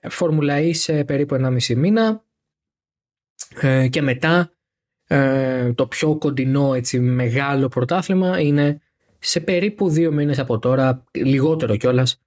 [0.10, 2.24] Φόρμουλα E σε περίπου 1,5 μήνα
[3.62, 4.52] ε, και μετά
[5.08, 8.82] ε, το πιο κοντινό έτσι, μεγάλο πρωτάθλημα είναι
[9.20, 12.22] σε περίπου δύο μήνες από τώρα, λιγότερο κιόλας,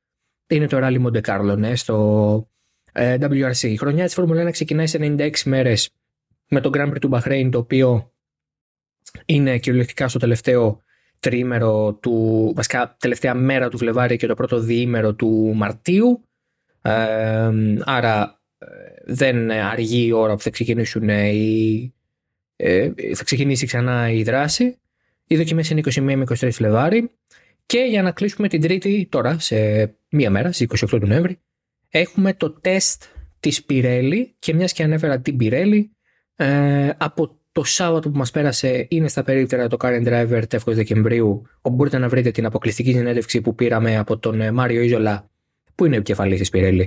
[0.46, 2.53] είναι το Rally Monte Carlo, ναι, στο ε,
[2.94, 3.62] WRC.
[3.62, 5.90] Η χρονιά της Φόρμουλα 1 ξεκινάει σε 96 μέρες
[6.48, 8.12] με το Grand Prix του Bahrain, το οποίο
[9.26, 10.82] είναι κυριολεκτικά στο τελευταίο
[11.18, 16.28] τριήμερο του, βασικά τελευταία μέρα του Φλεβάρι και το πρώτο διήμερο του Μαρτίου.
[16.82, 17.50] Ε,
[17.84, 18.66] άρα ε,
[19.04, 21.94] δεν αργεί η ώρα που θα ξεκινήσουν οι,
[22.56, 24.78] ε, θα ξεκινήσει ξανά η δράση.
[25.26, 27.10] Οι δοκιμές είναι 21 με 23 Φλεβάρι
[27.66, 29.56] και για να κλείσουμε την Τρίτη τώρα σε
[30.08, 31.40] μία μέρα, στις 28 του Νοέμβρη,
[31.98, 33.02] έχουμε το τεστ
[33.40, 35.82] της Pirelli και μιας και ανέφερα την Pirelli
[36.36, 41.42] ε, από το Σάββατο που μας πέρασε είναι στα περίπτερα το Current Driver τεύχος Δεκεμβρίου
[41.60, 45.30] όπου μπορείτε να βρείτε την αποκλειστική συνέντευξη που πήραμε από τον ε, Μάριο Ιζολα
[45.74, 46.84] που είναι επικεφαλής της Pirelli.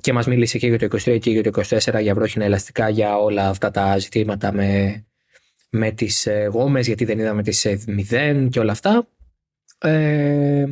[0.00, 3.16] Και μας μίλησε και για το 23 και για το 24 για βρόχινα ελαστικά για
[3.16, 5.04] όλα αυτά τα ζητήματα με,
[5.70, 7.80] με τις ε, γόμες γιατί δεν είδαμε τις ε,
[8.10, 9.08] 0 και όλα αυτά.
[9.78, 10.64] Ε,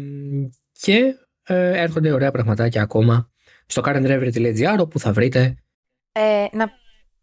[0.72, 3.31] και ε, έρχονται ωραία πραγματάκια ακόμα
[3.72, 5.54] στο currentdriver.gr όπου θα βρείτε
[6.12, 6.70] Ε, να,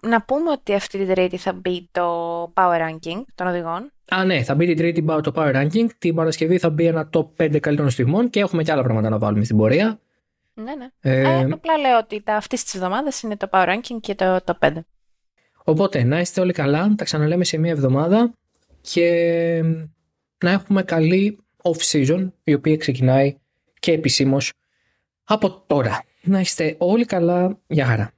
[0.02, 3.92] να πούμε ότι αυτή την Τρίτη θα μπει το Power Ranking των οδηγών.
[4.10, 5.88] Α, ναι, θα μπει την τρίτη μπα- το Power Ranking.
[5.98, 9.18] Την Παρασκευή θα μπει ένα top 5 καλύτερων στιγμών και έχουμε και άλλα πράγματα να
[9.18, 10.00] βάλουμε στην πορεία.
[10.54, 10.88] Ναι, ναι.
[11.02, 14.42] Ε, Ε, απλά λέω ότι τα αυτής της εβδομάδας είναι το Power Ranking και το,
[14.44, 14.72] το 5.
[15.64, 16.94] οπότε, να είστε όλοι καλά.
[16.98, 18.34] Τα ξαναλέμε σε μία εβδομάδα
[18.82, 19.06] και
[20.44, 23.38] να έχουμε καλή off-season η οποία ξεκινάει
[23.80, 24.54] και επισήμως
[25.24, 26.04] από τώρα.
[26.22, 27.60] Να είστε όλοι καλά.
[27.68, 28.12] Γεια χαρά.